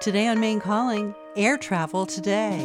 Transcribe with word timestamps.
Today 0.00 0.26
on 0.28 0.38
Maine 0.38 0.60
Calling, 0.60 1.14
air 1.34 1.56
travel 1.56 2.04
today. 2.04 2.62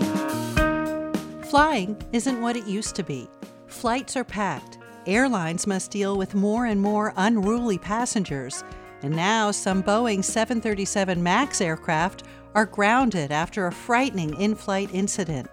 Flying 1.43 1.95
isn't 2.11 2.41
what 2.41 2.57
it 2.57 2.65
used 2.65 2.95
to 2.95 3.03
be. 3.03 3.29
Flights 3.67 4.17
are 4.17 4.25
packed. 4.25 4.79
Airlines 5.05 5.65
must 5.65 5.91
deal 5.91 6.17
with 6.17 6.35
more 6.35 6.65
and 6.65 6.81
more 6.81 7.13
unruly 7.15 7.77
passengers. 7.77 8.63
And 9.03 9.15
now 9.15 9.51
some 9.51 9.81
Boeing 9.81 10.23
737 10.23 11.21
MAX 11.21 11.61
aircraft 11.61 12.23
are 12.55 12.65
grounded 12.65 13.31
after 13.31 13.67
a 13.67 13.71
frightening 13.71 14.33
in 14.41 14.53
flight 14.53 14.89
incident. 14.91 15.47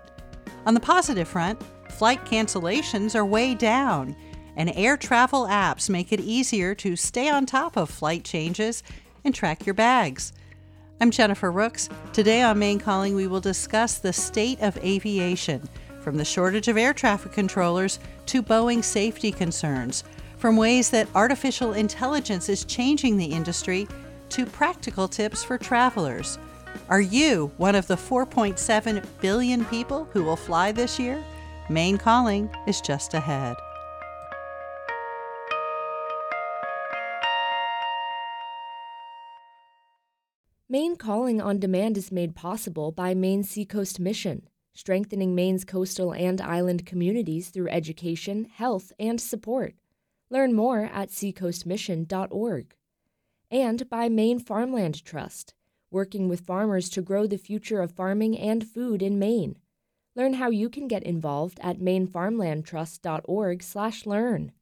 On 0.65 0.75
the 0.75 0.81
positive 0.81 1.29
front, 1.29 1.63
flight 1.91 2.25
cancellations 2.25 3.15
are 3.15 3.25
way 3.25 3.55
down, 3.55 4.17
and 4.57 4.73
air 4.75 4.97
travel 4.97 5.47
apps 5.47 5.89
make 5.89 6.13
it 6.13 6.21
easier 6.21 6.75
to 6.75 6.97
stay 6.97 7.29
on 7.29 7.47
top 7.47 7.77
of 7.77 7.91
flight 7.91 8.25
changes 8.25 8.83
and 9.25 9.33
track 9.33 9.67
your 9.67 9.75
bags. 9.75 10.33
I'm 10.99 11.11
Jennifer 11.11 11.53
Rooks. 11.53 11.91
Today 12.15 12.41
on 12.41 12.59
Maine 12.59 12.79
Calling, 12.79 13.15
we 13.15 13.27
will 13.27 13.41
discuss 13.41 13.99
the 13.99 14.15
state 14.15 14.63
of 14.63 14.79
aviation, 14.79 15.69
from 16.01 16.17
the 16.17 16.25
shortage 16.25 16.69
of 16.69 16.79
air 16.79 16.95
traffic 16.95 17.33
controllers 17.33 17.99
to 18.25 18.43
Boeing 18.43 18.83
safety 18.83 19.31
concerns, 19.31 20.05
from 20.39 20.57
ways 20.57 20.89
that 20.91 21.09
artificial 21.15 21.75
intelligence 21.75 22.49
is 22.49 22.65
changing 22.65 23.19
the 23.19 23.27
industry 23.27 23.87
to 24.31 24.47
practical 24.47 25.07
tips 25.07 25.45
for 25.45 25.59
travelers. 25.59 26.39
Are 26.89 27.03
you 27.03 27.53
one 27.59 27.75
of 27.75 27.87
the 27.89 27.97
4.7 27.97 29.05
billion 29.21 29.67
people 29.67 30.09
who 30.15 30.25
will 30.25 30.35
fly 30.35 30.73
this 30.73 30.99
year? 30.99 31.23
Maine 31.69 31.99
Calling 31.99 32.49
is 32.67 32.81
just 32.81 33.13
ahead. 33.13 33.57
Maine 40.77 40.97
Calling 40.97 41.41
on 41.41 41.59
Demand 41.59 41.97
is 41.97 42.13
made 42.13 42.37
possible 42.37 42.93
by 42.93 43.15
Maine 43.15 43.43
Seacoast 43.43 43.99
Mission, 43.99 44.47
strengthening 44.75 45.35
Maine's 45.35 45.65
coastal 45.65 46.13
and 46.13 46.39
island 46.39 46.85
communities 46.85 47.49
through 47.49 47.71
education, 47.71 48.45
health, 48.45 48.93
and 48.99 49.19
support. 49.19 49.75
Learn 50.29 50.53
more 50.53 50.91
at 50.93 51.09
seacoastmission.org. 51.09 52.75
And 53.51 53.89
by 53.89 54.11
Maine 54.11 54.39
Farmland 54.39 55.03
Trust, 55.03 55.55
working 55.91 56.29
with 56.29 56.41
farmers 56.41 56.91
to 56.91 57.01
grow 57.01 57.27
the 57.27 57.39
future 57.39 57.81
of 57.81 57.93
farming 57.93 58.37
and 58.37 58.69
food 58.69 59.01
in 59.01 59.19
Maine. 59.19 59.57
Learn 60.15 60.35
how 60.35 60.51
you 60.51 60.69
can 60.69 60.89
get 60.89 61.05
involved 61.05 61.59
at 61.63 61.79
mainefarmlandtrust.org/learn. 61.79 64.53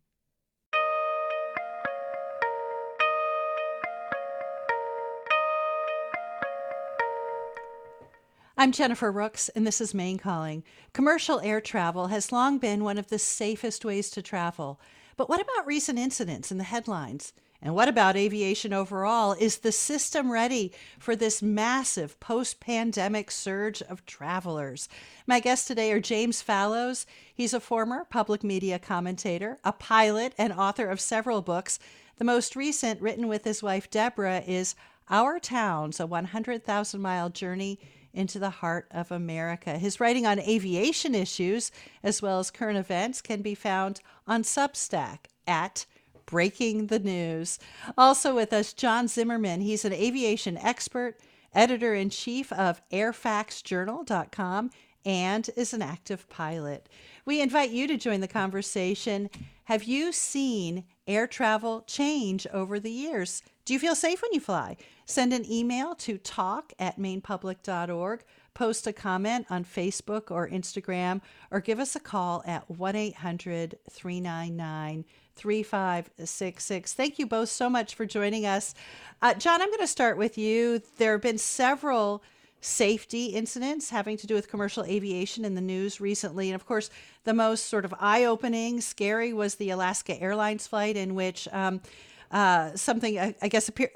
I'm 8.65 8.73
Jennifer 8.73 9.13
Rooks, 9.13 9.51
and 9.51 9.67
this 9.67 9.79
is 9.79 9.93
Maine 9.93 10.17
Calling. 10.17 10.65
Commercial 10.95 11.39
air 11.41 11.61
travel 11.61 12.07
has 12.07 12.33
long 12.33 12.57
been 12.57 12.83
one 12.83 12.97
of 12.97 13.09
the 13.09 13.19
safest 13.19 13.85
ways 13.85 14.09
to 14.13 14.23
travel. 14.23 14.81
But 15.19 15.29
what 15.29 15.43
about 15.43 15.67
recent 15.67 15.99
incidents 15.99 16.51
in 16.51 16.57
the 16.57 16.65
headlines? 16.65 17.35
And 17.61 17.75
what 17.75 17.91
about 17.91 18.17
aviation 18.17 18.73
overall? 18.73 19.37
Is 19.39 19.59
the 19.59 19.71
system 19.71 20.33
ready 20.33 20.73
for 20.99 21.15
this 21.15 21.43
massive 21.43 22.19
post 22.21 22.59
pandemic 22.59 23.31
surge 23.31 23.83
of 23.83 24.07
travelers? 24.07 24.89
My 25.27 25.41
guests 25.41 25.67
today 25.67 25.93
are 25.93 26.01
James 26.01 26.41
Fallows. 26.41 27.05
He's 27.35 27.53
a 27.53 27.61
former 27.61 28.07
public 28.07 28.43
media 28.43 28.79
commentator, 28.79 29.59
a 29.63 29.73
pilot, 29.73 30.33
and 30.39 30.55
author 30.55 30.89
of 30.89 31.03
several 31.03 31.43
books. 31.43 31.79
The 32.17 32.25
most 32.25 32.57
recent, 32.57 33.03
written 33.03 33.29
with 33.29 33.45
his 33.45 33.63
wife 33.63 33.91
Deborah, 33.91 34.41
is 34.41 34.75
Our 35.11 35.39
Towns, 35.39 36.01
a 36.01 36.07
100,000 36.07 37.03
mile 37.03 37.29
journey 37.29 37.79
into 38.15 38.39
the 38.39 38.51
heart 38.51 38.87
of 38.91 39.11
America. 39.11 39.79
His 39.79 40.01
writing 40.01 40.27
on 40.27 40.39
aviation 40.41 41.15
issues, 41.15 41.71
as 42.03 42.23
well 42.23 42.39
as 42.39 42.51
current 42.51 42.79
events, 42.79 43.21
can 43.21 43.43
be 43.43 43.55
found 43.55 44.01
on 44.27 44.43
Substack 44.43 45.27
at 45.47 45.87
Breaking 46.27 46.87
the 46.87 46.99
News. 46.99 47.59
Also 47.99 48.35
with 48.35 48.53
us, 48.53 48.73
John 48.73 49.09
Zimmerman. 49.09 49.61
He's 49.61 49.85
an 49.85 49.93
aviation 49.93 50.57
expert, 50.59 51.19
editor 51.53 51.95
in 51.95 52.11
chief 52.11 52.53
of 52.53 52.81
airfactsjournal.com, 52.91 54.71
and 55.05 55.51
is 55.57 55.75
an 55.75 55.83
active 55.83 56.29
pilot. 56.31 56.89
We 57.27 57.41
invite 57.41 57.71
you 57.71 57.87
to 57.89 57.97
join 57.97 58.21
the 58.21 58.29
conversation. 58.29 59.29
Have 59.65 59.85
you 59.85 60.13
seen 60.13 60.85
air 61.07 61.27
travel 61.27 61.83
change 61.87 62.47
over 62.53 62.81
the 62.81 62.91
years? 62.91 63.43
Do 63.65 63.73
you 63.73 63.79
feel 63.79 63.95
safe 63.95 64.21
when 64.21 64.33
you 64.35 64.41
fly? 64.41 64.77
Send 65.07 65.33
an 65.33 65.51
email 65.51 65.95
to 65.97 66.19
talk 66.19 66.75
at 66.79 66.99
mainepublic.org, 66.99 68.23
post 68.53 68.87
a 68.87 68.93
comment 68.93 69.47
on 69.49 69.65
Facebook 69.65 70.31
or 70.31 70.49
Instagram, 70.49 71.23
or 71.51 71.61
give 71.61 71.81
us 71.81 71.97
a 71.97 72.01
call 72.01 72.43
at 72.47 72.69
1 72.71 72.95
800 72.95 73.79
399 73.91 75.05
3566. 75.37 76.93
Thank 76.93 77.19
you 77.19 77.27
both 77.27 77.49
so 77.49 77.71
much 77.71 77.95
for 77.95 78.05
joining 78.05 78.45
us. 78.45 78.75
Uh, 79.23 79.33
John, 79.33 79.63
I'm 79.63 79.69
going 79.69 79.81
to 79.81 79.87
start 79.87 80.19
with 80.19 80.37
you. 80.37 80.83
There 80.99 81.13
have 81.13 81.23
been 81.23 81.39
several 81.39 82.23
safety 82.61 83.27
incidents 83.27 83.91
having 83.91 84.17
to 84.19 84.27
do 84.27 84.35
with 84.35 84.49
commercial 84.49 84.85
aviation 84.85 85.45
in 85.45 85.55
the 85.55 85.61
news 85.61 86.01
recently. 86.01 86.49
And 86.49 86.55
of 86.55 86.67
course, 86.67 86.91
the 87.25 87.35
most 87.35 87.67
sort 87.67 87.85
of 87.85 87.95
eye 87.99 88.25
opening, 88.25 88.81
scary 88.81 89.33
was 89.33 89.55
the 89.55 89.71
Alaska 89.71 90.21
Airlines 90.21 90.67
flight 90.67 90.97
in 90.97 91.15
which 91.15 91.49
um, 91.53 91.81
uh, 92.31 92.75
something, 92.75 93.19
I, 93.19 93.35
I 93.43 93.49
guess, 93.49 93.69
appear, 93.69 93.91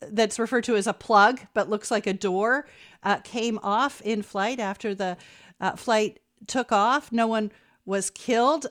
that's 0.00 0.38
referred 0.38 0.64
to 0.64 0.76
as 0.76 0.86
a 0.86 0.92
plug, 0.92 1.40
but 1.54 1.70
looks 1.70 1.90
like 1.90 2.06
a 2.06 2.12
door, 2.12 2.66
uh, 3.02 3.18
came 3.18 3.58
off 3.62 4.00
in 4.02 4.22
flight 4.22 4.60
after 4.60 4.94
the 4.94 5.16
uh, 5.60 5.76
flight 5.76 6.20
took 6.46 6.72
off. 6.72 7.12
No 7.12 7.26
one 7.26 7.52
was 7.86 8.10
killed, 8.10 8.66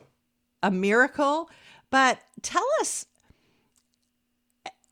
a 0.62 0.70
miracle. 0.70 1.50
But 1.90 2.20
tell 2.42 2.68
us 2.80 3.06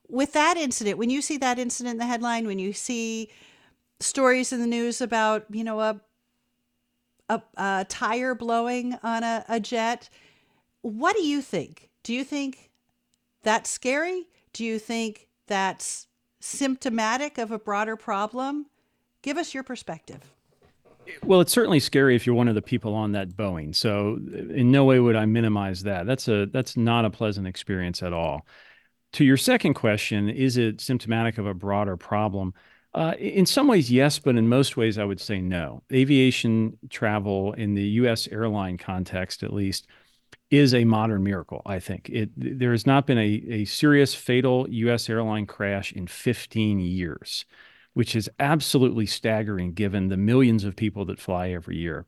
with 0.07 0.33
that 0.33 0.57
incident, 0.57 0.97
when 0.97 1.09
you 1.09 1.21
see 1.21 1.37
that 1.37 1.59
incident 1.59 1.93
in 1.93 1.97
the 1.99 2.05
headline, 2.05 2.47
when 2.47 2.59
you 2.59 2.73
see 2.73 3.29
stories 3.99 4.51
in 4.51 4.59
the 4.59 4.67
news 4.67 4.99
about, 4.99 5.45
you 5.49 5.63
know, 5.63 5.79
a, 5.79 6.01
a, 7.29 7.41
a 7.55 7.85
tire 7.87 8.35
blowing 8.35 8.97
on 9.03 9.23
a, 9.23 9.45
a 9.47 9.59
jet, 9.59 10.09
what 10.81 11.15
do 11.15 11.23
you 11.23 11.41
think? 11.41 11.89
Do 12.03 12.13
you 12.13 12.23
think 12.23 12.70
that's 13.43 13.69
scary? 13.69 14.27
Do 14.53 14.63
you 14.63 14.79
think 14.79 15.27
that's 15.47 16.07
symptomatic 16.39 17.37
of 17.37 17.51
a 17.51 17.59
broader 17.59 17.95
problem? 17.95 18.67
Give 19.21 19.37
us 19.37 19.53
your 19.53 19.63
perspective. 19.63 20.33
Well, 21.23 21.41
it's 21.41 21.51
certainly 21.51 21.79
scary 21.79 22.15
if 22.15 22.25
you're 22.25 22.35
one 22.35 22.47
of 22.47 22.55
the 22.55 22.61
people 22.61 22.93
on 22.93 23.11
that 23.13 23.29
Boeing. 23.29 23.75
So, 23.75 24.19
in 24.53 24.71
no 24.71 24.85
way 24.85 24.99
would 24.99 25.15
I 25.15 25.25
minimize 25.25 25.83
that. 25.83 26.05
That's 26.05 26.27
a 26.27 26.45
that's 26.47 26.77
not 26.77 27.05
a 27.05 27.09
pleasant 27.09 27.47
experience 27.47 28.03
at 28.03 28.13
all. 28.13 28.45
To 29.13 29.25
your 29.25 29.37
second 29.37 29.73
question, 29.73 30.29
is 30.29 30.57
it 30.57 30.79
symptomatic 30.79 31.37
of 31.37 31.45
a 31.45 31.53
broader 31.53 31.97
problem? 31.97 32.53
Uh, 32.93 33.13
in 33.19 33.45
some 33.45 33.67
ways, 33.67 33.89
yes, 33.89 34.19
but 34.19 34.35
in 34.35 34.47
most 34.49 34.75
ways, 34.75 34.97
I 34.97 35.05
would 35.05 35.19
say 35.19 35.39
no. 35.39 35.81
Aviation 35.91 36.77
travel, 36.89 37.53
in 37.53 37.73
the 37.73 37.83
U.S. 37.83 38.27
airline 38.27 38.77
context 38.77 39.43
at 39.43 39.53
least, 39.53 39.87
is 40.51 40.73
a 40.73 40.83
modern 40.83 41.23
miracle, 41.23 41.61
I 41.65 41.79
think. 41.79 42.09
It, 42.09 42.29
there 42.35 42.71
has 42.71 42.85
not 42.85 43.07
been 43.07 43.17
a, 43.17 43.43
a 43.49 43.65
serious 43.65 44.13
fatal 44.13 44.67
U.S. 44.69 45.09
airline 45.09 45.45
crash 45.47 45.93
in 45.93 46.07
15 46.07 46.79
years, 46.81 47.45
which 47.93 48.15
is 48.15 48.29
absolutely 48.37 49.05
staggering 49.05 49.73
given 49.73 50.09
the 50.09 50.17
millions 50.17 50.65
of 50.65 50.75
people 50.75 51.05
that 51.05 51.21
fly 51.21 51.49
every 51.49 51.77
year. 51.77 52.05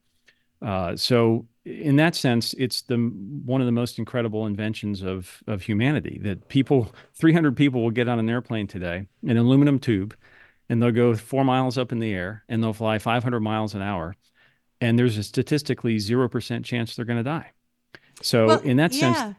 Uh, 0.62 0.96
so, 0.96 1.48
in 1.66 1.96
that 1.96 2.16
sense, 2.16 2.54
it's 2.56 2.82
the 2.82 2.98
one 2.98 3.62
of 3.62 3.66
the 3.66 3.72
most 3.72 3.98
incredible 3.98 4.46
inventions 4.46 5.02
of 5.02 5.42
of 5.48 5.62
humanity. 5.62 6.20
That 6.22 6.50
people, 6.50 6.94
300 7.16 7.56
people, 7.56 7.82
will 7.82 7.92
get 7.92 8.10
on 8.10 8.20
an 8.20 8.30
airplane 8.30 8.68
today, 8.68 9.08
an 9.26 9.38
aluminum 9.38 9.80
tube, 9.80 10.16
and 10.70 10.82
they'll 10.82 10.92
go 10.92 11.16
four 11.16 11.46
miles 11.46 11.78
up 11.78 11.92
in 11.94 12.00
the 12.00 12.14
air, 12.14 12.44
and 12.50 12.62
they'll 12.62 12.74
fly 12.74 13.00
500 13.00 13.40
miles 13.40 13.74
an 13.74 13.82
hour, 13.82 14.16
and 14.82 15.00
there's 15.00 15.18
a 15.18 15.24
statistically 15.24 15.98
zero 16.00 16.28
percent 16.28 16.66
chance 16.66 16.96
they're 16.96 17.06
going 17.06 17.18
to 17.18 17.24
die. 17.24 17.52
So 18.22 18.48
well, 18.48 18.60
in 18.60 18.78
that 18.78 18.94
yeah. 18.94 19.14
sense, 19.14 19.36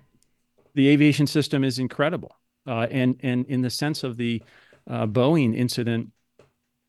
the 0.75 0.89
aviation 0.89 1.27
system 1.27 1.65
is 1.65 1.79
incredible. 1.79 2.37
Uh, 2.67 2.87
and 2.91 3.19
and 3.23 3.47
in 3.47 3.63
the 3.63 3.71
sense 3.71 4.03
of 4.03 4.17
the 4.17 4.43
uh, 4.89 5.07
Boeing 5.07 5.57
incident, 5.57 6.11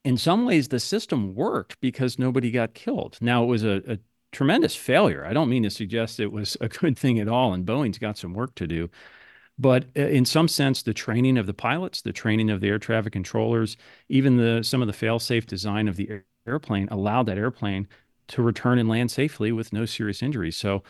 in 0.04 0.18
some 0.18 0.46
ways 0.46 0.68
the 0.68 0.80
system 0.80 1.36
worked 1.36 1.80
because 1.82 2.18
nobody 2.20 2.52
got 2.52 2.74
killed. 2.74 3.18
Now 3.22 3.44
it 3.44 3.48
was 3.48 3.64
a, 3.64 3.82
a 3.88 4.00
tremendous 4.32 4.76
failure. 4.76 5.26
I 5.26 5.34
don't 5.34 5.50
mean 5.50 5.64
to 5.64 5.70
suggest 5.70 6.20
it 6.20 6.32
was 6.32 6.58
a 6.62 6.68
good 6.82 6.98
thing 6.98 7.20
at 7.20 7.28
all, 7.28 7.54
and 7.54 7.66
Boeing's 7.66 7.98
got 7.98 8.18
some 8.18 8.34
work 8.34 8.56
to 8.56 8.68
do. 8.68 8.90
But 9.58 9.86
uh, 9.98 10.02
in 10.02 10.26
some 10.26 10.48
sense, 10.48 10.84
the 10.84 10.94
training 10.94 11.38
of 11.38 11.48
the 11.48 11.54
pilots, 11.54 12.02
the 12.02 12.12
training 12.12 12.50
of 12.50 12.62
the 12.62 12.68
air 12.68 12.80
traffic 12.80 13.14
controllers, 13.14 13.78
even 14.10 14.38
the 14.38 14.64
some 14.64 14.82
of 14.82 14.88
the 14.88 14.94
fail-safe 14.94 15.46
design 15.46 15.88
of 15.88 15.96
the 15.96 16.22
airplane 16.48 16.88
allowed 16.92 17.26
that 17.28 17.38
airplane 17.38 17.88
to 18.28 18.42
return 18.42 18.80
and 18.80 18.90
land 18.90 19.12
safely 19.12 19.52
with 19.52 19.72
no 19.72 19.86
serious 19.86 20.22
injuries. 20.22 20.58
So 20.58 20.84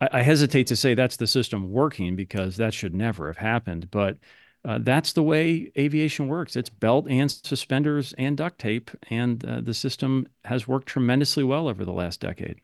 I, 0.00 0.08
I 0.12 0.22
hesitate 0.22 0.66
to 0.68 0.76
say 0.76 0.94
that's 0.94 1.16
the 1.16 1.26
system 1.26 1.70
working 1.70 2.16
because 2.16 2.56
that 2.56 2.74
should 2.74 2.94
never 2.94 3.26
have 3.26 3.38
happened. 3.38 3.90
But 3.90 4.18
uh, 4.64 4.78
that's 4.80 5.12
the 5.12 5.22
way 5.22 5.70
aviation 5.78 6.28
works. 6.28 6.56
It's 6.56 6.70
belt 6.70 7.06
and 7.08 7.30
suspenders 7.30 8.14
and 8.18 8.36
duct 8.36 8.58
tape, 8.58 8.90
and 9.08 9.44
uh, 9.44 9.60
the 9.60 9.74
system 9.74 10.26
has 10.44 10.66
worked 10.66 10.88
tremendously 10.88 11.44
well 11.44 11.68
over 11.68 11.84
the 11.84 11.92
last 11.92 12.20
decade. 12.20 12.60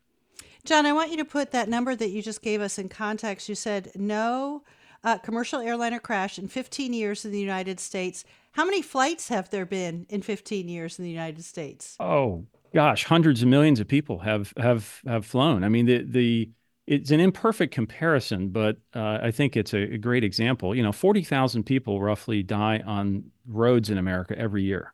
John, 0.64 0.86
I 0.86 0.92
want 0.92 1.10
you 1.10 1.18
to 1.18 1.24
put 1.24 1.50
that 1.52 1.68
number 1.68 1.94
that 1.94 2.10
you 2.10 2.22
just 2.22 2.42
gave 2.42 2.60
us 2.60 2.78
in 2.78 2.88
context. 2.88 3.48
You 3.48 3.54
said 3.54 3.92
no 3.94 4.64
uh, 5.04 5.18
commercial 5.18 5.60
airliner 5.60 6.00
crash 6.00 6.38
in 6.38 6.48
15 6.48 6.92
years 6.92 7.24
in 7.24 7.30
the 7.30 7.40
United 7.40 7.78
States. 7.78 8.24
How 8.52 8.64
many 8.64 8.80
flights 8.80 9.28
have 9.28 9.50
there 9.50 9.66
been 9.66 10.06
in 10.08 10.22
15 10.22 10.68
years 10.68 10.98
in 10.98 11.04
the 11.04 11.10
United 11.10 11.44
States? 11.44 11.96
Oh 12.00 12.46
gosh, 12.74 13.04
hundreds 13.04 13.42
of 13.42 13.48
millions 13.48 13.78
of 13.78 13.86
people 13.86 14.20
have 14.20 14.52
have 14.56 15.00
have 15.06 15.26
flown. 15.26 15.64
I 15.64 15.68
mean, 15.68 15.86
the 15.86 16.02
the 16.02 16.50
it's 16.86 17.10
an 17.10 17.20
imperfect 17.20 17.72
comparison, 17.72 18.50
but 18.50 18.76
uh, 18.94 19.18
I 19.22 19.30
think 19.30 19.56
it's 19.56 19.72
a, 19.72 19.94
a, 19.94 19.98
great 19.98 20.22
example. 20.22 20.74
You 20.74 20.82
know, 20.82 20.92
40,000 20.92 21.64
people 21.64 22.00
roughly 22.00 22.42
die 22.42 22.82
on 22.84 23.30
roads 23.46 23.88
in 23.88 23.96
America 23.96 24.38
every 24.38 24.64
year. 24.64 24.92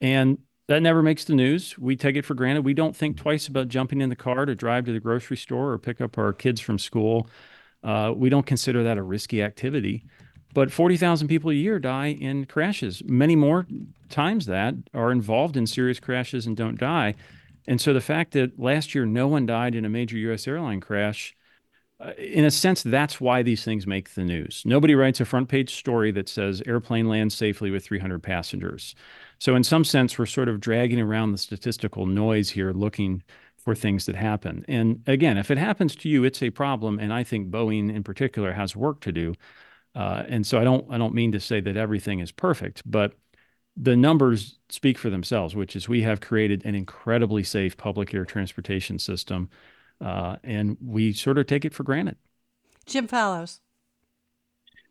And 0.00 0.38
that 0.68 0.82
never 0.82 1.02
makes 1.02 1.24
the 1.24 1.34
news. 1.34 1.78
We 1.78 1.96
take 1.96 2.16
it 2.16 2.26
for 2.26 2.34
granted. 2.34 2.64
We 2.64 2.74
don't 2.74 2.94
think 2.94 3.16
twice 3.16 3.48
about 3.48 3.68
jumping 3.68 4.00
in 4.00 4.10
the 4.10 4.16
car 4.16 4.44
to 4.44 4.54
drive 4.54 4.84
to 4.86 4.92
the 4.92 5.00
grocery 5.00 5.36
store 5.36 5.72
or 5.72 5.78
pick 5.78 6.00
up 6.00 6.18
our 6.18 6.32
kids 6.32 6.60
from 6.60 6.78
school. 6.78 7.28
Uh, 7.82 8.12
we 8.14 8.28
don't 8.28 8.46
consider 8.46 8.82
that 8.84 8.98
a 8.98 9.02
risky 9.02 9.42
activity. 9.42 10.04
But 10.54 10.70
40,000 10.70 11.26
people 11.28 11.50
a 11.50 11.54
year 11.54 11.78
die 11.78 12.08
in 12.08 12.46
crashes. 12.46 13.02
Many 13.04 13.34
more 13.34 13.66
times 14.08 14.46
that 14.46 14.74
are 14.94 15.10
involved 15.10 15.56
in 15.56 15.66
serious 15.66 16.00
crashes 16.00 16.46
and 16.46 16.56
don't 16.56 16.78
die. 16.78 17.14
And 17.66 17.80
so 17.80 17.92
the 17.92 18.00
fact 18.00 18.32
that 18.32 18.58
last 18.58 18.94
year 18.94 19.06
no 19.06 19.28
one 19.28 19.46
died 19.46 19.74
in 19.74 19.84
a 19.84 19.88
major 19.88 20.16
U.S. 20.18 20.46
airline 20.46 20.80
crash, 20.80 21.34
uh, 22.00 22.12
in 22.18 22.44
a 22.44 22.50
sense, 22.50 22.82
that's 22.82 23.20
why 23.20 23.42
these 23.42 23.64
things 23.64 23.86
make 23.86 24.14
the 24.14 24.24
news. 24.24 24.62
Nobody 24.66 24.94
writes 24.94 25.20
a 25.20 25.24
front 25.24 25.48
page 25.48 25.74
story 25.76 26.10
that 26.12 26.28
says 26.28 26.62
airplane 26.66 27.08
lands 27.08 27.34
safely 27.34 27.70
with 27.70 27.84
300 27.84 28.22
passengers. 28.22 28.94
So, 29.38 29.54
in 29.54 29.64
some 29.64 29.84
sense, 29.84 30.18
we're 30.18 30.26
sort 30.26 30.48
of 30.48 30.60
dragging 30.60 31.00
around 31.00 31.32
the 31.32 31.38
statistical 31.38 32.06
noise 32.06 32.50
here 32.50 32.72
looking 32.72 33.22
for 33.56 33.74
things 33.74 34.06
that 34.06 34.16
happen. 34.16 34.64
And 34.68 35.02
again, 35.06 35.38
if 35.38 35.50
it 35.50 35.56
happens 35.58 35.96
to 35.96 36.08
you, 36.08 36.24
it's 36.24 36.42
a 36.42 36.50
problem. 36.50 36.98
And 36.98 37.12
I 37.12 37.24
think 37.24 37.50
Boeing 37.50 37.94
in 37.94 38.02
particular 38.02 38.52
has 38.52 38.76
work 38.76 39.00
to 39.02 39.12
do. 39.12 39.34
Uh, 39.94 40.24
and 40.28 40.46
so 40.46 40.58
I 40.60 40.64
don't 40.64 40.86
I 40.90 40.98
don't 40.98 41.14
mean 41.14 41.32
to 41.32 41.40
say 41.40 41.60
that 41.60 41.76
everything 41.76 42.18
is 42.18 42.32
perfect, 42.32 42.82
but 42.84 43.14
the 43.76 43.96
numbers 43.96 44.58
speak 44.68 44.98
for 44.98 45.10
themselves, 45.10 45.54
which 45.54 45.74
is 45.74 45.88
we 45.88 46.02
have 46.02 46.20
created 46.20 46.64
an 46.64 46.74
incredibly 46.74 47.42
safe 47.42 47.76
public 47.76 48.14
air 48.14 48.24
transportation 48.24 48.98
system, 48.98 49.50
uh, 50.00 50.36
and 50.44 50.76
we 50.84 51.12
sort 51.12 51.38
of 51.38 51.46
take 51.46 51.64
it 51.64 51.74
for 51.74 51.82
granted. 51.82 52.16
Jim 52.86 53.06
Fallows. 53.06 53.60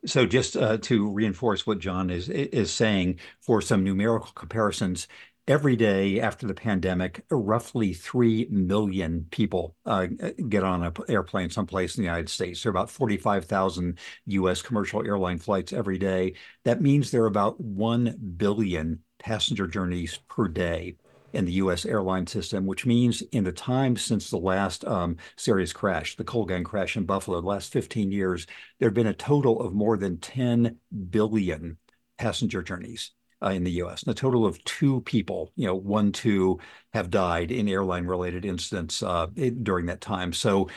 So, 0.05 0.25
just 0.25 0.57
uh, 0.57 0.77
to 0.79 1.09
reinforce 1.09 1.65
what 1.65 1.79
John 1.79 2.09
is 2.09 2.27
is 2.27 2.73
saying, 2.73 3.19
for 3.39 3.61
some 3.61 3.85
numerical 3.85 4.31
comparisons, 4.35 5.07
every 5.47 5.75
day 5.75 6.21
after 6.21 6.47
the 6.47 6.53
pandemic, 6.53 7.25
roughly 7.29 7.93
3 7.93 8.47
million 8.49 9.27
people 9.29 9.75
uh, 9.85 10.07
get 10.47 10.63
on 10.63 10.83
an 10.83 10.93
airplane 11.09 11.49
someplace 11.49 11.97
in 11.97 12.03
the 12.03 12.07
United 12.07 12.29
States. 12.29 12.63
There 12.63 12.69
are 12.69 12.75
about 12.75 12.89
45,000 12.89 13.99
US 14.27 14.61
commercial 14.61 15.05
airline 15.05 15.39
flights 15.39 15.73
every 15.73 15.97
day. 15.97 16.35
That 16.63 16.81
means 16.81 17.11
there 17.11 17.23
are 17.23 17.27
about 17.27 17.59
1 17.59 18.35
billion 18.37 18.99
passenger 19.19 19.67
journeys 19.67 20.19
per 20.29 20.47
day 20.47 20.95
in 21.33 21.45
the 21.45 21.53
US 21.53 21.85
airline 21.85 22.27
system, 22.27 22.65
which 22.65 22.85
means 22.85 23.21
in 23.31 23.43
the 23.43 23.51
time 23.51 23.97
since 23.97 24.29
the 24.29 24.37
last 24.37 24.85
um, 24.85 25.17
serious 25.35 25.73
crash, 25.73 26.15
the 26.15 26.23
Colgan 26.23 26.63
crash 26.63 26.95
in 26.95 27.05
Buffalo, 27.05 27.41
the 27.41 27.47
last 27.47 27.73
15 27.73 28.11
years, 28.11 28.47
there 28.79 28.87
have 28.87 28.93
been 28.93 29.07
a 29.07 29.13
total 29.13 29.59
of 29.61 29.73
more 29.73 29.97
than 29.97 30.19
10 30.19 30.77
billion 31.09 31.77
passenger 32.17 32.61
journeys 32.61 33.11
in 33.51 33.63
the 33.63 33.71
U.S. 33.71 34.03
And 34.03 34.11
a 34.11 34.15
total 34.15 34.45
of 34.45 34.63
two 34.63 35.01
people, 35.01 35.51
you 35.55 35.67
know, 35.67 35.75
one, 35.75 36.11
two, 36.11 36.59
have 36.93 37.09
died 37.09 37.51
in 37.51 37.67
airline-related 37.67 38.45
incidents 38.45 39.03
uh, 39.03 39.27
during 39.63 39.85
that 39.87 40.01
time. 40.01 40.33
So, 40.33 40.69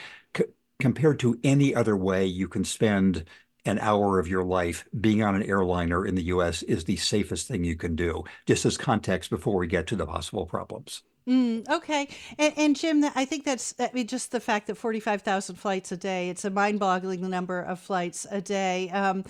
compared 0.78 1.18
to 1.20 1.38
any 1.42 1.74
other 1.74 1.96
way 1.96 2.26
you 2.26 2.48
can 2.48 2.64
spend 2.64 3.24
an 3.64 3.78
hour 3.80 4.18
of 4.18 4.28
your 4.28 4.44
life 4.44 4.84
being 5.00 5.22
on 5.22 5.34
an 5.34 5.42
airliner 5.42 6.06
in 6.06 6.14
the 6.14 6.24
U.S. 6.24 6.62
is 6.64 6.84
the 6.84 6.96
safest 6.96 7.48
thing 7.48 7.64
you 7.64 7.76
can 7.76 7.96
do. 7.96 8.24
Just 8.46 8.64
as 8.64 8.76
context 8.76 9.30
before 9.30 9.56
we 9.56 9.66
get 9.66 9.86
to 9.88 9.96
the 9.96 10.06
possible 10.06 10.46
problems. 10.46 11.02
Mm, 11.28 11.68
okay, 11.68 12.08
and, 12.38 12.54
and, 12.56 12.76
Jim, 12.76 13.04
I 13.16 13.24
think 13.24 13.44
that's 13.44 13.74
I 13.80 13.90
mean, 13.92 14.06
just 14.06 14.30
the 14.30 14.38
fact 14.38 14.68
that 14.68 14.76
forty-five 14.76 15.22
thousand 15.22 15.56
flights 15.56 15.90
a 15.90 15.96
day—it's 15.96 16.44
a 16.44 16.50
mind-boggling 16.50 17.28
number 17.28 17.60
of 17.62 17.80
flights 17.80 18.28
a 18.30 18.40
day. 18.40 18.90
Um, 18.90 19.24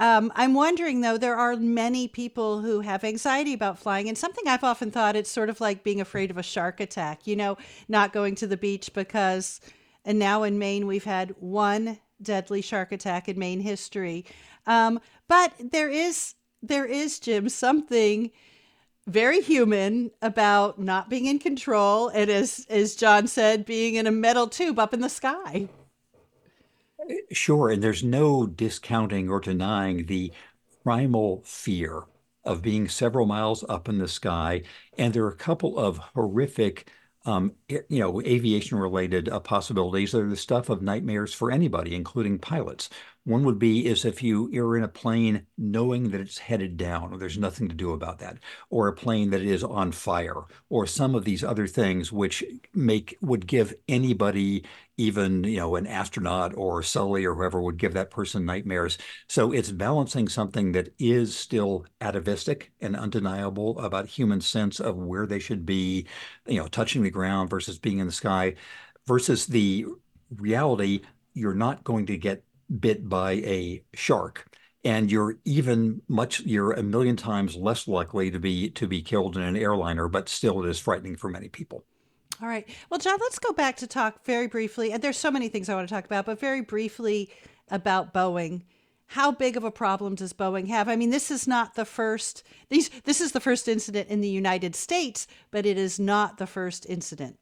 um, 0.00 0.32
I'm 0.34 0.54
wondering 0.54 1.02
though, 1.02 1.18
there 1.18 1.36
are 1.36 1.54
many 1.56 2.08
people 2.08 2.60
who 2.60 2.80
have 2.80 3.04
anxiety 3.04 3.52
about 3.52 3.78
flying, 3.78 4.08
and 4.08 4.18
something 4.18 4.48
I've 4.48 4.64
often 4.64 4.90
thought 4.90 5.14
it's 5.14 5.30
sort 5.30 5.50
of 5.50 5.60
like 5.60 5.84
being 5.84 6.00
afraid 6.00 6.30
of 6.30 6.38
a 6.38 6.42
shark 6.42 6.80
attack, 6.80 7.26
you 7.26 7.36
know, 7.36 7.56
not 7.86 8.12
going 8.12 8.34
to 8.36 8.46
the 8.46 8.56
beach 8.56 8.92
because, 8.94 9.60
and 10.04 10.18
now 10.18 10.42
in 10.42 10.58
Maine, 10.58 10.86
we've 10.86 11.04
had 11.04 11.34
one 11.38 12.00
deadly 12.20 12.62
shark 12.62 12.90
attack 12.90 13.28
in 13.28 13.38
Maine 13.38 13.60
history. 13.60 14.24
Um, 14.66 15.00
but 15.28 15.52
there 15.58 15.88
is, 15.88 16.34
there 16.62 16.86
is, 16.86 17.20
Jim, 17.20 17.48
something 17.48 18.30
very 19.06 19.40
human 19.40 20.10
about 20.22 20.78
not 20.78 21.08
being 21.08 21.26
in 21.26 21.38
control 21.38 22.08
and 22.08 22.30
as 22.30 22.66
as 22.70 22.94
John 22.94 23.26
said 23.26 23.64
being 23.64 23.94
in 23.96 24.06
a 24.06 24.10
metal 24.10 24.46
tube 24.46 24.78
up 24.78 24.94
in 24.94 25.00
the 25.00 25.08
sky. 25.08 25.68
Sure. 27.32 27.70
And 27.70 27.82
there's 27.82 28.02
no 28.04 28.46
discounting 28.46 29.28
or 29.28 29.40
denying 29.40 30.06
the 30.06 30.32
primal 30.82 31.42
fear 31.44 32.04
of 32.44 32.62
being 32.62 32.88
several 32.88 33.26
miles 33.26 33.64
up 33.68 33.88
in 33.88 33.98
the 33.98 34.08
sky. 34.08 34.62
And 34.98 35.12
there 35.12 35.24
are 35.24 35.30
a 35.30 35.36
couple 35.36 35.78
of 35.78 35.98
horrific, 35.98 36.90
um, 37.26 37.52
you 37.68 37.82
know, 37.90 38.20
aviation 38.22 38.78
related 38.78 39.28
uh, 39.28 39.40
possibilities 39.40 40.12
that 40.12 40.22
are 40.22 40.28
the 40.28 40.36
stuff 40.36 40.68
of 40.68 40.82
nightmares 40.82 41.34
for 41.34 41.50
anybody, 41.50 41.94
including 41.94 42.38
pilots. 42.38 42.88
One 43.24 43.44
would 43.44 43.58
be 43.58 43.86
is 43.86 44.06
if 44.06 44.22
you 44.22 44.50
are 44.58 44.78
in 44.78 44.82
a 44.82 44.88
plane 44.88 45.46
knowing 45.58 46.10
that 46.10 46.22
it's 46.22 46.38
headed 46.38 46.78
down, 46.78 47.12
or 47.12 47.18
there's 47.18 47.36
nothing 47.36 47.68
to 47.68 47.74
do 47.74 47.92
about 47.92 48.18
that, 48.20 48.38
or 48.70 48.88
a 48.88 48.94
plane 48.94 49.28
that 49.30 49.42
is 49.42 49.62
on 49.62 49.92
fire, 49.92 50.44
or 50.70 50.86
some 50.86 51.14
of 51.14 51.24
these 51.24 51.44
other 51.44 51.66
things 51.66 52.10
which 52.10 52.42
make 52.74 53.18
would 53.20 53.46
give 53.46 53.74
anybody, 53.88 54.64
even 54.96 55.44
you 55.44 55.58
know, 55.58 55.76
an 55.76 55.86
astronaut 55.86 56.56
or 56.56 56.82
Sully 56.82 57.26
or 57.26 57.34
whoever 57.34 57.60
would 57.60 57.76
give 57.76 57.92
that 57.92 58.10
person 58.10 58.46
nightmares. 58.46 58.96
So 59.28 59.52
it's 59.52 59.70
balancing 59.70 60.28
something 60.28 60.72
that 60.72 60.94
is 60.98 61.36
still 61.36 61.84
atavistic 62.00 62.72
and 62.80 62.96
undeniable 62.96 63.78
about 63.80 64.06
human 64.06 64.40
sense 64.40 64.80
of 64.80 64.96
where 64.96 65.26
they 65.26 65.38
should 65.38 65.66
be, 65.66 66.06
you 66.46 66.58
know, 66.58 66.68
touching 66.68 67.02
the 67.02 67.10
ground 67.10 67.50
versus 67.50 67.78
being 67.78 67.98
in 67.98 68.06
the 68.06 68.12
sky, 68.12 68.54
versus 69.06 69.44
the 69.46 69.84
reality 70.36 71.02
you're 71.34 71.54
not 71.54 71.84
going 71.84 72.06
to 72.06 72.16
get 72.16 72.42
bit 72.78 73.08
by 73.08 73.32
a 73.32 73.82
shark 73.94 74.46
and 74.84 75.10
you're 75.10 75.36
even 75.44 76.02
much 76.08 76.40
you're 76.40 76.72
a 76.72 76.82
million 76.82 77.16
times 77.16 77.56
less 77.56 77.86
likely 77.86 78.30
to 78.30 78.38
be 78.38 78.70
to 78.70 78.86
be 78.86 79.02
killed 79.02 79.36
in 79.36 79.42
an 79.42 79.56
airliner 79.56 80.08
but 80.08 80.28
still 80.28 80.64
it 80.64 80.68
is 80.68 80.78
frightening 80.78 81.16
for 81.16 81.28
many 81.28 81.48
people. 81.48 81.84
All 82.40 82.48
right. 82.48 82.68
Well 82.88 83.00
john 83.00 83.18
let's 83.20 83.38
go 83.38 83.52
back 83.52 83.76
to 83.78 83.86
talk 83.86 84.24
very 84.24 84.46
briefly 84.46 84.92
and 84.92 85.02
there's 85.02 85.18
so 85.18 85.30
many 85.30 85.48
things 85.48 85.68
i 85.68 85.74
want 85.74 85.88
to 85.88 85.94
talk 85.94 86.04
about 86.04 86.26
but 86.26 86.40
very 86.40 86.60
briefly 86.60 87.30
about 87.70 88.14
boeing. 88.14 88.62
How 89.06 89.32
big 89.32 89.56
of 89.56 89.64
a 89.64 89.72
problem 89.72 90.14
does 90.14 90.32
boeing 90.32 90.68
have? 90.68 90.88
I 90.88 90.96
mean 90.96 91.10
this 91.10 91.30
is 91.30 91.46
not 91.46 91.74
the 91.74 91.84
first 91.84 92.42
these 92.68 92.88
this 93.04 93.20
is 93.20 93.32
the 93.32 93.40
first 93.40 93.68
incident 93.68 94.08
in 94.08 94.20
the 94.20 94.28
united 94.28 94.74
states 94.74 95.26
but 95.50 95.66
it 95.66 95.76
is 95.76 95.98
not 95.98 96.38
the 96.38 96.46
first 96.46 96.86
incident 96.88 97.38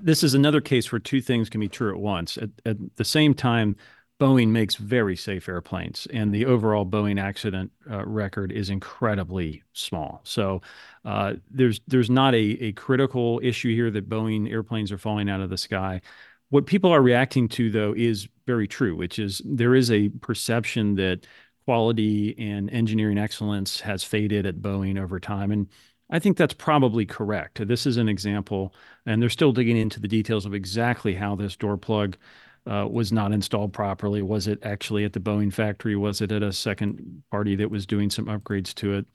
this 0.00 0.22
is 0.22 0.34
another 0.34 0.60
case 0.60 0.90
where 0.90 0.98
two 0.98 1.20
things 1.20 1.48
can 1.48 1.60
be 1.60 1.68
true 1.68 1.90
at 1.90 2.00
once. 2.00 2.36
At, 2.36 2.50
at, 2.64 2.76
the 2.96 3.04
same 3.04 3.34
time, 3.34 3.76
Boeing 4.18 4.48
makes 4.48 4.76
very 4.76 5.16
safe 5.16 5.48
airplanes, 5.48 6.06
and 6.12 6.34
the 6.34 6.46
overall 6.46 6.86
Boeing 6.86 7.20
accident 7.20 7.70
uh, 7.90 8.04
record 8.06 8.50
is 8.50 8.70
incredibly 8.70 9.62
small. 9.72 10.20
So 10.24 10.62
uh, 11.04 11.34
there's 11.50 11.80
there's 11.86 12.08
not 12.08 12.34
a, 12.34 12.64
a 12.64 12.72
critical 12.72 13.40
issue 13.42 13.74
here 13.74 13.90
that 13.90 14.08
Boeing 14.08 14.50
airplanes 14.50 14.90
are 14.90 14.98
falling 14.98 15.28
out 15.28 15.42
of 15.42 15.50
the 15.50 15.58
sky. 15.58 16.00
What 16.48 16.66
people 16.66 16.90
are 16.90 17.02
reacting 17.02 17.48
to, 17.50 17.70
though, 17.70 17.92
is 17.94 18.28
very 18.46 18.68
true, 18.68 18.96
which 18.96 19.18
is 19.18 19.42
there 19.44 19.74
is 19.74 19.90
a 19.90 20.08
perception 20.08 20.94
that 20.94 21.26
quality 21.66 22.34
and 22.38 22.70
engineering 22.70 23.18
excellence 23.18 23.80
has 23.80 24.04
faded 24.04 24.46
at 24.46 24.62
Boeing 24.62 24.98
over 24.98 25.20
time, 25.20 25.50
and 25.50 25.68
I 26.08 26.18
think 26.18 26.36
that's 26.36 26.54
probably 26.54 27.04
correct. 27.04 27.66
This 27.66 27.84
is 27.86 27.96
an 27.96 28.08
example, 28.08 28.74
and 29.06 29.20
they're 29.20 29.28
still 29.28 29.52
digging 29.52 29.76
into 29.76 30.00
the 30.00 30.08
details 30.08 30.46
of 30.46 30.54
exactly 30.54 31.14
how 31.14 31.34
this 31.34 31.56
door 31.56 31.76
plug 31.76 32.16
uh, 32.64 32.86
was 32.90 33.12
not 33.12 33.32
installed 33.32 33.72
properly. 33.72 34.22
Was 34.22 34.46
it 34.46 34.60
actually 34.62 35.04
at 35.04 35.12
the 35.12 35.20
Boeing 35.20 35.52
factory? 35.52 35.96
Was 35.96 36.20
it 36.20 36.32
at 36.32 36.42
a 36.42 36.52
second 36.52 37.22
party 37.30 37.56
that 37.56 37.70
was 37.70 37.86
doing 37.86 38.10
some 38.10 38.26
upgrades 38.26 38.72
to 38.74 38.94
it? 38.94 39.06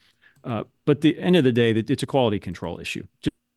Uh, 0.43 0.63
but 0.85 1.01
the 1.01 1.17
end 1.19 1.35
of 1.35 1.43
the 1.43 1.51
day, 1.51 1.71
it's 1.71 2.03
a 2.03 2.07
quality 2.07 2.39
control 2.39 2.79
issue. 2.79 3.05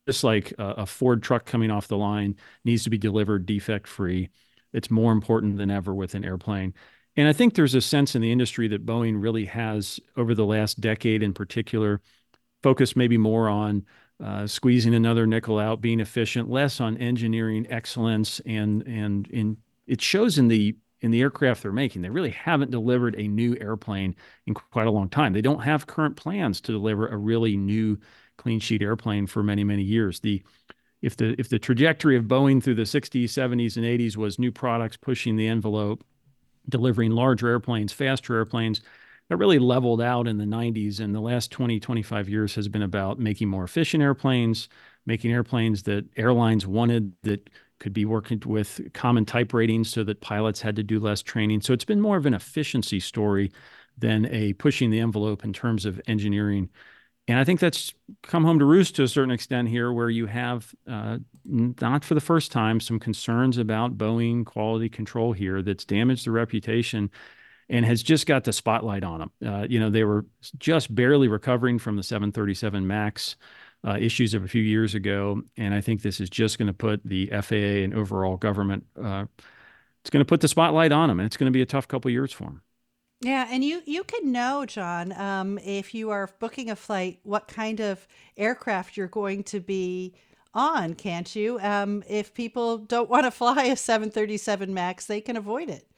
Just 0.07 0.23
like 0.23 0.53
a, 0.59 0.67
a 0.79 0.87
Ford 0.87 1.23
truck 1.23 1.45
coming 1.45 1.71
off 1.71 1.89
the 1.89 1.97
line 1.97 2.37
needs 2.65 2.85
to 2.85 2.91
be 2.91 2.99
delivered 2.99 3.47
defect 3.47 3.89
free. 3.89 4.31
It's 4.73 4.91
more 4.91 5.13
important 5.13 5.57
than 5.57 5.71
ever 5.71 5.95
with 5.95 6.15
an 6.15 6.25
airplane. 6.25 6.75
And 7.17 7.29
I 7.29 7.33
think 7.33 7.55
there's 7.55 7.75
a 7.75 7.81
sense 7.81 8.15
in 8.15 8.23
the 8.23 8.33
industry 8.33 8.69
that 8.69 8.85
Boeing 8.85 9.23
really 9.23 9.45
has, 9.47 10.01
over 10.17 10.35
the 10.35 10.45
last 10.45 10.81
decade 10.81 11.23
in 11.23 11.33
particular, 11.33 12.01
focused 12.65 12.97
maybe 12.97 13.19
more 13.19 13.47
on 13.51 13.85
uh, 14.25 14.47
squeezing 14.47 14.95
another 14.95 15.27
nickel 15.27 15.59
out, 15.59 15.83
being 15.83 16.01
efficient, 16.01 16.49
less 16.49 16.81
on 16.81 16.97
engineering 16.97 17.67
excellence, 17.69 18.41
and 18.47 18.83
and 18.85 19.27
in 19.29 19.59
it 19.87 20.01
shows 20.01 20.39
in 20.39 20.49
the 20.49 20.75
in 21.03 21.11
the 21.11 21.21
aircraft 21.21 21.63
they're 21.63 21.73
making. 21.73 22.01
They 22.01 22.09
really 22.09 22.31
haven't 22.31 22.71
delivered 22.71 23.17
a 23.19 23.29
new 23.29 23.55
airplane 23.61 24.17
in 24.47 24.55
quite 24.55 24.87
a 24.87 24.91
long 24.91 25.11
time. 25.11 25.35
They 25.35 25.43
don't 25.43 25.63
have 25.63 25.87
current 25.87 26.17
plans 26.17 26.63
to 26.63 26.73
deliver 26.73 27.07
a 27.07 27.19
really 27.19 27.55
new 27.55 27.99
clean 28.39 28.61
sheet 28.61 28.81
airplane 28.81 29.27
for 29.27 29.43
many 29.43 29.63
many 29.63 29.83
years. 29.83 30.21
The 30.21 30.43
if 31.03 31.19
the 31.19 31.35
if 31.39 31.51
the 31.51 31.59
trajectory 31.59 32.17
of 32.17 32.25
Boeing 32.25 32.63
through 32.63 32.77
the 32.77 32.85
60s, 32.85 33.25
70s, 33.25 33.77
and 33.77 33.85
80s 33.85 34.17
was 34.17 34.39
new 34.39 34.51
products 34.51 34.97
pushing 34.97 35.37
the 35.37 35.49
envelope, 35.49 36.03
delivering 36.67 37.11
larger 37.11 37.49
airplanes, 37.49 37.93
faster 37.93 38.35
airplanes, 38.35 38.81
that 39.35 39.39
really 39.39 39.59
leveled 39.59 40.01
out 40.01 40.29
in 40.29 40.39
the 40.39 40.45
90s. 40.45 41.01
And 41.01 41.13
the 41.13 41.21
last 41.21 41.51
20, 41.51 41.81
25 41.81 42.29
years 42.29 42.55
has 42.55 42.69
been 42.69 42.83
about 42.83 43.19
making 43.19 43.49
more 43.49 43.65
efficient 43.65 44.01
airplanes, 44.01 44.69
making 45.07 45.33
airplanes 45.33 45.83
that 45.83 46.07
airlines 46.17 46.69
wanted 46.69 47.13
that 47.25 47.51
could 47.81 47.93
be 47.93 48.05
working 48.05 48.41
with 48.47 48.81
common 48.93 49.25
type 49.25 49.53
ratings 49.53 49.91
so 49.91 50.05
that 50.05 50.21
pilots 50.21 50.61
had 50.61 50.77
to 50.77 50.85
do 50.85 51.01
less 51.01 51.21
training. 51.21 51.63
So 51.63 51.73
it's 51.73 51.85
been 51.85 52.01
more 52.01 52.17
of 52.17 52.27
an 52.27 52.35
efficiency 52.35 53.01
story 53.01 53.51
than 53.99 54.27
a 54.27 54.53
pushing 54.53 54.91
the 54.91 55.01
envelope 55.01 55.45
in 55.45 55.53
terms 55.53 55.85
of 55.85 56.01
engineering 56.07 56.71
and 57.27 57.39
I 57.39 57.45
think 57.45 57.61
that's 57.61 57.95
come 58.23 58.45
home 58.45 58.59
to 58.59 58.67
roost 58.67 58.97
to 58.97 59.03
a 59.03 59.09
certain 59.09 59.31
extent 59.31 59.69
here, 59.69 59.91
where 59.93 60.11
you 60.11 60.27
have, 60.27 60.75
uh, 60.87 61.19
not 61.47 62.05
for 62.05 62.15
the 62.15 62.21
first 62.21 62.53
time, 62.53 62.81
some 62.81 62.99
concerns 62.99 63.57
about 63.57 63.97
Boeing 63.97 64.45
quality 64.45 64.91
control 64.91 65.33
here 65.33 65.63
that's 65.63 65.87
damaged 65.87 66.27
the 66.27 66.33
reputation 66.33 67.11
and 67.69 67.85
has 67.85 68.03
just 68.03 68.27
got 68.27 68.45
the 68.45 68.53
spotlight 68.53 69.05
on 69.05 69.21
them. 69.21 69.31
Uh, 69.45 69.67
you 69.69 69.81
know, 69.81 69.91
they 69.91 70.05
were 70.05 70.27
just 70.59 70.95
barely 70.95 71.29
recovering 71.29 71.79
from 71.79 71.97
the 71.97 72.03
737 72.03 72.87
MAX 72.87 73.37
uh, 73.87 73.97
issues 73.99 74.35
of 74.35 74.45
a 74.45 74.49
few 74.49 74.63
years 74.63 74.95
ago. 74.95 75.43
And 75.57 75.75
I 75.75 75.81
think 75.81 76.03
this 76.03 76.21
is 76.21 76.31
just 76.31 76.59
going 76.59 76.69
to 76.69 76.75
put 76.75 77.01
the 77.05 77.27
FAA 77.29 77.85
and 77.85 77.95
overall 77.95 78.37
government, 78.37 78.85
uh, 79.03 79.27
it's 80.01 80.11
going 80.11 80.21
to 80.21 80.29
put 80.29 80.43
the 80.43 80.49
spotlight 80.49 80.93
on 80.93 81.09
them. 81.09 81.19
And 81.21 81.27
it's 81.27 81.37
going 81.37 81.51
to 81.51 81.57
be 81.57 81.63
a 81.63 81.67
tough 81.67 81.89
couple 81.89 82.11
years 82.11 82.33
for 82.33 82.45
them. 82.45 82.63
Yeah, 83.21 83.47
and 83.51 83.65
you 83.65 83.81
you 83.87 84.05
can 84.05 84.33
know, 84.33 84.67
John, 84.67 85.13
um, 85.13 85.59
if 85.65 85.95
you 85.95 86.11
are 86.11 86.29
booking 86.41 86.69
a 86.69 86.77
flight, 86.77 87.21
what 87.23 87.49
kind 87.49 87.81
of 87.81 88.07
aircraft 88.37 88.99
you're 88.99 89.07
going 89.07 89.45
to 89.45 89.61
be 89.61 90.15
on, 90.53 90.93
can't 90.93 91.35
you? 91.35 91.59
Um, 91.61 92.03
if 92.07 92.35
people 92.35 92.77
don't 92.77 93.09
want 93.09 93.25
to 93.25 93.31
fly 93.31 93.65
a 93.65 93.77
737 93.77 94.75
Max, 94.75 95.07
they 95.07 95.23
can 95.23 95.37
avoid 95.39 95.71
it. 95.71 95.89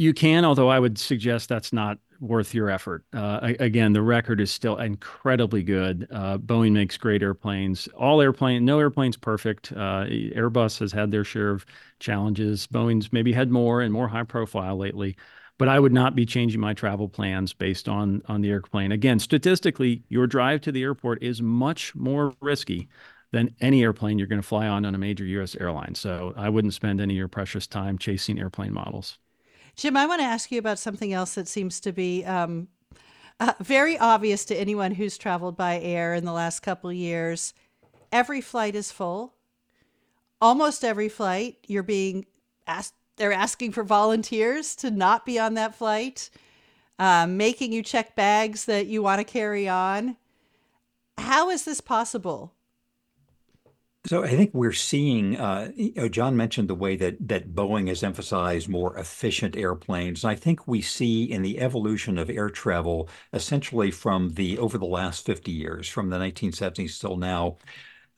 You 0.00 0.14
can, 0.14 0.46
although 0.46 0.70
I 0.70 0.78
would 0.78 0.96
suggest 0.96 1.50
that's 1.50 1.74
not 1.74 1.98
worth 2.20 2.54
your 2.54 2.70
effort. 2.70 3.04
Uh, 3.12 3.52
again, 3.60 3.92
the 3.92 4.00
record 4.00 4.40
is 4.40 4.50
still 4.50 4.78
incredibly 4.78 5.62
good. 5.62 6.08
Uh, 6.10 6.38
Boeing 6.38 6.72
makes 6.72 6.96
great 6.96 7.22
airplanes. 7.22 7.86
All 7.88 8.22
airplane, 8.22 8.64
no 8.64 8.78
airplane's 8.78 9.18
perfect. 9.18 9.72
Uh, 9.72 10.06
Airbus 10.06 10.78
has 10.78 10.90
had 10.90 11.10
their 11.10 11.22
share 11.22 11.50
of 11.50 11.66
challenges. 11.98 12.66
Boeing's 12.66 13.12
maybe 13.12 13.30
had 13.30 13.50
more 13.50 13.82
and 13.82 13.92
more 13.92 14.08
high 14.08 14.22
profile 14.22 14.78
lately 14.78 15.18
but 15.58 15.68
I 15.68 15.78
would 15.78 15.92
not 15.92 16.14
be 16.14 16.24
changing 16.24 16.58
my 16.62 16.72
travel 16.72 17.06
plans 17.06 17.52
based 17.52 17.86
on 17.86 18.22
on 18.26 18.40
the 18.40 18.48
airplane. 18.48 18.92
Again, 18.92 19.18
statistically, 19.18 20.02
your 20.08 20.26
drive 20.26 20.62
to 20.62 20.72
the 20.72 20.82
airport 20.82 21.22
is 21.22 21.42
much 21.42 21.94
more 21.94 22.32
risky 22.40 22.88
than 23.32 23.54
any 23.60 23.82
airplane 23.82 24.18
you're 24.18 24.26
going 24.26 24.40
to 24.40 24.48
fly 24.48 24.66
on 24.66 24.86
on 24.86 24.94
a 24.94 24.98
major 24.98 25.26
U.S. 25.26 25.56
airline. 25.56 25.94
So 25.94 26.32
I 26.34 26.48
wouldn't 26.48 26.72
spend 26.72 27.02
any 27.02 27.12
of 27.12 27.18
your 27.18 27.28
precious 27.28 27.66
time 27.66 27.98
chasing 27.98 28.38
airplane 28.38 28.72
models. 28.72 29.18
Jim, 29.76 29.96
I 29.96 30.06
want 30.06 30.20
to 30.20 30.26
ask 30.26 30.50
you 30.50 30.58
about 30.58 30.78
something 30.78 31.12
else 31.12 31.34
that 31.34 31.48
seems 31.48 31.80
to 31.80 31.92
be 31.92 32.24
um, 32.24 32.68
uh, 33.38 33.54
very 33.60 33.98
obvious 33.98 34.44
to 34.46 34.56
anyone 34.56 34.92
who's 34.92 35.16
traveled 35.16 35.56
by 35.56 35.80
air 35.80 36.14
in 36.14 36.24
the 36.24 36.32
last 36.32 36.60
couple 36.60 36.92
years. 36.92 37.54
Every 38.12 38.40
flight 38.40 38.74
is 38.74 38.92
full. 38.92 39.34
Almost 40.40 40.84
every 40.84 41.08
flight, 41.08 41.58
you're 41.66 41.82
being 41.82 42.26
asked 42.66 42.94
they're 43.20 43.32
asking 43.34 43.72
for 43.72 43.84
volunteers 43.84 44.74
to 44.76 44.90
not 44.90 45.26
be 45.26 45.38
on 45.38 45.52
that 45.52 45.74
flight, 45.74 46.30
um, 46.98 47.36
making 47.36 47.70
you 47.70 47.82
check 47.82 48.16
bags 48.16 48.64
that 48.64 48.86
you 48.86 49.02
want 49.02 49.18
to 49.18 49.30
carry 49.30 49.68
on. 49.68 50.16
How 51.18 51.50
is 51.50 51.66
this 51.66 51.82
possible? 51.82 52.54
So 54.06 54.24
I 54.24 54.28
think 54.28 54.54
we're 54.54 54.72
seeing, 54.72 55.36
uh, 55.36 55.70
you 55.76 55.92
know, 55.94 56.08
John 56.08 56.34
mentioned 56.36 56.68
the 56.68 56.74
way 56.74 56.96
that 56.96 57.16
that 57.28 57.54
Boeing 57.54 57.88
has 57.88 58.02
emphasized 58.02 58.66
more 58.68 58.96
efficient 58.96 59.56
airplanes. 59.56 60.24
And 60.24 60.30
I 60.30 60.34
think 60.36 60.66
we 60.66 60.80
see 60.80 61.24
in 61.30 61.42
the 61.42 61.60
evolution 61.60 62.16
of 62.16 62.30
air 62.30 62.48
travel, 62.48 63.10
essentially 63.34 63.90
from 63.90 64.30
the 64.30 64.56
over 64.58 64.78
the 64.78 64.86
last 64.86 65.26
50 65.26 65.52
years, 65.52 65.86
from 65.88 66.08
the 66.08 66.18
1970s 66.18 66.98
till 66.98 67.16
now, 67.18 67.58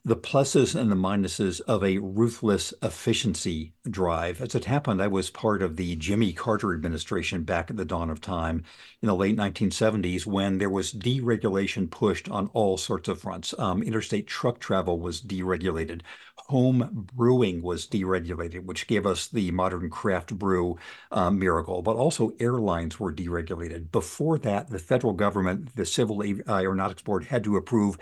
the 0.04 0.16
pluses 0.16 0.74
and 0.74 0.90
the 0.90 0.96
minuses 0.96 1.60
of 1.60 1.84
a 1.84 1.98
ruthless 1.98 2.74
efficiency 2.82 3.72
drive. 3.88 4.40
As 4.40 4.56
it 4.56 4.64
happened, 4.64 5.00
I 5.00 5.06
was 5.06 5.30
part 5.30 5.62
of 5.62 5.76
the 5.76 5.94
Jimmy 5.94 6.32
Carter 6.32 6.74
administration 6.74 7.44
back 7.44 7.70
at 7.70 7.76
the 7.76 7.84
dawn 7.84 8.10
of 8.10 8.20
time 8.20 8.64
in 9.00 9.06
the 9.06 9.14
late 9.14 9.36
1970s 9.36 10.26
when 10.26 10.58
there 10.58 10.70
was 10.70 10.92
deregulation 10.92 11.88
pushed 11.88 12.28
on 12.28 12.48
all 12.52 12.76
sorts 12.76 13.08
of 13.08 13.20
fronts. 13.20 13.54
Um, 13.60 13.80
interstate 13.80 14.26
truck 14.26 14.58
travel 14.58 14.98
was 14.98 15.22
deregulated. 15.22 16.00
Home 16.48 17.06
brewing 17.14 17.62
was 17.62 17.86
deregulated, 17.86 18.64
which 18.64 18.88
gave 18.88 19.06
us 19.06 19.28
the 19.28 19.52
modern 19.52 19.88
craft 19.88 20.36
brew 20.36 20.78
um, 21.12 21.38
miracle, 21.38 21.80
but 21.80 21.94
also 21.94 22.32
airlines 22.40 22.98
were 22.98 23.12
deregulated. 23.12 23.92
Before 23.92 24.36
that, 24.38 24.68
the 24.68 24.80
federal 24.80 25.12
government, 25.12 25.76
the 25.76 25.86
Civil 25.86 26.24
Aeronautics 26.48 27.02
Board, 27.02 27.26
had 27.26 27.44
to 27.44 27.56
approve 27.56 27.98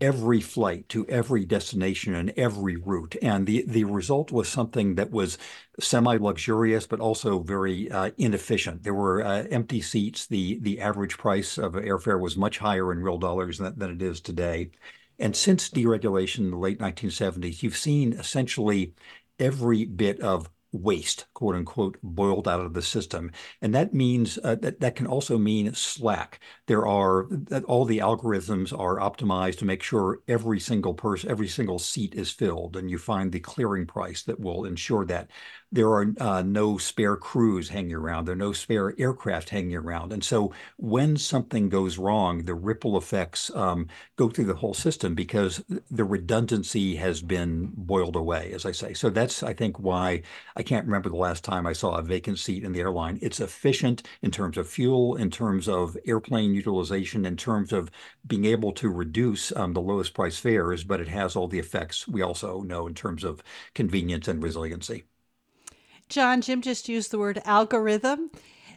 every 0.00 0.40
flight 0.40 0.88
to 0.88 1.06
every 1.08 1.44
destination 1.44 2.14
and 2.14 2.32
every 2.36 2.76
route. 2.76 3.16
And 3.22 3.46
the, 3.46 3.64
the 3.66 3.84
result 3.84 4.32
was 4.32 4.48
something 4.48 4.94
that 4.94 5.10
was 5.10 5.38
semi 5.78 6.16
luxurious, 6.16 6.86
but 6.86 7.00
also 7.00 7.40
very 7.40 7.90
uh, 7.90 8.10
inefficient. 8.18 8.82
There 8.82 8.94
were 8.94 9.24
uh, 9.24 9.44
empty 9.50 9.80
seats. 9.80 10.26
The, 10.26 10.58
the 10.60 10.80
average 10.80 11.18
price 11.18 11.58
of 11.58 11.72
airfare 11.72 12.20
was 12.20 12.36
much 12.36 12.58
higher 12.58 12.92
in 12.92 13.00
real 13.00 13.18
dollars 13.18 13.58
than, 13.58 13.78
than 13.78 13.90
it 13.90 14.02
is 14.02 14.20
today. 14.20 14.70
And 15.18 15.36
since 15.36 15.68
deregulation 15.68 16.38
in 16.38 16.50
the 16.50 16.56
late 16.56 16.78
1970s, 16.78 17.62
you've 17.62 17.76
seen 17.76 18.14
essentially 18.14 18.94
every 19.38 19.84
bit 19.84 20.20
of 20.20 20.50
waste, 20.72 21.26
quote 21.34 21.54
unquote, 21.54 21.98
boiled 22.02 22.46
out 22.48 22.60
of 22.60 22.74
the 22.74 22.82
system. 22.82 23.30
And 23.60 23.74
that 23.74 23.94
means 23.94 24.38
uh, 24.42 24.56
that 24.56 24.80
that 24.80 24.96
can 24.96 25.06
also 25.06 25.38
mean 25.38 25.74
slack. 25.74 26.40
There 26.66 26.86
are 26.86 27.26
that 27.30 27.64
all 27.64 27.84
the 27.84 27.98
algorithms 27.98 28.76
are 28.78 28.98
optimized 28.98 29.58
to 29.58 29.64
make 29.64 29.82
sure 29.82 30.20
every 30.28 30.60
single 30.60 30.94
person, 30.94 31.30
every 31.30 31.48
single 31.48 31.78
seat 31.78 32.14
is 32.14 32.30
filled, 32.30 32.76
and 32.76 32.90
you 32.90 32.98
find 32.98 33.32
the 33.32 33.40
clearing 33.40 33.86
price 33.86 34.22
that 34.24 34.40
will 34.40 34.64
ensure 34.64 35.04
that 35.06 35.30
there 35.72 35.88
are 35.88 36.12
uh, 36.18 36.42
no 36.42 36.78
spare 36.78 37.16
crews 37.16 37.68
hanging 37.68 37.94
around. 37.94 38.24
There 38.24 38.32
are 38.32 38.36
no 38.36 38.52
spare 38.52 38.94
aircraft 38.98 39.50
hanging 39.50 39.76
around. 39.76 40.12
And 40.12 40.24
so 40.24 40.52
when 40.76 41.16
something 41.16 41.68
goes 41.68 41.96
wrong, 41.98 42.44
the 42.44 42.54
ripple 42.54 42.96
effects 42.96 43.50
um, 43.54 43.86
go 44.16 44.28
through 44.28 44.46
the 44.46 44.54
whole 44.54 44.74
system 44.74 45.14
because 45.14 45.62
the 45.90 46.04
redundancy 46.04 46.96
has 46.96 47.22
been 47.22 47.70
boiled 47.74 48.16
away, 48.16 48.52
as 48.52 48.66
I 48.66 48.72
say. 48.72 48.94
So 48.94 49.10
that's, 49.10 49.42
I 49.42 49.54
think, 49.54 49.78
why 49.78 50.22
I 50.56 50.62
can't 50.62 50.86
remember 50.86 51.08
the 51.08 51.16
last 51.16 51.44
time 51.44 51.66
I 51.66 51.72
saw 51.72 51.96
a 51.96 52.02
vacant 52.02 52.38
seat 52.38 52.64
in 52.64 52.72
the 52.72 52.80
airline. 52.80 53.18
It's 53.22 53.40
efficient 53.40 54.02
in 54.22 54.30
terms 54.30 54.56
of 54.56 54.68
fuel, 54.68 55.16
in 55.16 55.30
terms 55.30 55.68
of 55.68 55.96
airplane 56.06 56.54
utilization, 56.54 57.24
in 57.24 57.36
terms 57.36 57.72
of 57.72 57.90
being 58.26 58.44
able 58.44 58.72
to 58.72 58.88
reduce 58.88 59.54
um, 59.56 59.72
the 59.74 59.80
lowest 59.80 60.14
price 60.14 60.38
fares, 60.38 60.84
but 60.84 61.00
it 61.00 61.08
has 61.08 61.36
all 61.36 61.48
the 61.48 61.58
effects 61.58 62.08
we 62.08 62.22
also 62.22 62.62
know 62.62 62.86
in 62.86 62.94
terms 62.94 63.22
of 63.24 63.42
convenience 63.74 64.26
and 64.26 64.42
resiliency. 64.42 65.04
John, 66.10 66.40
Jim 66.40 66.60
just 66.60 66.88
used 66.88 67.12
the 67.12 67.18
word 67.18 67.40
algorithm, 67.44 68.30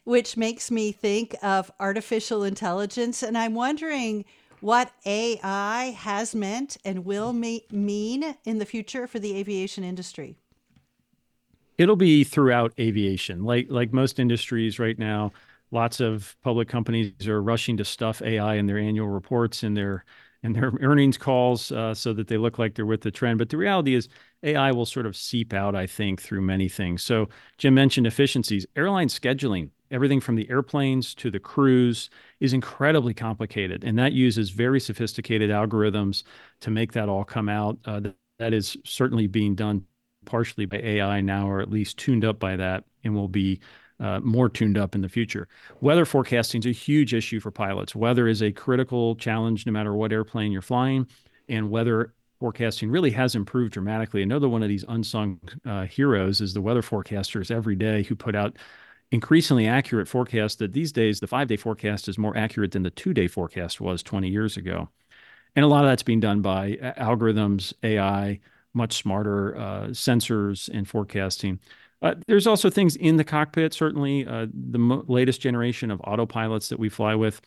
which 0.03 0.37
makes 0.37 0.69
me 0.69 0.91
think 0.91 1.35
of 1.41 1.71
artificial 1.79 2.43
intelligence. 2.43 3.23
And 3.23 3.35
I'm 3.37 3.55
wondering 3.55 4.23
what 4.61 4.91
AI 5.05 5.95
has 5.97 6.35
meant 6.35 6.77
and 6.85 7.03
will 7.03 7.33
mean 7.33 8.35
in 8.45 8.59
the 8.59 8.65
future 8.65 9.07
for 9.07 9.19
the 9.19 9.35
aviation 9.35 9.83
industry. 9.83 10.37
It'll 11.77 11.95
be 11.95 12.23
throughout 12.23 12.71
aviation. 12.79 13.43
Like 13.43 13.65
like 13.69 13.91
most 13.91 14.19
industries 14.19 14.77
right 14.77 14.97
now, 14.97 15.33
lots 15.71 15.99
of 15.99 16.37
public 16.43 16.69
companies 16.69 17.27
are 17.27 17.41
rushing 17.41 17.77
to 17.77 17.83
stuff 17.83 18.21
AI 18.21 18.55
in 18.55 18.67
their 18.67 18.77
annual 18.77 19.09
reports 19.09 19.63
and 19.63 19.75
their 19.75 20.05
and 20.43 20.55
their 20.55 20.71
earnings 20.81 21.17
calls 21.17 21.71
uh, 21.71 21.93
so 21.93 22.13
that 22.13 22.27
they 22.27 22.37
look 22.37 22.59
like 22.59 22.75
they're 22.75 22.85
with 22.85 23.01
the 23.01 23.11
trend. 23.11 23.39
But 23.39 23.49
the 23.49 23.57
reality 23.57 23.95
is, 23.95 24.09
AI 24.43 24.71
will 24.73 24.85
sort 24.85 25.05
of 25.05 25.15
seep 25.15 25.53
out, 25.53 25.75
I 25.75 25.87
think, 25.87 26.21
through 26.21 26.41
many 26.41 26.67
things. 26.67 27.01
So 27.03 27.29
Jim 27.57 27.73
mentioned 27.73 28.05
efficiencies. 28.07 28.65
Airline 28.75 29.07
scheduling, 29.07 29.69
everything 29.89 30.19
from 30.19 30.35
the 30.35 30.49
airplanes 30.49 31.15
to 31.15 31.31
the 31.31 31.39
crews, 31.39 32.09
is 32.39 32.53
incredibly 32.53 33.13
complicated, 33.13 33.83
and 33.83 33.97
that 33.97 34.11
uses 34.11 34.49
very 34.49 34.79
sophisticated 34.79 35.49
algorithms 35.49 36.23
to 36.61 36.69
make 36.71 36.91
that 36.93 37.09
all 37.09 37.23
come 37.23 37.47
out. 37.49 37.77
Uh, 37.85 38.01
that 38.39 38.53
is 38.53 38.75
certainly 38.83 39.27
being 39.27 39.55
done 39.55 39.85
partially 40.25 40.65
by 40.65 40.77
AI 40.77 41.21
now, 41.21 41.49
or 41.49 41.61
at 41.61 41.69
least 41.69 41.97
tuned 41.97 42.25
up 42.25 42.39
by 42.39 42.55
that, 42.55 42.83
and 43.03 43.13
will 43.13 43.27
be 43.27 43.59
uh, 44.03 44.19
more 44.19 44.49
tuned 44.49 44.77
up 44.77 44.95
in 44.95 45.01
the 45.01 45.09
future. 45.09 45.47
Weather 45.79 46.05
forecasting 46.05 46.59
is 46.59 46.65
a 46.65 46.71
huge 46.71 47.13
issue 47.13 47.39
for 47.39 47.51
pilots. 47.51 47.95
Weather 47.95 48.27
is 48.27 48.43
a 48.43 48.51
critical 48.51 49.15
challenge 49.15 49.65
no 49.65 49.71
matter 49.71 49.93
what 49.93 50.11
airplane 50.11 50.51
you're 50.51 50.61
flying, 50.61 51.07
and 51.47 51.69
weather 51.69 52.13
forecasting 52.39 52.91
really 52.91 53.11
has 53.11 53.33
improved 53.33 53.71
dramatically. 53.71 54.21
Another 54.21 54.49
one 54.49 54.61
of 54.61 54.67
these 54.67 54.83
unsung 54.89 55.39
uh, 55.65 55.85
heroes 55.85 56.41
is 56.41 56.53
the 56.53 56.61
weather 56.61 56.81
forecasters 56.81 57.49
every 57.49 57.77
day 57.77 58.03
who 58.03 58.15
put 58.15 58.35
out 58.35 58.57
increasingly 59.11 59.67
accurate 59.67 60.07
forecasts 60.07 60.55
that 60.55 60.73
these 60.73 60.91
days 60.91 61.21
the 61.21 61.27
five 61.27 61.47
day 61.47 61.55
forecast 61.55 62.09
is 62.09 62.17
more 62.17 62.35
accurate 62.35 62.71
than 62.71 62.83
the 62.83 62.89
two 62.89 63.13
day 63.13 63.27
forecast 63.27 63.79
was 63.79 64.03
20 64.03 64.27
years 64.27 64.57
ago. 64.57 64.89
And 65.55 65.63
a 65.63 65.67
lot 65.67 65.85
of 65.85 65.89
that's 65.89 66.03
being 66.03 66.19
done 66.19 66.41
by 66.41 66.71
algorithms, 66.97 67.73
AI, 67.83 68.39
much 68.73 68.97
smarter 68.97 69.55
uh, 69.55 69.87
sensors 69.89 70.67
and 70.67 70.87
forecasting. 70.87 71.59
Uh, 72.03 72.15
there's 72.27 72.47
also 72.47 72.69
things 72.69 72.95
in 72.97 73.17
the 73.17 73.23
cockpit. 73.23 73.73
Certainly, 73.73 74.27
uh, 74.27 74.47
the 74.53 74.79
mo- 74.79 75.05
latest 75.07 75.41
generation 75.41 75.91
of 75.91 76.01
autopilots 76.01 76.69
that 76.69 76.79
we 76.79 76.89
fly 76.89 77.15
with 77.15 77.41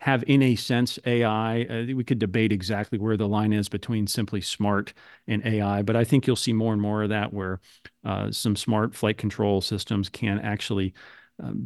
have, 0.00 0.24
in 0.26 0.42
a 0.42 0.56
sense, 0.56 0.98
AI. 1.06 1.62
Uh, 1.64 1.94
we 1.94 2.04
could 2.04 2.18
debate 2.18 2.52
exactly 2.52 2.98
where 2.98 3.16
the 3.16 3.28
line 3.28 3.52
is 3.52 3.68
between 3.68 4.06
simply 4.08 4.40
smart 4.40 4.92
and 5.28 5.46
AI, 5.46 5.82
but 5.82 5.94
I 5.96 6.04
think 6.04 6.26
you'll 6.26 6.36
see 6.36 6.52
more 6.52 6.72
and 6.72 6.82
more 6.82 7.04
of 7.04 7.10
that 7.10 7.32
where 7.32 7.60
uh, 8.04 8.32
some 8.32 8.56
smart 8.56 8.94
flight 8.96 9.18
control 9.18 9.60
systems 9.60 10.08
can 10.08 10.40
actually 10.40 10.94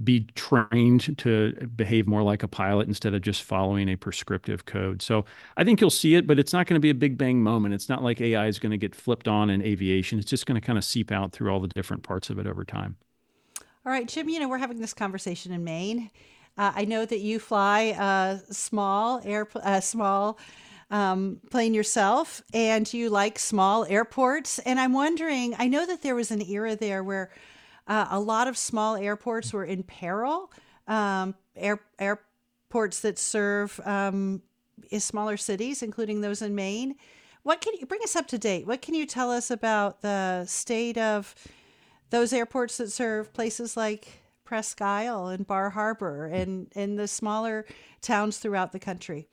be 0.03 0.27
trained 0.35 1.17
to 1.19 1.53
behave 1.77 2.07
more 2.07 2.23
like 2.23 2.43
a 2.43 2.49
pilot 2.49 2.87
instead 2.87 3.15
of 3.15 3.23
just 3.23 3.43
following 3.43 3.89
a 3.89 3.97
prescriptive 3.97 4.65
code. 4.65 5.03
So 5.03 5.25
I 5.57 5.65
think 5.65 5.81
you'll 5.81 5.91
see 5.91 6.15
it, 6.15 6.27
but 6.27 6.39
it's 6.39 6.53
not 6.53 6.67
going 6.67 6.77
to 6.77 6.81
be 6.81 6.91
a 6.91 6.95
big 6.95 7.19
bang 7.19 7.43
moment. 7.43 7.75
It's 7.75 7.89
not 7.89 8.03
like 8.03 8.21
AI 8.21 8.47
is 8.47 8.59
going 8.59 8.73
to 8.73 8.79
get 8.79 8.95
flipped 8.95 9.27
on 9.27 9.51
in 9.51 9.63
aviation. 9.63 10.19
It's 10.19 10.31
just 10.31 10.47
going 10.47 10.61
to 10.61 10.65
kind 10.65 10.79
of 10.79 10.85
seep 10.85 11.11
out 11.11 11.33
through 11.33 11.51
all 11.51 11.61
the 11.61 11.69
different 11.69 12.03
parts 12.03 12.31
of 12.31 12.39
it 12.39 12.47
over 12.47 12.65
time. 12.65 12.97
All 13.87 13.93
right, 13.93 14.07
Jim, 14.07 14.29
you 14.29 14.41
know, 14.41 14.49
we're 14.49 14.59
having 14.59 14.81
this 14.81 14.95
conversation 14.95 15.53
in 15.53 15.65
Maine. 15.65 16.11
Uh, 16.57 16.73
I 16.75 16.85
know 16.85 17.05
that 17.05 17.21
you 17.21 17.39
fly 17.39 17.95
a 17.99 18.39
small 18.53 19.21
air, 19.25 19.49
a 19.63 19.83
small 19.83 20.39
um, 20.91 21.41
plane 21.51 21.75
yourself, 21.75 22.43
and 22.55 22.91
you 22.95 23.11
like 23.11 23.39
small 23.39 23.85
airports. 23.87 24.61
And 24.61 24.79
I'm 24.79 24.93
wondering, 24.93 25.55
I 25.59 25.67
know 25.67 25.85
that 25.85 26.03
there 26.03 26.15
was 26.15 26.31
an 26.31 26.43
era 26.43 26.77
there 26.77 27.03
where 27.03 27.31
uh, 27.87 28.07
a 28.11 28.21
lot 28.21 28.49
of 28.49 28.57
small 28.57 28.97
airports 28.97 29.53
were 29.53 29.65
in 29.65 29.83
peril. 29.83 30.53
Um, 30.87 31.35
air, 31.57 31.81
airports 31.99 33.01
that 33.01 33.19
serve 33.19 33.81
um, 33.85 34.43
smaller 34.99 35.37
cities, 35.37 35.83
including 35.83 36.21
those 36.21 36.43
in 36.43 36.55
Maine. 36.55 36.97
What 37.43 37.61
can 37.61 37.75
you 37.79 37.87
bring 37.87 38.03
us 38.03 38.17
up 38.17 38.27
to 38.29 38.39
date? 38.39 38.67
What 38.67 38.81
can 38.81 38.95
you 38.95 39.07
tell 39.07 39.31
us 39.31 39.51
about 39.51 40.01
the 40.01 40.47
state 40.47 40.97
of 40.97 41.35
those 42.11 42.33
airports 42.33 42.79
that 42.79 42.91
serve 42.91 43.33
places 43.33 43.77
like 43.77 44.23
Presque 44.45 44.81
Isle 44.81 45.29
and 45.29 45.47
Bar 45.47 45.71
Harbor 45.71 46.27
and, 46.27 46.69
and 46.75 46.99
the 46.99 47.09
smaller 47.09 47.67
towns 48.01 48.39
throughout 48.39 48.73
the 48.73 48.79
country? 48.79 49.29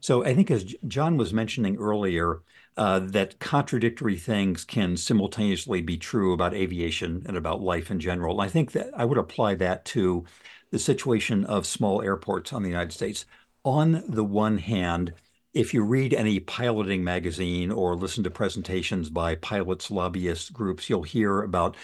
So 0.00 0.24
I 0.24 0.34
think 0.34 0.50
as 0.50 0.74
John 0.86 1.16
was 1.16 1.32
mentioning 1.32 1.76
earlier, 1.76 2.42
uh, 2.76 3.00
that 3.00 3.38
contradictory 3.38 4.16
things 4.16 4.64
can 4.64 4.96
simultaneously 4.96 5.82
be 5.82 5.98
true 5.98 6.32
about 6.32 6.54
aviation 6.54 7.22
and 7.26 7.36
about 7.36 7.60
life 7.60 7.90
in 7.90 8.00
general. 8.00 8.40
I 8.40 8.48
think 8.48 8.72
that 8.72 8.90
I 8.96 9.04
would 9.04 9.18
apply 9.18 9.56
that 9.56 9.84
to 9.86 10.24
the 10.70 10.78
situation 10.78 11.44
of 11.44 11.66
small 11.66 12.00
airports 12.00 12.52
on 12.52 12.62
the 12.62 12.68
United 12.68 12.92
States. 12.92 13.26
On 13.64 14.02
the 14.08 14.24
one 14.24 14.58
hand, 14.58 15.12
if 15.52 15.74
you 15.74 15.82
read 15.82 16.14
any 16.14 16.40
piloting 16.40 17.02
magazine 17.04 17.70
or 17.70 17.96
listen 17.96 18.24
to 18.24 18.30
presentations 18.30 19.10
by 19.10 19.34
pilots, 19.34 19.90
lobbyist 19.90 20.52
groups, 20.52 20.88
you'll 20.88 21.02
hear 21.02 21.42
about 21.42 21.76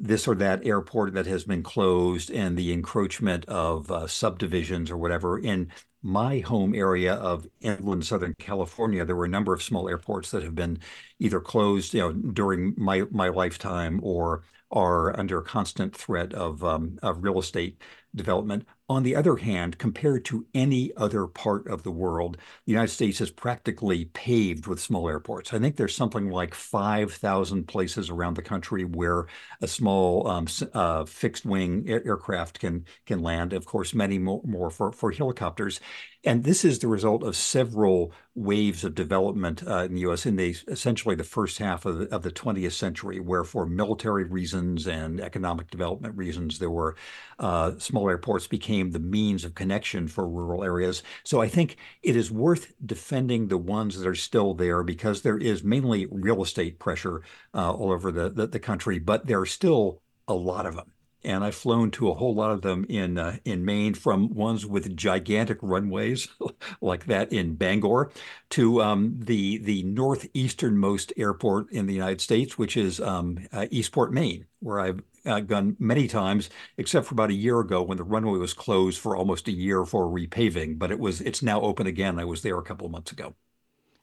this 0.00 0.26
or 0.26 0.34
that 0.36 0.66
airport 0.66 1.12
that 1.14 1.26
has 1.26 1.44
been 1.44 1.62
closed 1.62 2.30
and 2.30 2.56
the 2.56 2.72
encroachment 2.72 3.44
of 3.46 3.90
uh, 3.90 4.06
subdivisions 4.06 4.90
or 4.90 4.96
whatever. 4.96 5.38
In 5.38 5.70
my 6.02 6.38
home 6.38 6.74
area 6.74 7.14
of 7.14 7.46
inland 7.60 8.06
Southern 8.06 8.34
California, 8.38 9.04
there 9.04 9.14
were 9.16 9.26
a 9.26 9.28
number 9.28 9.52
of 9.52 9.62
small 9.62 9.88
airports 9.88 10.30
that 10.30 10.42
have 10.42 10.54
been 10.54 10.78
either 11.18 11.40
closed, 11.40 11.92
you 11.92 12.00
know, 12.00 12.12
during 12.12 12.74
my 12.78 13.02
my 13.10 13.28
lifetime 13.28 14.00
or 14.02 14.42
are 14.70 15.18
under 15.18 15.42
constant 15.42 15.94
threat 15.94 16.32
of 16.32 16.64
um, 16.64 16.98
of 17.02 17.22
real 17.22 17.38
estate 17.38 17.80
development. 18.14 18.66
On 18.90 19.04
the 19.04 19.14
other 19.14 19.36
hand, 19.36 19.78
compared 19.78 20.24
to 20.24 20.46
any 20.52 20.90
other 20.96 21.28
part 21.28 21.68
of 21.68 21.84
the 21.84 21.92
world, 21.92 22.36
the 22.66 22.72
United 22.72 22.92
States 22.92 23.20
is 23.20 23.30
practically 23.30 24.06
paved 24.06 24.66
with 24.66 24.80
small 24.80 25.08
airports. 25.08 25.54
I 25.54 25.60
think 25.60 25.76
there's 25.76 25.94
something 25.94 26.28
like 26.28 26.56
5,000 26.56 27.68
places 27.68 28.10
around 28.10 28.34
the 28.34 28.42
country 28.42 28.84
where 28.84 29.26
a 29.60 29.68
small 29.68 30.26
um, 30.26 30.48
uh, 30.74 31.04
fixed 31.04 31.44
wing 31.46 31.84
aircraft 31.88 32.58
can 32.58 32.84
can 33.06 33.22
land. 33.22 33.52
Of 33.52 33.64
course, 33.64 33.94
many 33.94 34.18
more, 34.18 34.42
more 34.44 34.70
for, 34.70 34.90
for 34.90 35.12
helicopters. 35.12 35.78
And 36.24 36.44
this 36.44 36.64
is 36.66 36.78
the 36.78 36.88
result 36.88 37.22
of 37.22 37.34
several 37.34 38.12
waves 38.34 38.84
of 38.84 38.94
development 38.94 39.66
uh, 39.66 39.84
in 39.84 39.94
the 39.94 40.02
U.S. 40.02 40.26
in 40.26 40.36
the 40.36 40.54
essentially 40.68 41.14
the 41.14 41.24
first 41.24 41.58
half 41.58 41.86
of 41.86 41.98
the, 41.98 42.14
of 42.14 42.22
the 42.22 42.30
20th 42.30 42.72
century, 42.72 43.20
where 43.20 43.42
for 43.42 43.64
military 43.64 44.24
reasons 44.24 44.86
and 44.86 45.20
economic 45.20 45.70
development 45.70 46.16
reasons, 46.16 46.58
there 46.58 46.70
were 46.70 46.96
uh, 47.38 47.72
small 47.78 48.08
airports 48.08 48.46
became 48.46 48.79
the 48.88 48.98
means 48.98 49.44
of 49.44 49.54
connection 49.54 50.08
for 50.08 50.26
rural 50.26 50.64
areas. 50.64 51.02
So 51.24 51.42
I 51.42 51.48
think 51.48 51.76
it 52.02 52.16
is 52.16 52.30
worth 52.30 52.72
defending 52.84 53.48
the 53.48 53.58
ones 53.58 53.98
that 53.98 54.08
are 54.08 54.14
still 54.14 54.54
there 54.54 54.82
because 54.82 55.20
there 55.20 55.36
is 55.36 55.62
mainly 55.62 56.06
real 56.10 56.42
estate 56.42 56.78
pressure 56.78 57.20
uh, 57.52 57.72
all 57.72 57.92
over 57.92 58.10
the, 58.10 58.30
the, 58.30 58.46
the 58.46 58.58
country, 58.58 58.98
but 58.98 59.26
there 59.26 59.40
are 59.40 59.46
still 59.46 60.00
a 60.26 60.34
lot 60.34 60.64
of 60.64 60.76
them 60.76 60.92
and 61.22 61.44
I've 61.44 61.54
flown 61.54 61.90
to 61.92 62.10
a 62.10 62.14
whole 62.14 62.34
lot 62.34 62.50
of 62.50 62.62
them 62.62 62.86
in 62.88 63.18
uh, 63.18 63.36
in 63.44 63.64
Maine, 63.64 63.94
from 63.94 64.34
ones 64.34 64.66
with 64.66 64.96
gigantic 64.96 65.58
runways 65.62 66.28
like 66.80 67.06
that 67.06 67.32
in 67.32 67.54
Bangor, 67.54 68.10
to 68.50 68.82
um, 68.82 69.16
the 69.18 69.58
the 69.58 69.84
northeasternmost 69.84 71.12
airport 71.16 71.70
in 71.72 71.86
the 71.86 71.94
United 71.94 72.20
States, 72.20 72.58
which 72.58 72.76
is 72.76 73.00
um, 73.00 73.38
uh, 73.52 73.66
Eastport, 73.70 74.12
Maine, 74.12 74.46
where 74.60 74.80
I've 74.80 75.02
uh, 75.26 75.40
gone 75.40 75.76
many 75.78 76.08
times, 76.08 76.50
except 76.78 77.06
for 77.06 77.14
about 77.14 77.30
a 77.30 77.34
year 77.34 77.60
ago 77.60 77.82
when 77.82 77.98
the 77.98 78.04
runway 78.04 78.38
was 78.38 78.54
closed 78.54 78.98
for 78.98 79.16
almost 79.16 79.48
a 79.48 79.52
year 79.52 79.84
for 79.84 80.06
repaving. 80.06 80.78
But 80.78 80.90
it 80.90 80.98
was 80.98 81.20
it's 81.20 81.42
now 81.42 81.60
open 81.60 81.86
again. 81.86 82.18
I 82.18 82.24
was 82.24 82.42
there 82.42 82.58
a 82.58 82.62
couple 82.62 82.86
of 82.86 82.92
months 82.92 83.12
ago. 83.12 83.34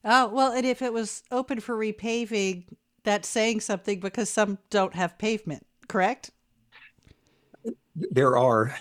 Oh 0.04 0.28
well, 0.28 0.52
and 0.54 0.66
if 0.66 0.82
it 0.82 0.94
was 0.94 1.24
open 1.32 1.60
for 1.60 1.76
repaving, 1.76 2.66
that's 3.04 3.28
saying 3.28 3.62
something 3.62 4.00
because 4.00 4.30
some 4.30 4.60
don't 4.70 4.96
have 4.96 5.18
pavement, 5.18 5.66
correct? 5.88 6.32
There 8.12 8.38
are 8.38 8.78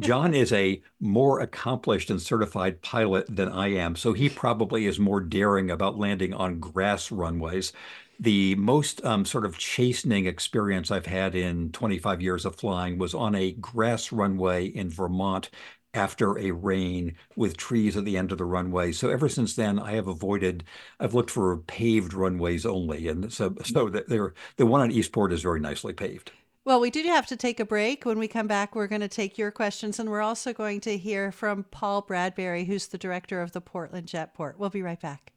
John 0.00 0.34
is 0.34 0.52
a 0.52 0.82
more 0.98 1.40
accomplished 1.40 2.10
and 2.10 2.20
certified 2.20 2.82
pilot 2.82 3.26
than 3.28 3.48
I 3.48 3.68
am, 3.68 3.94
so 3.94 4.12
he 4.12 4.28
probably 4.28 4.86
is 4.86 4.98
more 4.98 5.20
daring 5.20 5.70
about 5.70 5.98
landing 5.98 6.34
on 6.34 6.58
grass 6.58 7.12
runways. 7.12 7.72
The 8.18 8.56
most 8.56 9.04
um, 9.04 9.24
sort 9.24 9.44
of 9.44 9.56
chastening 9.58 10.26
experience 10.26 10.90
I've 10.90 11.06
had 11.06 11.36
in 11.36 11.70
25 11.70 12.20
years 12.20 12.44
of 12.44 12.56
flying 12.56 12.98
was 12.98 13.14
on 13.14 13.36
a 13.36 13.52
grass 13.52 14.10
runway 14.10 14.66
in 14.66 14.90
Vermont 14.90 15.50
after 15.94 16.36
a 16.38 16.50
rain 16.50 17.14
with 17.36 17.56
trees 17.56 17.96
at 17.96 18.04
the 18.04 18.16
end 18.16 18.32
of 18.32 18.38
the 18.38 18.44
runway. 18.44 18.90
So 18.92 19.10
ever 19.10 19.28
since 19.28 19.54
then, 19.54 19.78
I 19.78 19.92
have 19.92 20.08
avoided. 20.08 20.64
I've 20.98 21.14
looked 21.14 21.30
for 21.30 21.56
paved 21.58 22.12
runways 22.14 22.66
only, 22.66 23.06
and 23.08 23.32
so 23.32 23.54
so 23.64 23.88
the, 23.88 24.32
the 24.56 24.66
one 24.66 24.80
on 24.80 24.90
Eastport 24.90 25.32
is 25.32 25.42
very 25.42 25.60
nicely 25.60 25.92
paved. 25.92 26.32
Well, 26.68 26.80
we 26.80 26.90
do 26.90 27.02
have 27.04 27.26
to 27.28 27.36
take 27.36 27.60
a 27.60 27.64
break. 27.64 28.04
When 28.04 28.18
we 28.18 28.28
come 28.28 28.46
back, 28.46 28.74
we're 28.74 28.88
going 28.88 29.00
to 29.00 29.08
take 29.08 29.38
your 29.38 29.50
questions, 29.50 29.98
and 29.98 30.10
we're 30.10 30.20
also 30.20 30.52
going 30.52 30.82
to 30.82 30.98
hear 30.98 31.32
from 31.32 31.64
Paul 31.70 32.02
Bradbury, 32.02 32.66
who's 32.66 32.88
the 32.88 32.98
director 32.98 33.40
of 33.40 33.52
the 33.52 33.62
Portland 33.62 34.06
Jetport. 34.06 34.58
We'll 34.58 34.68
be 34.68 34.82
right 34.82 35.00
back. 35.00 35.32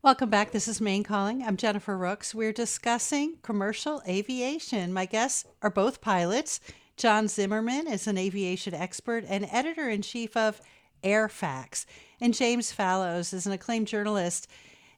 Welcome 0.00 0.30
back. 0.30 0.52
This 0.52 0.66
is 0.66 0.80
Maine 0.80 1.02
Calling. 1.02 1.42
I'm 1.42 1.58
Jennifer 1.58 1.98
Rooks. 1.98 2.34
We're 2.34 2.54
discussing 2.54 3.36
commercial 3.42 4.00
aviation. 4.08 4.94
My 4.94 5.04
guests 5.04 5.44
are 5.60 5.68
both 5.68 6.00
pilots. 6.00 6.60
John 6.96 7.28
Zimmerman 7.28 7.86
is 7.86 8.06
an 8.06 8.16
aviation 8.16 8.72
expert 8.72 9.26
and 9.28 9.46
editor 9.52 9.86
in 9.90 10.00
chief 10.00 10.34
of 10.34 10.62
Airfacts, 11.04 11.84
and 12.22 12.32
James 12.32 12.72
Fallows 12.72 13.34
is 13.34 13.44
an 13.44 13.52
acclaimed 13.52 13.86
journalist 13.86 14.48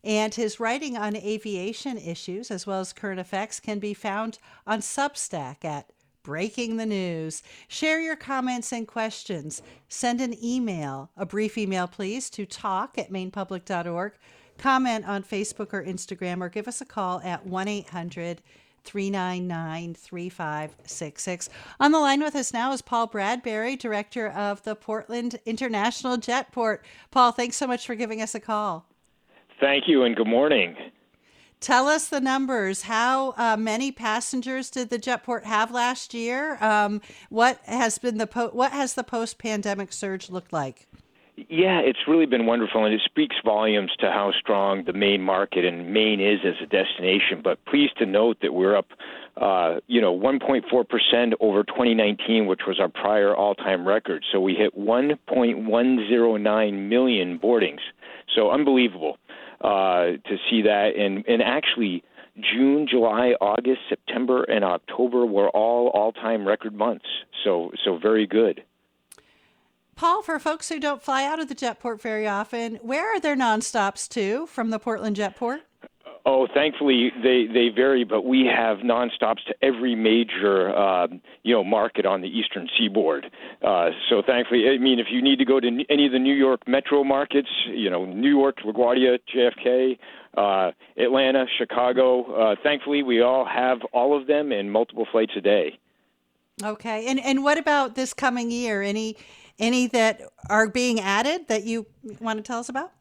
and 0.05 0.35
his 0.35 0.59
writing 0.59 0.97
on 0.97 1.17
aviation 1.17 1.99
issues, 1.99 2.51
as 2.51 2.67
well 2.67 2.81
as 2.81 2.93
current 2.93 3.21
effects, 3.21 3.61
can 3.61 3.79
be 3.79 3.95
found 3.95 4.38
on 4.67 4.81
Substack 4.81 5.65
at 5.65 5.91
Breaking 6.23 6.77
the 6.77 6.87
News. 6.87 7.43
Share 7.69 8.01
your 8.01 8.17
comments 8.17 8.73
and 8.73 8.87
questions. 8.87 9.62
Send 9.88 10.21
an 10.21 10.37
email, 10.43 11.11
a 11.17 11.27
brief 11.27 11.59
email, 11.59 11.87
please, 11.87 12.31
to 12.31 12.47
talk 12.47 12.97
at 12.99 13.11
mainepublic.org. 13.11 14.12
Comment 14.59 15.09
on 15.09 15.25
Facebook 15.25 15.73
or 15.73 15.83
Instagram, 15.83 16.41
or 16.41 16.49
give 16.49 16.69
us 16.69 16.81
a 16.81 16.85
call 16.85 17.21
at 17.23 17.47
1 17.47 17.69
800 17.69 18.43
399 18.85 19.95
3566. 19.95 21.49
On 21.81 21.93
the 21.93 21.99
line 21.99 22.21
with 22.21 22.35
us 22.35 22.53
now 22.53 22.73
is 22.73 22.83
Paul 22.83 23.07
Bradbury, 23.07 23.77
director 23.77 24.29
of 24.29 24.62
the 24.65 24.75
Portland 24.75 25.38
International 25.47 26.17
Jetport. 26.17 26.81
Paul, 27.11 27.33
thanks 27.33 27.57
so 27.57 27.67
much 27.67 27.87
for 27.87 27.95
giving 27.95 28.21
us 28.21 28.35
a 28.35 28.41
call. 28.41 28.87
Thank 29.62 29.87
you 29.87 30.03
and 30.03 30.16
good 30.16 30.27
morning. 30.27 30.75
Tell 31.61 31.87
us 31.87 32.09
the 32.09 32.20
numbers. 32.20 32.83
How 32.83 33.33
uh, 33.37 33.57
many 33.57 33.92
passengers 33.92 34.68
did 34.68 34.90
the 34.90 34.98
Jetport 34.98 35.44
have 35.44 35.70
last 35.70 36.14
year? 36.14 36.59
Um, 36.61 37.01
what 37.31 37.61
has 37.66 37.96
been 37.96 38.18
the 38.18 38.27
po- 38.27 38.48
what 38.48 38.72
has 38.72 38.94
the 38.94 39.05
post 39.05 39.38
pandemic 39.38 39.92
surge 39.92 40.31
looked 40.31 40.53
like? 40.53 40.88
Yeah, 41.37 41.79
it's 41.79 42.09
really 42.09 42.27
been 42.27 42.44
wonderful, 42.44 42.85
and 42.85 42.92
it 42.92 43.03
speaks 43.05 43.37
volumes 43.44 43.92
to 44.01 44.11
how 44.11 44.33
strong 44.33 44.83
the 44.85 44.92
Maine 44.92 45.22
market 45.22 45.64
and 45.64 45.94
Maine 45.94 46.20
is 46.20 46.40
as 46.44 46.55
a 46.61 46.66
destination. 46.66 47.40
But 47.42 47.64
pleased 47.64 47.96
to 47.98 48.07
note 48.07 48.38
that 48.42 48.55
we're 48.55 48.77
up, 48.77 48.88
uh, 49.37 49.79
you 49.87 50.01
know, 50.01 50.12
1.4 50.12 50.88
percent 50.88 51.35
over 51.38 51.62
2019, 51.62 52.46
which 52.46 52.62
was 52.66 52.81
our 52.81 52.88
prior 52.88 53.37
all-time 53.37 53.87
record. 53.87 54.25
So 54.33 54.40
we 54.40 54.55
hit 54.55 54.77
1.109 54.77 56.88
million 56.88 57.38
boardings. 57.38 57.81
So 58.35 58.51
unbelievable 58.51 59.18
uh, 59.62 60.18
to 60.29 60.37
see 60.51 60.62
that, 60.62 60.96
and 60.96 61.25
and 61.27 61.42
actually. 61.42 62.05
June, 62.40 62.87
July, 62.90 63.35
August, 63.42 63.81
September, 63.90 64.42
and 64.44 64.64
October 64.64 65.27
were 65.27 65.51
all 65.51 65.88
all-time 65.88 66.48
record 66.48 66.75
months. 66.75 67.05
So, 67.44 67.72
so 67.85 67.98
very 67.98 68.27
good. 68.27 68.64
Paul, 69.96 70.22
for 70.22 70.38
folks 70.38 70.70
who 70.70 70.81
don't 70.81 71.03
fly 71.03 71.27
out 71.27 71.40
of 71.40 71.48
the 71.48 71.55
Jetport 71.55 72.01
very 72.01 72.27
often, 72.27 72.77
where 72.77 73.14
are 73.14 73.20
there 73.20 73.37
nonstops 73.37 74.09
to 74.09 74.46
from 74.46 74.70
the 74.70 74.79
Portland 74.79 75.16
Jetport? 75.16 75.61
Oh, 76.24 76.46
thankfully 76.54 77.11
they 77.22 77.46
they 77.52 77.68
vary, 77.74 78.04
but 78.04 78.24
we 78.24 78.46
have 78.46 78.78
nonstops 78.78 79.44
to 79.48 79.54
every 79.61 79.96
major 79.96 80.70
uh, 80.74 81.08
you 81.42 81.52
know 81.52 81.64
market 81.64 82.06
on 82.06 82.20
the 82.20 82.28
eastern 82.28 82.68
seaboard. 82.78 83.26
Uh, 83.61 83.90
so 84.08 84.22
thankfully, 84.24 84.68
I 84.68 84.78
mean, 84.78 85.00
if 85.00 85.06
you 85.11 85.20
need 85.20 85.38
to 85.40 85.44
go 85.44 85.58
to 85.58 85.66
any 85.90 86.06
of 86.06 86.12
the 86.12 86.20
New 86.20 86.35
York 86.35 86.68
metro 86.68 87.02
markets, 87.02 87.48
you 87.66 87.90
know, 87.90 88.04
New 88.04 88.30
York, 88.30 88.58
LaGuardia, 88.64 89.18
JFK, 89.35 89.98
uh, 90.37 90.70
Atlanta, 90.96 91.46
Chicago. 91.58 92.22
Uh, 92.32 92.54
thankfully, 92.62 93.02
we 93.02 93.20
all 93.20 93.44
have 93.44 93.78
all 93.92 94.18
of 94.18 94.26
them 94.28 94.52
and 94.52 94.70
multiple 94.70 95.06
flights 95.11 95.32
a 95.37 95.40
day. 95.40 95.78
Okay, 96.62 97.06
and 97.06 97.18
and 97.18 97.42
what 97.42 97.58
about 97.58 97.96
this 97.96 98.14
coming 98.14 98.50
year? 98.50 98.82
Any 98.82 99.16
any 99.58 99.88
that 99.88 100.20
are 100.48 100.68
being 100.68 101.00
added 101.00 101.48
that 101.48 101.64
you 101.64 101.87
want 102.20 102.38
to 102.38 102.42
tell 102.42 102.61
us 102.61 102.68
about? 102.68 102.92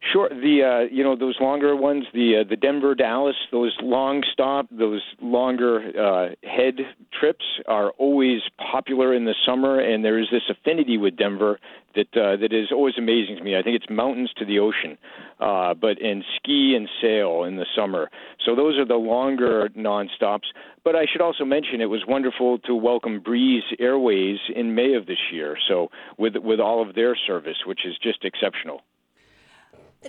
Sure. 0.00 0.28
The 0.28 0.62
uh, 0.62 0.94
you 0.94 1.02
know 1.02 1.16
those 1.16 1.36
longer 1.40 1.74
ones, 1.74 2.04
the 2.12 2.42
uh, 2.42 2.48
the 2.48 2.56
Denver 2.56 2.94
Dallas, 2.94 3.34
those 3.50 3.76
long 3.82 4.22
stop, 4.30 4.66
those 4.70 5.02
longer 5.20 5.90
uh, 5.98 6.48
head 6.48 6.74
trips 7.18 7.44
are 7.66 7.90
always 7.92 8.42
popular 8.72 9.14
in 9.14 9.24
the 9.24 9.34
summer, 9.44 9.80
and 9.80 10.04
there 10.04 10.18
is 10.18 10.28
this 10.30 10.42
affinity 10.48 10.96
with 10.96 11.16
Denver 11.16 11.58
that 11.94 12.14
uh, 12.14 12.36
that 12.36 12.52
is 12.52 12.70
always 12.70 12.94
amazing 12.98 13.36
to 13.36 13.42
me. 13.42 13.56
I 13.56 13.62
think 13.62 13.74
it's 13.74 13.90
mountains 13.90 14.30
to 14.36 14.44
the 14.44 14.58
ocean, 14.58 14.98
uh, 15.40 15.74
but 15.74 16.00
and 16.00 16.22
ski 16.36 16.74
and 16.76 16.88
sail 17.00 17.44
in 17.44 17.56
the 17.56 17.66
summer. 17.74 18.10
So 18.44 18.54
those 18.54 18.78
are 18.78 18.84
the 18.84 18.94
longer 18.94 19.70
non-stops. 19.74 20.48
But 20.84 20.94
I 20.94 21.06
should 21.10 21.22
also 21.22 21.44
mention 21.44 21.80
it 21.80 21.86
was 21.86 22.04
wonderful 22.06 22.58
to 22.60 22.74
welcome 22.76 23.18
Breeze 23.18 23.64
Airways 23.80 24.38
in 24.54 24.74
May 24.74 24.94
of 24.94 25.06
this 25.06 25.32
year. 25.32 25.56
So 25.68 25.90
with 26.16 26.36
with 26.36 26.60
all 26.60 26.86
of 26.86 26.94
their 26.94 27.16
service, 27.16 27.64
which 27.66 27.84
is 27.84 27.96
just 28.00 28.24
exceptional. 28.24 28.82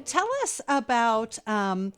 Tell 0.06 0.28
us 0.44 0.62
about 0.68 1.40
um, 1.48 1.94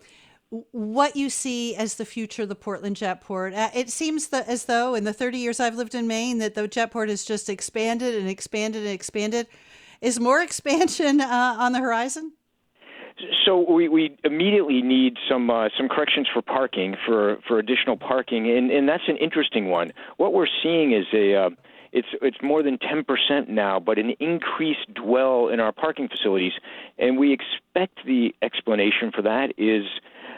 what 0.72 1.16
you 1.16 1.30
see 1.30 1.76
as 1.76 1.96
the 1.96 2.06
future 2.06 2.44
of 2.44 2.50
the 2.50 2.56
Portland 2.56 2.96
Jetport. 2.96 3.56
Uh, 3.56 3.70
it 3.76 3.90
seems 3.90 4.28
that 4.28 4.48
as 4.48 4.66
though 4.66 4.96
in 4.96 5.04
the 5.04 5.14
30 5.14 5.38
years 5.38 5.60
I've 5.60 5.76
lived 5.76 5.96
in 5.96 6.08
Maine 6.08 6.40
that 6.40 6.56
the 6.56 6.68
Jetport 6.68 7.10
has 7.10 7.24
just 7.24 7.50
expanded 7.50 8.16
and 8.16 8.28
expanded 8.28 8.84
and 8.84 8.92
expanded. 8.92 9.48
Is 10.02 10.20
more 10.20 10.42
expansion 10.44 11.22
uh, 11.22 11.56
on 11.60 11.74
the 11.74 11.80
horizon? 11.80 12.34
So 13.46 13.70
we, 13.70 13.90
we 13.90 14.18
immediately 14.24 14.82
need 14.82 15.18
some 15.30 15.50
uh, 15.50 15.68
some 15.78 15.90
corrections 15.90 16.28
for 16.34 16.42
parking 16.42 16.96
for 17.06 17.38
for 17.48 17.60
additional 17.60 17.98
parking, 17.98 18.50
and 18.50 18.72
and 18.72 18.88
that's 18.88 19.04
an 19.10 19.18
interesting 19.18 19.68
one. 19.68 19.92
What 20.16 20.32
we're 20.34 20.48
seeing 20.64 20.94
is 20.94 21.06
a 21.14 21.36
uh, 21.36 21.50
it's 21.92 22.08
it's 22.22 22.38
more 22.42 22.64
than 22.64 22.78
10% 22.78 23.50
now, 23.50 23.80
but 23.80 23.98
an 23.98 24.12
increased 24.20 24.94
dwell 24.94 25.48
in 25.50 25.60
our 25.60 25.72
parking 25.72 26.08
facilities, 26.08 26.54
and 26.98 27.18
we 27.18 27.34
expect 27.34 28.06
the 28.06 28.34
explanation 28.42 29.12
for 29.14 29.22
that 29.24 29.54
is 29.58 29.86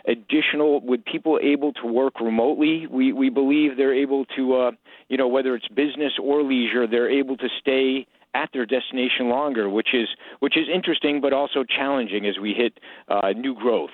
additional 0.07 0.81
with 0.81 1.03
people 1.05 1.39
able 1.41 1.73
to 1.73 1.85
work 1.85 2.19
remotely. 2.19 2.87
We 2.87 3.13
we 3.13 3.29
believe 3.29 3.77
they're 3.77 3.93
able 3.93 4.25
to, 4.37 4.55
uh, 4.55 4.71
you 5.09 5.17
know, 5.17 5.27
whether 5.27 5.55
it's 5.55 5.67
business 5.67 6.13
or 6.21 6.43
leisure, 6.43 6.87
they're 6.87 7.09
able 7.09 7.37
to 7.37 7.47
stay 7.59 8.07
at 8.33 8.49
their 8.53 8.65
destination 8.65 9.29
longer, 9.29 9.69
which 9.69 9.93
is 9.93 10.07
which 10.39 10.57
is 10.57 10.67
interesting, 10.73 11.21
but 11.21 11.33
also 11.33 11.63
challenging 11.63 12.25
as 12.25 12.39
we 12.39 12.53
hit 12.53 12.79
uh, 13.09 13.31
new 13.35 13.53
growth. 13.53 13.91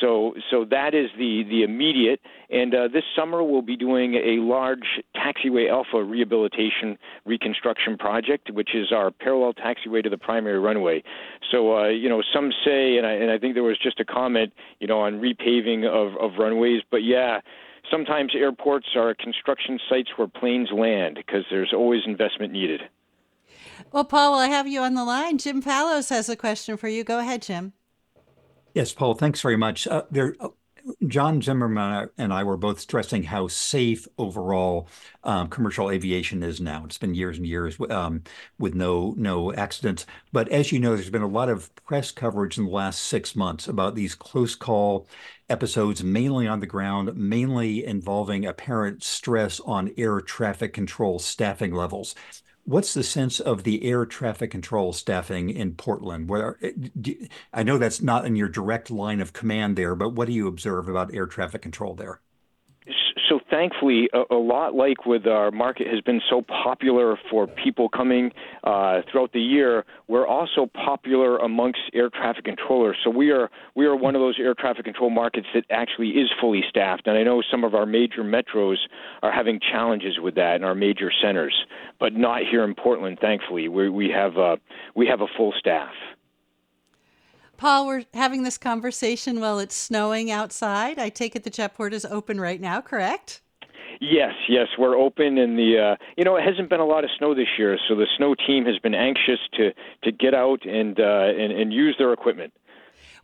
So, 0.00 0.34
so 0.50 0.64
that 0.70 0.94
is 0.94 1.10
the 1.18 1.44
the 1.48 1.62
immediate. 1.62 2.20
And 2.50 2.74
uh, 2.74 2.88
this 2.88 3.04
summer 3.16 3.42
we'll 3.42 3.62
be 3.62 3.76
doing 3.76 4.14
a 4.14 4.40
large 4.42 5.00
taxiway 5.16 5.70
alpha 5.70 6.02
rehabilitation 6.02 6.98
reconstruction 7.24 7.96
project, 7.96 8.50
which 8.50 8.74
is 8.74 8.92
our 8.92 9.10
parallel 9.10 9.54
taxiway 9.54 10.02
to 10.02 10.10
the 10.10 10.18
primary 10.18 10.58
runway. 10.58 11.02
So, 11.50 11.78
uh, 11.78 11.88
you 11.88 12.08
know, 12.08 12.22
some 12.34 12.52
say, 12.64 12.96
and 12.96 13.06
I, 13.06 13.12
and 13.12 13.30
I 13.30 13.38
think 13.38 13.54
there 13.54 13.62
was 13.62 13.78
just 13.78 14.00
a 14.00 14.04
comment, 14.04 14.52
you 14.80 14.86
know, 14.86 15.00
on 15.00 15.20
repaving 15.20 15.86
of, 15.86 16.16
of 16.20 16.38
runways, 16.38 16.82
but 16.90 16.98
yeah. 16.98 17.40
Sometimes 17.90 18.32
airports 18.36 18.88
are 18.94 19.14
construction 19.14 19.80
sites 19.88 20.10
where 20.16 20.28
planes 20.28 20.68
land 20.70 21.16
because 21.16 21.44
there's 21.50 21.72
always 21.72 22.02
investment 22.06 22.52
needed. 22.52 22.82
Well, 23.90 24.04
Paul, 24.04 24.34
I 24.34 24.46
have 24.48 24.68
you 24.68 24.80
on 24.82 24.94
the 24.94 25.02
line. 25.02 25.38
Jim 25.38 25.62
Fallows 25.62 26.10
has 26.10 26.28
a 26.28 26.36
question 26.36 26.76
for 26.76 26.88
you. 26.88 27.02
Go 27.02 27.18
ahead, 27.18 27.42
Jim. 27.42 27.72
Yes, 28.74 28.92
Paul, 28.92 29.14
thanks 29.14 29.40
very 29.40 29.56
much. 29.56 29.86
Uh, 29.86 30.04
there, 30.10 30.36
uh, 30.40 30.48
John 31.06 31.42
Zimmerman 31.42 32.08
and 32.18 32.32
I 32.32 32.42
were 32.44 32.56
both 32.56 32.80
stressing 32.80 33.24
how 33.24 33.48
safe 33.48 34.08
overall 34.16 34.88
um, 35.24 35.48
commercial 35.48 35.90
aviation 35.90 36.42
is 36.42 36.60
now. 36.60 36.84
It's 36.84 36.98
been 36.98 37.14
years 37.14 37.36
and 37.36 37.46
years 37.46 37.76
um, 37.90 38.22
with 38.58 38.74
no 38.74 39.14
no 39.18 39.52
accidents. 39.52 40.06
But 40.32 40.48
as 40.48 40.72
you 40.72 40.78
know, 40.80 40.94
there's 40.94 41.10
been 41.10 41.22
a 41.22 41.26
lot 41.28 41.48
of 41.50 41.74
press 41.84 42.10
coverage 42.10 42.58
in 42.58 42.64
the 42.64 42.70
last 42.70 43.02
six 43.02 43.36
months 43.36 43.68
about 43.68 43.94
these 43.94 44.14
close 44.14 44.54
call 44.54 45.06
episodes, 45.50 46.02
mainly 46.02 46.46
on 46.48 46.60
the 46.60 46.66
ground, 46.66 47.14
mainly 47.16 47.84
involving 47.84 48.46
apparent 48.46 49.02
stress 49.04 49.60
on 49.60 49.92
air 49.98 50.20
traffic 50.20 50.72
control 50.72 51.18
staffing 51.18 51.74
levels. 51.74 52.14
What's 52.64 52.94
the 52.94 53.02
sense 53.02 53.38
of 53.38 53.64
the 53.64 53.84
air 53.84 54.06
traffic 54.06 54.50
control 54.50 54.92
staffing 54.94 55.50
in 55.50 55.74
Portland? 55.74 56.28
Where 56.30 56.56
eh, 56.62 57.26
I 57.52 57.62
know 57.62 57.76
that's 57.76 58.00
not 58.00 58.24
in 58.24 58.34
your 58.36 58.48
direct 58.48 58.90
line 58.90 59.20
of 59.20 59.32
command 59.34 59.76
there, 59.76 59.94
but 59.94 60.14
what 60.14 60.26
do 60.26 60.32
you 60.32 60.46
observe 60.46 60.88
about 60.88 61.12
air 61.14 61.26
traffic 61.26 61.60
control 61.62 61.94
there? 61.94 62.20
So 63.30 63.38
thankfully, 63.48 64.10
a, 64.12 64.34
a, 64.34 64.36
lot 64.36 64.74
like 64.74 65.06
with 65.06 65.26
our 65.28 65.52
market 65.52 65.86
has 65.86 66.00
been 66.00 66.20
so 66.28 66.42
popular 66.42 67.16
for 67.30 67.46
people 67.46 67.88
coming 67.88 68.32
uh, 68.64 69.02
throughout 69.10 69.32
the 69.32 69.40
year, 69.40 69.84
we're 70.08 70.26
also 70.26 70.66
popular 70.66 71.38
amongst 71.38 71.78
air 71.94 72.10
traffic 72.10 72.44
controllers. 72.44 72.96
So 73.04 73.08
we 73.08 73.30
are 73.30 73.48
we 73.76 73.86
are 73.86 73.94
one 73.94 74.16
of 74.16 74.20
those 74.20 74.36
air 74.40 74.54
traffic 74.54 74.84
control 74.84 75.10
markets 75.10 75.46
that 75.54 75.64
actually 75.70 76.08
is 76.08 76.28
fully 76.40 76.62
staffed. 76.68 77.06
And 77.06 77.16
I 77.16 77.22
know 77.22 77.40
some 77.48 77.62
of 77.62 77.74
our 77.74 77.86
major 77.86 78.24
metros 78.24 78.78
are 79.22 79.30
having 79.30 79.60
challenges 79.60 80.18
with 80.20 80.34
that 80.34 80.56
in 80.56 80.64
our 80.64 80.74
major 80.74 81.12
centers, 81.22 81.54
but 82.00 82.12
not 82.12 82.42
here 82.50 82.64
in 82.64 82.74
Portland. 82.74 83.18
Thankfully, 83.20 83.68
we 83.68 83.88
we 83.88 84.10
have 84.10 84.36
uh, 84.36 84.56
we 84.96 85.06
have 85.06 85.20
a 85.20 85.28
full 85.36 85.54
staff. 85.56 85.92
Paul, 87.60 87.86
we're 87.86 88.04
having 88.14 88.42
this 88.42 88.56
conversation 88.56 89.38
while 89.38 89.58
it's 89.58 89.74
snowing 89.74 90.30
outside. 90.30 90.98
I 90.98 91.10
take 91.10 91.36
it 91.36 91.44
the 91.44 91.50
jetport 91.50 91.92
is 91.92 92.06
open 92.06 92.40
right 92.40 92.58
now, 92.58 92.80
correct? 92.80 93.42
Yes, 94.00 94.32
yes, 94.48 94.68
we're 94.78 94.96
open, 94.96 95.36
and 95.36 95.58
the 95.58 95.78
uh, 95.78 96.04
you 96.16 96.24
know 96.24 96.36
it 96.36 96.42
hasn't 96.42 96.70
been 96.70 96.80
a 96.80 96.86
lot 96.86 97.04
of 97.04 97.10
snow 97.18 97.34
this 97.34 97.48
year, 97.58 97.78
so 97.86 97.94
the 97.94 98.06
snow 98.16 98.34
team 98.34 98.64
has 98.64 98.78
been 98.78 98.94
anxious 98.94 99.38
to 99.58 99.72
to 100.04 100.10
get 100.10 100.32
out 100.32 100.64
and 100.64 100.98
uh, 100.98 101.28
and, 101.36 101.52
and 101.52 101.70
use 101.70 101.94
their 101.98 102.14
equipment. 102.14 102.54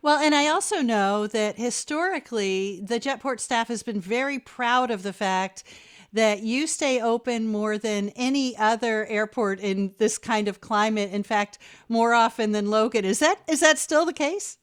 Well, 0.03 0.19
and 0.19 0.35
I 0.35 0.49
also 0.49 0.83
know 0.83 1.25
that 1.25 1.57
historically 1.57 2.79
the 2.85 2.99
Jetport 2.99 3.39
staff 3.39 3.69
has 3.69 3.81
been 3.81 3.99
very 3.99 4.37
proud 4.37 4.91
of 4.91 5.01
the 5.01 5.13
fact 5.13 5.63
that 6.13 6.41
you 6.41 6.67
stay 6.67 7.01
open 7.01 7.47
more 7.47 7.77
than 7.77 8.09
any 8.15 8.55
other 8.57 9.05
airport 9.07 9.59
in 9.59 9.93
this 9.97 10.17
kind 10.17 10.47
of 10.47 10.61
climate. 10.61 11.11
In 11.11 11.23
fact, 11.23 11.57
more 11.89 12.13
often 12.13 12.51
than 12.51 12.69
Logan. 12.69 13.05
Is 13.05 13.19
that 13.19 13.39
is 13.47 13.59
that 13.59 13.77
still 13.77 14.05
the 14.05 14.13
case? 14.13 14.57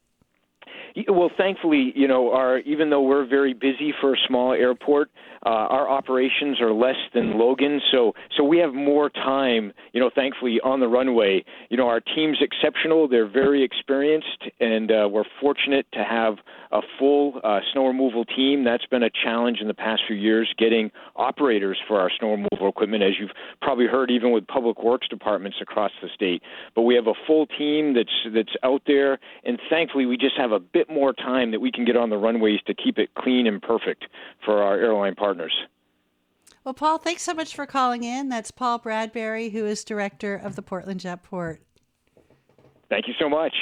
Well, 1.09 1.31
thankfully, 1.37 1.93
you 1.97 2.07
know, 2.07 2.33
our 2.33 2.59
even 2.61 2.91
though 2.91 3.03
we're 3.03 3.27
very 3.27 3.53
busy 3.53 3.93
for 4.01 4.15
a 4.15 4.19
small 4.29 4.53
airport, 4.53 5.11
uh, 5.45 5.49
our 5.49 5.89
operations 5.89 6.61
are 6.61 6.73
less 6.73 6.97
than 7.13 7.39
Logan, 7.39 7.81
so 7.91 8.13
so 8.37 8.45
we 8.45 8.59
have 8.59 8.73
more 8.73 9.11
time. 9.11 9.73
You 9.93 10.01
know, 10.01 10.11
thankfully 10.15 10.61
on 10.65 10.81
the 10.81 10.89
runway. 10.89 11.45
You 11.71 11.77
know, 11.77 11.87
our 11.89 12.01
team's 12.01 12.39
exceptional. 12.41 13.09
They're 13.09 13.29
very 13.29 13.63
experienced, 13.63 14.49
and 14.61 14.91
uh, 14.91 15.09
we're 15.11 15.25
fortunate 15.41 15.87
to 15.93 16.05
have 16.05 16.37
a 16.73 16.81
full 16.99 17.41
uh, 17.45 17.61
snow 17.73 17.87
removal 17.87 18.25
team. 18.25 18.65
That's 18.65 18.87
been 18.87 19.03
a 19.03 19.11
challenge 19.11 19.59
in 19.61 19.69
the 19.69 19.75
past 19.75 20.03
few 20.07 20.17
years, 20.17 20.53
getting 20.59 20.91
operators 21.15 21.79
for 21.87 22.01
our 22.01 22.11
snow 22.19 22.31
removal 22.31 22.69
equipment, 22.69 23.03
as 23.03 23.13
you've 23.21 23.31
probably 23.61 23.87
heard, 23.87 24.11
even 24.11 24.33
with 24.33 24.47
public 24.47 24.83
works 24.83 25.07
departments 25.09 25.59
across 25.61 25.93
the 26.03 26.09
state. 26.15 26.43
But 26.75 26.83
we 26.83 26.95
have 26.95 27.07
a 27.07 27.15
full 27.27 27.47
team 27.47 27.95
that's 27.95 28.35
that's 28.35 28.57
out 28.63 28.83
there, 28.87 29.19
and 29.45 29.61
thankfully, 29.69 30.07
we 30.07 30.17
just 30.17 30.37
have 30.37 30.53
a 30.53 30.59
bit 30.61 30.89
more 30.89 31.13
time 31.13 31.51
that 31.51 31.61
we 31.61 31.71
can 31.71 31.85
get 31.85 31.97
on 31.97 32.09
the 32.09 32.17
runways 32.17 32.61
to 32.67 32.75
keep 32.75 32.99
it 32.99 33.11
clean 33.15 33.47
and 33.47 33.61
perfect 33.61 34.07
for 34.45 34.63
our 34.63 34.79
airline 34.79 35.15
partners. 35.15 35.34
Well, 36.65 36.75
Paul, 36.75 36.99
thanks 36.99 37.23
so 37.23 37.35
much 37.35 37.55
for 37.55 37.67
calling 37.67 38.05
in. 38.05 38.31
That's 38.31 38.51
Paul 38.51 38.79
Bradbury, 38.79 39.51
who 39.51 39.67
is 39.67 39.85
director 39.85 40.35
of 40.35 40.57
the 40.57 40.63
Portland 40.63 41.01
Jetport. 41.01 41.59
Thank 42.89 43.07
you 43.07 43.15
so 43.19 43.29
much. 43.29 43.55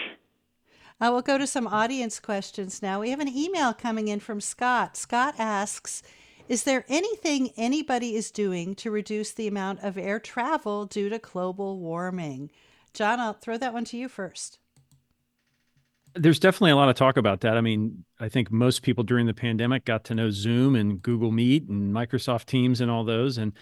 Uh, 1.01 1.11
we'll 1.11 1.21
go 1.21 1.37
to 1.37 1.49
some 1.49 1.67
audience 1.67 2.21
questions 2.21 2.81
now. 2.81 3.01
We 3.01 3.11
have 3.11 3.19
an 3.19 3.29
email 3.29 3.75
coming 3.75 4.07
in 4.07 4.21
from 4.21 4.41
Scott. 4.41 4.97
Scott 4.97 5.35
asks 5.37 6.05
Is 6.49 6.63
there 6.63 6.85
anything 6.89 7.51
anybody 7.57 8.15
is 8.15 8.31
doing 8.31 8.77
to 8.77 8.91
reduce 8.93 9.33
the 9.33 9.49
amount 9.49 9.81
of 9.81 9.99
air 9.99 10.21
travel 10.21 10.87
due 10.87 11.09
to 11.09 11.19
global 11.19 11.81
warming? 11.81 12.53
John, 12.95 13.19
I'll 13.19 13.33
throw 13.33 13.57
that 13.59 13.73
one 13.73 13.85
to 13.87 13.97
you 13.97 14.09
first. 14.09 14.61
There's 16.15 16.39
definitely 16.39 16.73
a 16.73 16.77
lot 16.77 16.89
of 16.89 16.95
talk 16.95 17.17
about 17.17 17.41
that. 17.41 17.57
I 17.57 17.61
mean, 17.61 18.05
I 18.21 18.29
think 18.29 18.51
most 18.51 18.83
people 18.83 19.05
during 19.05 19.27
the 19.27 19.35
pandemic 19.35 19.85
got 19.85 20.05
to 20.05 20.15
know 20.15 20.31
Zoom 20.31 20.77
and 20.77 21.01
Google 21.01 21.33
Meet 21.33 21.69
and 21.69 21.95
Microsoft 21.95 22.47
Teams 22.47 22.81
and 22.81 22.91
all 22.91 23.05
those. 23.05 23.39
And 23.39 23.53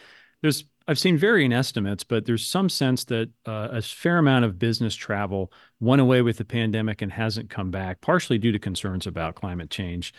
there's 0.42 0.64
I've 0.88 0.98
seen 0.98 1.16
varying 1.16 1.52
estimates, 1.52 2.02
but 2.02 2.26
there's 2.26 2.44
some 2.44 2.68
sense 2.68 3.04
that 3.04 3.30
uh, 3.46 3.68
a 3.70 3.80
fair 3.80 4.18
amount 4.18 4.44
of 4.44 4.58
business 4.58 4.96
travel 4.96 5.52
went 5.78 6.00
away 6.00 6.20
with 6.20 6.36
the 6.36 6.44
pandemic 6.44 7.00
and 7.00 7.12
hasn't 7.12 7.48
come 7.48 7.70
back, 7.70 8.00
partially 8.00 8.38
due 8.38 8.50
to 8.50 8.58
concerns 8.58 9.06
about 9.06 9.36
climate 9.36 9.70
change. 9.70 10.12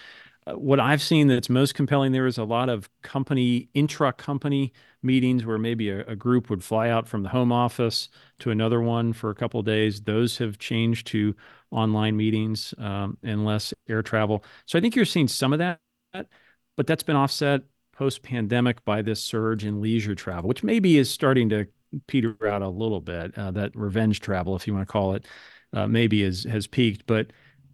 Uh, 0.47 0.53
what 0.53 0.79
I've 0.79 1.01
seen 1.01 1.27
that's 1.27 1.49
most 1.49 1.75
compelling 1.75 2.13
there 2.13 2.25
is 2.25 2.37
a 2.37 2.43
lot 2.43 2.69
of 2.69 2.89
company 3.01 3.69
intra 3.73 4.13
company 4.13 4.71
meetings 5.03 5.45
where 5.45 5.57
maybe 5.57 5.89
a, 5.89 6.05
a, 6.05 6.15
group 6.15 6.49
would 6.49 6.63
fly 6.63 6.89
out 6.89 7.07
from 7.07 7.23
the 7.23 7.29
home 7.29 7.51
office 7.51 8.09
to 8.39 8.49
another 8.49 8.81
one 8.81 9.13
for 9.13 9.29
a 9.29 9.35
couple 9.35 9.61
days. 9.61 10.01
Those 10.01 10.37
have 10.37 10.57
changed 10.57 11.05
to 11.07 11.35
online 11.71 12.17
meetings 12.17 12.73
um, 12.77 13.17
and 13.23 13.45
less 13.45 13.73
air 13.89 14.01
travel. 14.01 14.43
So 14.65 14.77
I 14.77 14.81
think 14.81 14.95
you're 14.95 15.05
seeing 15.05 15.27
some 15.27 15.53
of 15.53 15.60
that, 15.60 15.79
but 16.13 16.88
that's 16.88 17.03
been 17.03 17.15
offset 17.15 17.62
post 17.93 18.23
pandemic 18.23 18.84
by 18.86 19.01
this 19.01 19.23
surge 19.23 19.63
in 19.63 19.81
leisure 19.81 20.15
travel, 20.15 20.47
which 20.47 20.63
maybe 20.63 20.97
is 20.97 21.10
starting 21.10 21.49
to 21.49 21.67
peter 22.07 22.36
out 22.47 22.62
a 22.62 22.69
little 22.69 23.01
bit. 23.01 23.38
Uh, 23.38 23.51
that 23.51 23.75
revenge 23.75 24.19
travel, 24.19 24.55
if 24.55 24.67
you 24.67 24.73
want 24.73 24.88
to 24.88 24.91
call 24.91 25.13
it, 25.13 25.25
uh, 25.73 25.88
maybe 25.88 26.23
is, 26.23 26.43
has 26.45 26.67
peaked. 26.67 27.05
But 27.05 27.31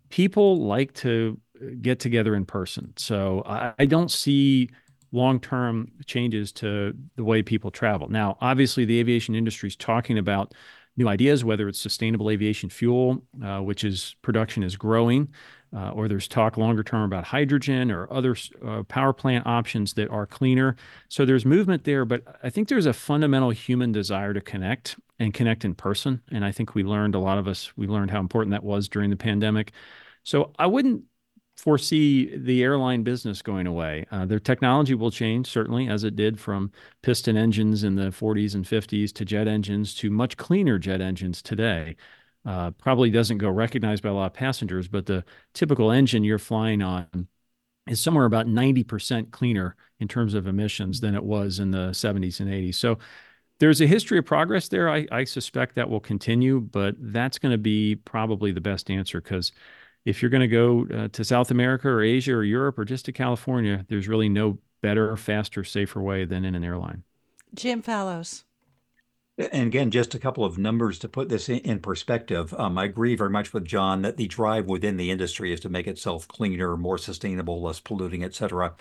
people 0.10 0.66
like 0.66 0.94
to 0.96 1.40
get 1.82 2.00
together 2.00 2.36
in 2.36 2.46
person. 2.46 2.94
So 2.98 3.44
I, 3.46 3.74
I 3.80 3.86
don't 3.86 4.12
see 4.12 4.70
long 5.12 5.40
term 5.40 5.92
changes 6.06 6.52
to 6.54 6.94
the 7.16 7.24
way 7.24 7.42
people 7.42 7.72
travel. 7.72 8.10
Now, 8.10 8.38
obviously, 8.42 8.86
the 8.86 9.00
aviation 9.00 9.36
industry 9.36 9.70
is 9.70 9.76
talking 9.76 10.18
about 10.18 10.54
new 10.98 11.08
ideas, 11.08 11.46
whether 11.46 11.70
it's 11.70 11.80
sustainable 11.80 12.30
aviation 12.30 12.70
fuel, 12.70 13.24
uh, 13.44 13.60
which 13.60 13.84
is 13.84 14.16
production 14.22 14.64
is 14.64 14.76
growing, 14.76 15.30
uh, 15.76 15.92
or 15.92 16.08
there's 16.08 16.28
talk 16.28 16.58
longer 16.58 16.84
term 16.84 17.04
about 17.04 17.24
hydrogen 17.24 17.92
or 17.92 18.12
other 18.12 18.36
uh, 18.66 18.84
power 18.84 19.14
plant 19.14 19.46
options 19.46 19.94
that 19.94 20.10
are 20.10 20.26
cleaner. 20.26 20.76
So 21.10 21.26
there's 21.26 21.46
movement 21.46 21.84
there, 21.84 22.04
but 22.04 22.24
I 22.44 22.50
think 22.50 22.68
there's 22.68 22.86
a 22.86 22.94
fundamental 22.94 23.52
human 23.52 23.92
desire 23.92 24.34
to 24.34 24.42
connect 24.42 24.98
and 25.20 25.34
connect 25.34 25.66
in 25.66 25.76
person. 25.76 26.22
And 26.32 26.44
I 26.44 26.52
think 26.52 26.74
we 26.74 26.84
learned, 26.84 27.16
a 27.16 27.20
lot 27.20 27.38
of 27.38 27.48
us, 27.48 27.72
we 27.76 27.88
learned 27.88 28.12
how 28.12 28.20
important 28.20 28.52
that 28.52 28.64
was 28.64 28.90
during 28.90 29.10
the 29.10 29.18
pandemic. 29.18 29.72
So 30.24 30.52
I 30.58 30.68
wouldn't 30.68 31.04
foresee 31.58 32.38
the 32.38 32.64
airline 32.64 33.04
business 33.04 33.42
going 33.42 33.66
away. 33.68 34.06
Uh, 34.12 34.26
their 34.26 34.40
technology 34.40 34.94
will 34.94 35.12
change, 35.12 35.48
certainly, 35.48 35.90
as 35.90 36.04
it 36.04 36.16
did 36.16 36.40
from 36.40 36.72
piston 37.02 37.36
engines 37.36 37.84
in 37.84 37.96
the 37.96 38.12
40s 38.12 38.54
and 38.54 38.64
50s 38.64 39.12
to 39.14 39.26
jet 39.26 39.48
engines 39.48 39.96
to 39.96 40.12
much 40.12 40.38
cleaner 40.38 40.78
jet 40.78 41.02
engines 41.02 41.42
today. 41.42 41.96
Uh, 42.46 42.72
probably 42.72 43.10
doesn't 43.10 43.40
go 43.40 43.50
recognized 43.50 44.04
by 44.04 44.10
a 44.10 44.14
lot 44.14 44.28
of 44.28 44.34
passengers, 44.34 44.88
but 44.88 45.06
the 45.08 45.26
typical 45.54 45.92
engine 45.92 46.24
you're 46.24 46.40
flying 46.40 46.82
on 46.82 47.28
is 47.88 48.00
somewhere 48.00 48.26
about 48.26 48.48
90% 48.48 49.32
cleaner 49.32 49.76
in 50.00 50.08
terms 50.08 50.34
of 50.36 50.48
emissions 50.48 51.02
than 51.02 51.16
it 51.16 51.24
was 51.24 51.60
in 51.60 51.72
the 51.72 51.90
70s 51.90 52.40
and 52.40 52.50
80s. 52.50 52.76
So 52.76 53.00
there's 53.60 53.82
a 53.82 53.88
history 53.88 54.20
of 54.20 54.26
progress 54.26 54.68
there. 54.68 54.90
I, 54.90 55.08
I 55.12 55.24
suspect 55.24 55.76
that 55.76 55.90
will 55.90 56.00
continue, 56.00 56.62
but 56.62 56.96
that's 57.00 57.40
going 57.40 57.52
to 57.52 57.58
be 57.58 57.96
probably 57.96 58.52
the 58.52 58.62
best 58.62 58.92
answer 58.92 59.20
because 59.20 59.52
if 60.08 60.22
you're 60.22 60.32
going 60.32 60.40
to 60.40 60.48
go 60.48 60.88
uh, 60.96 61.08
to 61.10 61.26
South 61.26 61.52
America 61.52 61.90
or 61.90 62.02
Asia 62.02 62.32
or 62.32 62.44
Europe 62.44 62.80
or 62.80 62.86
just 62.86 63.04
to 63.06 63.12
California, 63.12 63.86
there's 63.90 64.08
really 64.08 64.30
no 64.30 64.58
better, 64.82 65.14
faster, 65.18 65.66
safer 65.66 66.02
way 66.02 66.24
than 66.24 66.46
in 66.46 66.56
an 66.56 66.64
airline. 66.64 67.04
Jim 67.54 67.82
Fallows. 67.82 68.46
And 69.38 69.68
again, 69.68 69.92
just 69.92 70.16
a 70.16 70.20
couple 70.20 70.46
of 70.46 70.58
numbers 70.58 70.98
to 71.00 71.10
put 71.10 71.28
this 71.28 71.50
in, 71.50 71.80
perspective. 71.80 72.54
Um, 72.58 72.78
I 72.78 72.86
agree 72.86 73.18
very 73.18 73.30
much 73.30 73.54
with 73.54 73.66
John 73.66 74.02
that 74.04 74.16
the 74.16 74.28
drive 74.28 74.66
within 74.68 74.96
the 74.96 75.12
industry 75.12 75.52
is 75.52 75.60
to 75.60 75.70
make 75.70 75.88
itself 75.88 76.26
cleaner, 76.28 76.78
more 76.78 76.98
sustainable, 76.98 77.62
less 77.62 77.82
polluting, 77.82 78.24
et 78.24 78.34
cetera. 78.34 78.76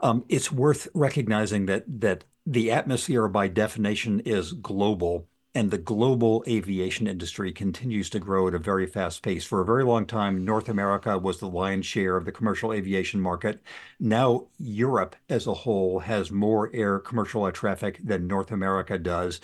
Um, 0.00 0.24
it's 0.30 0.50
worth 0.50 0.88
recognizing 0.94 1.66
that 1.66 1.84
that 2.00 2.24
the 2.46 2.72
atmosphere, 2.72 3.28
by 3.28 3.46
definition, 3.48 4.20
is 4.20 4.54
global 4.54 5.28
and 5.54 5.70
the 5.70 5.78
global 5.78 6.42
aviation 6.48 7.06
industry 7.06 7.52
continues 7.52 8.08
to 8.10 8.18
grow 8.18 8.48
at 8.48 8.54
a 8.54 8.58
very 8.58 8.86
fast 8.86 9.22
pace. 9.22 9.44
For 9.44 9.60
a 9.60 9.66
very 9.66 9.84
long 9.84 10.06
time, 10.06 10.44
North 10.44 10.68
America 10.68 11.18
was 11.18 11.38
the 11.38 11.48
lion's 11.48 11.84
share 11.84 12.16
of 12.16 12.24
the 12.24 12.32
commercial 12.32 12.72
aviation 12.72 13.20
market. 13.20 13.62
Now, 14.00 14.46
Europe 14.58 15.14
as 15.28 15.46
a 15.46 15.52
whole 15.52 15.98
has 16.00 16.30
more 16.30 16.70
air 16.72 16.98
commercial 16.98 17.44
air 17.44 17.52
traffic 17.52 18.00
than 18.02 18.26
North 18.26 18.50
America 18.50 18.98
does. 18.98 19.40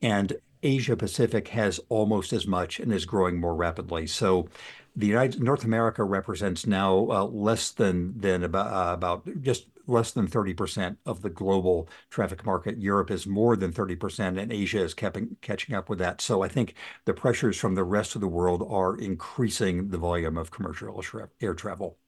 And 0.00 0.32
Asia 0.62 0.96
Pacific 0.96 1.48
has 1.48 1.80
almost 1.88 2.32
as 2.32 2.46
much 2.46 2.80
and 2.80 2.92
is 2.92 3.04
growing 3.04 3.38
more 3.38 3.54
rapidly. 3.54 4.06
So 4.06 4.48
the 4.96 5.06
United 5.06 5.42
North 5.42 5.64
America 5.64 6.04
represents 6.04 6.66
now 6.66 7.06
uh, 7.10 7.24
less 7.24 7.70
than 7.70 8.18
than 8.18 8.42
about 8.42 8.66
uh, 8.66 8.92
about 8.92 9.42
just 9.42 9.66
less 9.90 10.12
than 10.12 10.28
30% 10.28 10.96
of 11.04 11.22
the 11.22 11.30
global 11.30 11.88
traffic 12.08 12.46
market. 12.46 12.78
Europe 12.78 13.10
is 13.10 13.26
more 13.26 13.56
than 13.56 13.72
30%, 13.72 14.40
and 14.40 14.52
Asia 14.52 14.82
is 14.82 14.94
keeping, 14.94 15.36
catching 15.42 15.74
up 15.74 15.88
with 15.88 15.98
that. 15.98 16.20
So 16.20 16.42
I 16.42 16.48
think 16.48 16.74
the 17.04 17.14
pressures 17.14 17.58
from 17.58 17.74
the 17.74 17.84
rest 17.84 18.14
of 18.14 18.20
the 18.20 18.28
world 18.28 18.66
are 18.68 18.96
increasing 18.96 19.88
the 19.88 19.98
volume 19.98 20.38
of 20.38 20.50
commercial 20.50 21.02
air 21.40 21.54
travel. 21.54 21.98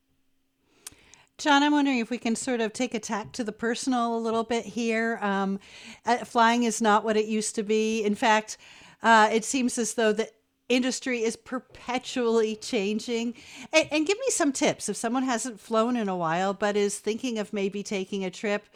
John, 1.39 1.63
I'm 1.63 1.73
wondering 1.73 1.99
if 1.99 2.11
we 2.11 2.19
can 2.19 2.37
sort 2.37 2.61
of 2.61 2.73
take 2.73 2.95
a 2.95 3.01
tack 3.01 3.33
to 3.33 3.45
the 3.45 3.53
personal 3.53 4.17
a 4.17 4.19
little 4.19 4.45
bit 4.45 4.65
here. 4.65 5.19
Um, 5.21 5.59
uh, 6.07 6.19
flying 6.19 6.63
is 6.63 6.81
not 6.81 7.05
what 7.05 7.17
it 7.17 7.27
used 7.27 7.57
to 7.57 7.63
be. 7.63 8.05
In 8.05 8.15
fact, 8.15 8.59
uh, 9.03 9.29
it 9.33 9.45
seems 9.45 9.77
as 9.79 9.95
though 9.95 10.13
the 10.13 10.31
industry 10.69 11.23
is 11.23 11.37
perpetually 11.37 12.57
changing. 12.57 13.35
And, 13.73 13.89
and, 13.91 14.07
give 14.07 14.19
me 14.19 14.31
some 14.31 14.53
tips 14.53 14.89
if 14.89 14.97
someone 14.97 15.23
hasn't 15.23 15.61
flown 15.61 15.97
in 15.97 16.09
a 16.09 16.17
while 16.17 16.55
but 16.55 16.77
is 16.77 16.99
thinking 16.99 17.39
of 17.39 17.53
maybe 17.53 17.83
taking 17.83 18.25
a 18.25 18.31
trip. 18.31 18.67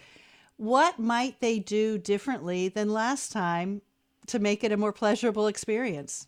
What 0.57 0.99
might 0.99 1.41
they 1.41 1.59
do 1.59 1.99
differently 1.99 2.69
than 2.69 2.93
last 2.93 3.31
time 3.33 3.83
to 4.29 4.39
make 4.39 4.65
it 4.65 4.73
a 4.73 4.77
more 4.77 4.93
pleasurable 4.93 5.47
experience? 5.47 6.27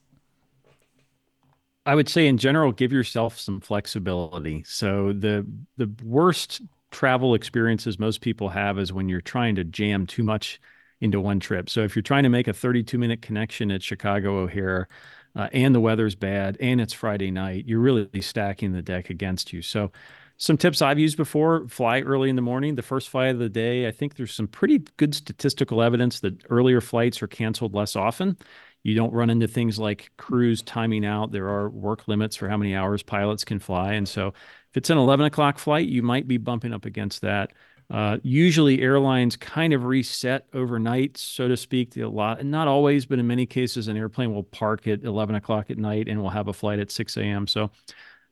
I 1.87 1.95
would 1.95 2.09
say 2.09 2.27
in 2.27 2.37
general, 2.37 2.71
give 2.73 2.93
yourself 2.93 3.39
some 3.39 3.61
flexibility. 3.61 4.63
So 4.67 5.13
the 5.13 5.47
the 5.79 5.91
worst 6.05 6.61
travel 6.91 7.35
experiences 7.35 7.99
most 7.99 8.21
people 8.21 8.51
have 8.51 8.79
is 8.79 8.93
when 8.93 9.09
you're 9.09 9.21
trying 9.21 9.55
to 9.55 9.65
jam 9.65 10.07
too 10.07 10.23
much 10.23 10.61
into 11.01 11.21
one 11.21 11.41
trip. 11.41 11.71
So 11.71 11.83
if 11.83 11.95
you're 11.95 12.03
trying 12.03 12.25
to 12.25 12.29
make 12.29 12.49
a 12.49 12.53
32 12.53 12.99
minute 12.99 13.23
connection 13.23 13.71
at 13.71 13.83
Chicago 13.83 14.39
O'Hare, 14.39 14.89
uh, 15.37 15.49
and 15.53 15.75
the 15.75 15.81
weather's 15.81 16.15
bad 16.15 16.57
and 16.61 16.81
it's 16.81 16.93
Friday 16.93 17.31
night, 17.31 17.65
you're 17.67 17.81
really 17.81 18.09
stacking 18.21 18.73
the 18.73 18.83
deck 18.83 19.11
against 19.11 19.53
you. 19.53 19.63
So, 19.63 19.93
some 20.41 20.57
tips 20.57 20.83
I've 20.83 21.01
used 21.01 21.17
before 21.17 21.67
fly 21.67 22.01
early 22.01 22.31
in 22.31 22.37
the 22.37 22.43
morning, 22.43 22.77
the 22.77 22.83
first 22.83 23.09
flight 23.09 23.31
of 23.31 23.41
the 23.41 23.49
day. 23.49 23.89
I 23.89 23.91
think 23.91 24.15
there's 24.15 24.33
some 24.33 24.47
pretty 24.47 24.79
good 24.97 25.13
statistical 25.13 25.83
evidence 25.83 26.21
that 26.21 26.41
earlier 26.49 26.81
flights 26.81 27.21
are 27.23 27.27
canceled 27.27 27.75
less 27.75 27.97
often. 27.97 28.37
You 28.85 28.95
don't 28.95 29.13
run 29.13 29.31
into 29.31 29.49
things 29.49 29.81
like 29.81 30.13
crews 30.17 30.63
timing 30.63 31.05
out. 31.05 31.33
There 31.33 31.49
are 31.49 31.69
work 31.69 32.07
limits 32.07 32.37
for 32.37 32.49
how 32.49 32.57
many 32.57 32.77
hours 32.77 33.03
pilots 33.03 33.45
can 33.45 33.59
fly. 33.59 33.95
And 33.95 34.09
so, 34.09 34.29
if 34.29 34.77
it's 34.77 34.91
an 34.91 34.99
11 34.99 35.27
o'clock 35.27 35.59
flight, 35.59 35.89
you 35.89 36.03
might 36.03 36.29
be 36.29 36.37
bumping 36.37 36.73
up 36.73 36.85
against 36.85 37.23
that. 37.23 37.53
Uh, 37.91 38.19
usually, 38.23 38.83
airlines 38.83 39.37
kind 39.37 39.73
of 39.73 39.85
reset 39.85 40.47
overnight, 40.53 41.17
so 41.17 41.49
to 41.49 41.57
speak. 41.57 41.97
A 41.97 42.07
lot, 42.07 42.41
and 42.41 42.51
not 42.51 42.69
always, 42.69 43.07
but 43.07 43.19
in 43.19 43.27
many 43.27 43.47
cases, 43.47 43.89
an 43.89 43.97
airplane 43.97 44.35
will 44.35 44.43
park 44.43 44.87
at 44.87 45.05
11 45.05 45.35
o'clock 45.37 45.71
at 45.71 45.79
night 45.79 46.07
and 46.09 46.21
will 46.21 46.29
have 46.29 46.49
a 46.49 46.53
flight 46.53 46.79
at 46.79 46.91
6 46.91 47.17
a.m. 47.17 47.47
So, 47.47 47.71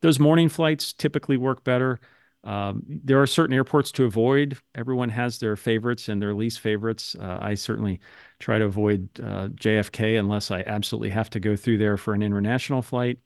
those 0.02 0.18
morning 0.18 0.50
flights 0.50 0.92
typically 0.92 1.38
work 1.38 1.64
better. 1.64 2.00
Um, 2.44 2.84
there 2.86 3.20
are 3.20 3.26
certain 3.26 3.54
airports 3.54 3.90
to 3.92 4.04
avoid. 4.04 4.56
Everyone 4.74 5.08
has 5.08 5.38
their 5.38 5.56
favorites 5.56 6.08
and 6.08 6.22
their 6.22 6.32
least 6.32 6.60
favorites. 6.60 7.16
Uh, 7.18 7.38
I 7.40 7.54
certainly 7.54 7.98
try 8.38 8.58
to 8.58 8.66
avoid 8.66 9.08
uh, 9.18 9.48
JFK 9.48 10.18
unless 10.18 10.52
I 10.52 10.60
absolutely 10.60 11.10
have 11.10 11.28
to 11.30 11.40
go 11.40 11.56
through 11.56 11.78
there 11.78 11.96
for 11.96 12.14
an 12.14 12.22
international 12.22 12.82
flight. 12.82 13.18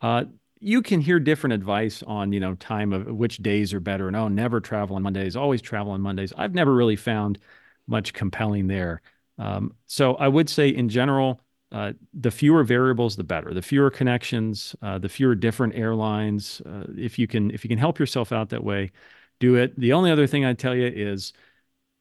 Uh, 0.00 0.24
you 0.58 0.82
can 0.82 1.00
hear 1.00 1.20
different 1.20 1.52
advice 1.52 2.02
on 2.06 2.32
you 2.32 2.40
know 2.40 2.54
time 2.54 2.92
of 2.92 3.06
which 3.06 3.38
days 3.38 3.74
are 3.74 3.80
better 3.80 4.06
and 4.06 4.16
oh 4.16 4.28
never 4.28 4.60
travel 4.60 4.96
on 4.96 5.02
mondays 5.02 5.36
always 5.36 5.60
travel 5.60 5.92
on 5.92 6.00
mondays 6.00 6.32
i've 6.36 6.54
never 6.54 6.74
really 6.74 6.96
found 6.96 7.38
much 7.86 8.12
compelling 8.12 8.66
there 8.66 9.00
um, 9.38 9.74
so 9.86 10.14
i 10.16 10.28
would 10.28 10.48
say 10.48 10.68
in 10.68 10.88
general 10.88 11.40
uh, 11.72 11.92
the 12.14 12.30
fewer 12.30 12.62
variables, 12.62 13.16
the 13.16 13.24
better. 13.24 13.52
The 13.52 13.62
fewer 13.62 13.90
connections, 13.90 14.76
uh, 14.82 14.98
the 14.98 15.08
fewer 15.08 15.34
different 15.34 15.74
airlines. 15.74 16.62
Uh, 16.64 16.84
if 16.96 17.18
you 17.18 17.26
can, 17.26 17.50
if 17.50 17.64
you 17.64 17.68
can 17.68 17.78
help 17.78 17.98
yourself 17.98 18.32
out 18.32 18.50
that 18.50 18.62
way, 18.62 18.92
do 19.40 19.56
it. 19.56 19.78
The 19.78 19.92
only 19.92 20.10
other 20.10 20.26
thing 20.26 20.44
I'd 20.44 20.58
tell 20.58 20.74
you 20.74 20.86
is 20.86 21.32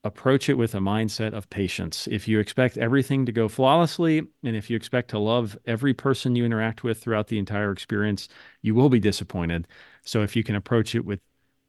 approach 0.06 0.50
it 0.50 0.54
with 0.54 0.76
a 0.76 0.80
mindset 0.80 1.34
of 1.34 1.50
patience. 1.50 2.08
If 2.10 2.28
you 2.28 2.40
expect 2.40 2.78
everything 2.78 3.26
to 3.26 3.32
go 3.32 3.50
flawlessly, 3.50 4.20
and 4.44 4.56
if 4.56 4.70
you 4.70 4.78
expect 4.78 5.10
to 5.10 5.20
love 5.20 5.58
every 5.66 5.94
person 5.94 6.36
you 6.36 6.46
interact 6.46 6.84
with 6.84 7.02
throughout 7.02 7.28
the 7.28 7.40
entire 7.40 7.72
experience, 7.72 8.30
you 8.62 8.76
will 8.76 8.90
be 8.90 9.00
disappointed. 9.00 9.68
So 10.04 10.22
if 10.22 10.36
you 10.36 10.44
can 10.44 10.56
approach 10.56 10.96
it 10.96 11.04
with 11.06 11.20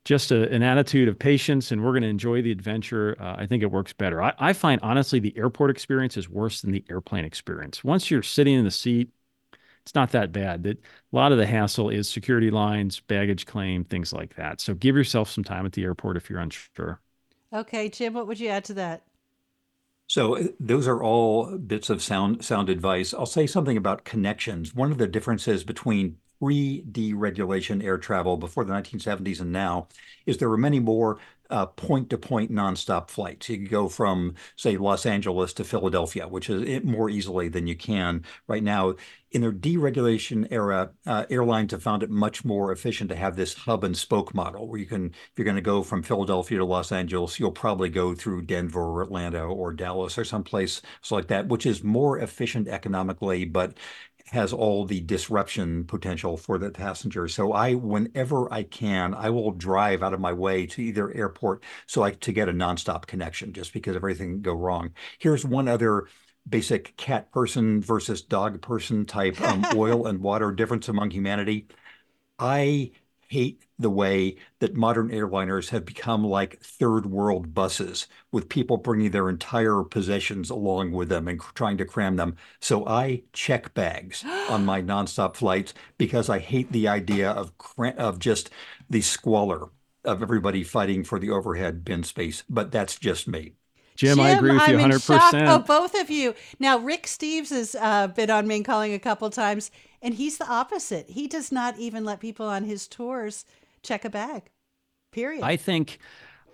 just 0.05 0.31
a, 0.31 0.49
an 0.53 0.63
attitude 0.63 1.09
of 1.09 1.19
patience 1.19 1.73
and 1.73 1.83
we're 1.83 1.93
going 1.93 2.03
to 2.03 2.09
enjoy 2.09 2.43
the 2.43 2.53
adventure, 2.53 3.17
uh, 3.19 3.37
I 3.39 3.47
think 3.47 3.63
it 3.63 3.73
works 3.73 3.93
better. 3.95 4.23
I, 4.23 4.35
I 4.39 4.53
find 4.53 4.81
honestly 4.83 5.19
the 5.19 5.37
airport 5.37 5.71
experience 5.71 6.17
is 6.17 6.29
worse 6.29 6.61
than 6.61 6.73
the 6.73 6.85
airplane 6.91 7.25
experience. 7.25 7.83
Once 7.83 8.11
you're 8.11 8.23
sitting 8.23 8.55
in 8.55 8.65
the 8.65 8.71
seat, 8.71 9.09
it's 9.83 9.95
not 9.95 10.11
that 10.13 10.33
bad. 10.33 10.65
That 10.65 10.79
a 10.79 11.17
lot 11.17 11.33
of 11.33 11.39
the 11.39 11.47
hassle 11.47 11.91
is 11.91 12.09
security 12.09 12.51
lines, 12.51 13.01
baggage 13.01 13.47
claim, 13.47 13.85
things 13.85 14.13
like 14.13 14.35
that. 14.37 14.61
So 14.61 14.75
give 14.75 14.95
yourself 14.97 15.31
some 15.31 15.45
time 15.45 15.65
at 15.65 15.73
the 15.73 15.85
airport 15.85 16.17
if 16.17 16.29
you're 16.29 16.41
unsure. 16.41 17.01
Okay, 17.57 17.89
Jim, 17.89 18.13
what 18.13 18.27
would 18.27 18.39
you 18.39 18.49
add 18.49 18.65
to 18.67 18.75
that? 18.75 19.03
So 20.09 20.37
uh, 20.37 20.45
those 20.61 20.87
are 20.87 21.03
all 21.03 21.57
bits 21.57 21.89
of 21.89 22.03
sound 22.03 22.45
sound 22.45 22.69
advice. 22.69 23.15
I'll 23.15 23.25
say 23.25 23.47
something 23.47 23.79
about 23.79 24.05
connections. 24.05 24.75
One 24.75 24.93
of 24.93 24.99
the 24.99 25.07
differences 25.09 25.65
between 25.65 26.19
pre-deregulation 26.39 27.83
air 27.83 27.97
travel 27.97 28.37
before 28.37 28.67
the 28.67 28.75
1970s 28.75 29.41
and 29.41 29.53
now 29.53 29.89
is 30.27 30.37
there 30.37 30.51
were 30.51 30.59
many 30.59 30.81
more 30.81 31.19
uh, 31.51 31.67
point-to-point 31.67 32.51
nonstop 32.51 33.11
flights. 33.11 33.49
You 33.49 33.59
could 33.59 33.71
go 33.71 33.89
from, 33.89 34.35
say, 34.57 34.77
Los 34.77 35.07
Angeles 35.07 35.53
to 35.55 35.65
Philadelphia, 35.65 36.29
which 36.29 36.51
is 36.51 36.85
more 36.85 37.11
easily 37.11 37.49
than 37.49 37.67
you 37.67 37.77
can 37.77 38.25
right 38.47 38.63
now. 38.63 38.95
In 39.33 39.43
the 39.43 39.51
deregulation 39.51 40.47
era, 40.51 40.93
uh, 41.05 41.27
airlines 41.29 41.73
have 41.73 41.83
found 41.83 42.03
it 42.03 42.11
much 42.11 42.45
more 42.45 42.73
efficient 42.73 43.11
to 43.11 43.17
have 43.17 43.37
this 43.37 43.55
hub 43.55 43.85
and 43.85 43.97
spoke 43.97 44.35
model, 44.35 44.67
where 44.67 44.79
you 44.81 44.87
can, 44.87 45.07
if 45.07 45.33
you're 45.37 45.45
going 45.45 45.57
to 45.57 45.61
go 45.61 45.83
from 45.83 46.03
Philadelphia 46.03 46.59
to 46.59 46.65
Los 46.65 46.93
Angeles, 46.93 47.39
you'll 47.39 47.51
probably 47.51 47.89
go 47.91 48.15
through 48.15 48.43
Denver 48.43 48.81
or 48.81 49.03
Atlanta 49.03 49.45
or 49.45 49.73
Dallas 49.73 50.17
or 50.17 50.25
someplace 50.25 50.81
like 51.11 51.27
that, 51.27 51.49
which 51.49 51.67
is 51.67 51.83
more 51.85 52.19
efficient 52.19 52.69
economically, 52.69 53.45
but 53.45 53.77
has 54.31 54.53
all 54.53 54.85
the 54.85 55.01
disruption 55.01 55.85
potential 55.85 56.37
for 56.37 56.59
the 56.59 56.71
passenger. 56.71 57.29
So 57.29 57.53
I, 57.53 57.75
whenever 57.75 58.53
I 58.53 58.65
can, 58.65 59.15
I 59.15 59.31
will 59.31 59.53
drive 59.53 60.03
out 60.03 60.15
of 60.15 60.21
my 60.21 60.33
way 60.33 60.67
to 60.67 60.83
either 60.83 61.15
airport 61.15 61.63
so 61.87 62.03
I 62.03 62.13
to 62.13 62.33
get 62.33 62.49
a 62.49 62.53
nonstop 62.53 63.07
connection, 63.07 63.53
just 63.53 63.73
because 63.73 63.95
everything 63.95 64.33
can 64.33 64.43
go 64.43 64.55
wrong. 64.55 64.91
Here's 65.19 65.45
one 65.45 65.69
other 65.69 66.09
basic 66.49 66.97
cat 66.97 67.31
person 67.33 67.81
versus 67.81 68.23
dog 68.23 68.61
person 68.63 69.05
type 69.07 69.41
um, 69.41 69.65
oil 69.75 70.07
and 70.07 70.21
water 70.21 70.53
difference 70.53 70.89
among 70.89 71.11
humanity. 71.11 71.67
I 72.39 72.93
hate 73.29 73.63
the 73.79 73.91
way 73.91 74.37
that 74.61 74.75
modern 74.77 75.11
airliners 75.11 75.71
have 75.71 75.85
become 75.85 76.25
like 76.25 76.61
third 76.61 77.07
world 77.07 77.55
buses 77.55 78.07
with 78.33 78.49
people 78.49 78.77
bringing 78.77 79.11
their 79.11 79.29
entire 79.29 79.83
possessions 79.83 80.51
along 80.51 80.93
with 80.93 81.09
them 81.09 81.29
and 81.29 81.41
trying 81.55 81.77
to 81.79 81.85
cram 81.85 82.17
them. 82.17 82.37
So 82.61 82.87
I 82.87 83.23
check 83.33 83.75
bags 83.75 84.25
on 84.49 84.65
my 84.65 84.83
nonstop 84.83 85.37
flights 85.37 85.75
because 85.99 86.29
I 86.29 86.39
hate 86.39 86.73
the 86.73 86.89
idea 86.89 87.31
of 87.31 87.53
of 87.99 88.19
just 88.19 88.51
the 88.89 89.01
squalor 89.01 89.69
of 90.05 90.23
everybody 90.23 90.63
fighting 90.63 91.05
for 91.05 91.19
the 91.19 91.31
overhead 91.31 91.85
bin 91.85 92.05
space. 92.05 92.45
But 92.49 92.71
that's 92.71 92.99
just 92.99 93.29
me. 93.29 93.55
Jim, 93.97 94.17
Jim, 94.17 94.27
I 94.27 94.31
agree 94.31 94.53
with 94.53 94.63
I'm 94.63 94.79
you 94.79 94.87
100%. 94.87 94.93
In 94.93 95.01
shock 95.01 95.35
of 95.35 95.67
both 95.67 95.95
of 95.99 96.11
you. 96.11 96.35
Now, 96.61 96.79
Rick 96.79 97.05
Steves 97.05 97.49
has 97.51 97.75
uh, 97.81 98.09
been 98.09 98.31
on 98.31 98.47
Maine 98.47 98.63
Calling 98.63 98.93
a 98.93 98.99
couple 98.99 99.29
times, 99.31 99.71
and 100.03 100.15
he's 100.15 100.39
the 100.39 100.49
opposite. 100.49 101.11
He 101.11 101.27
does 101.27 101.51
not 101.51 101.79
even 101.79 102.05
let 102.05 102.21
people 102.21 102.47
on 102.47 102.65
his 102.65 102.87
tours 102.87 103.45
check 103.83 104.05
a 104.05 104.11
bag. 104.11 104.51
Period. 105.13 105.43
I 105.43 105.57
think 105.57 105.99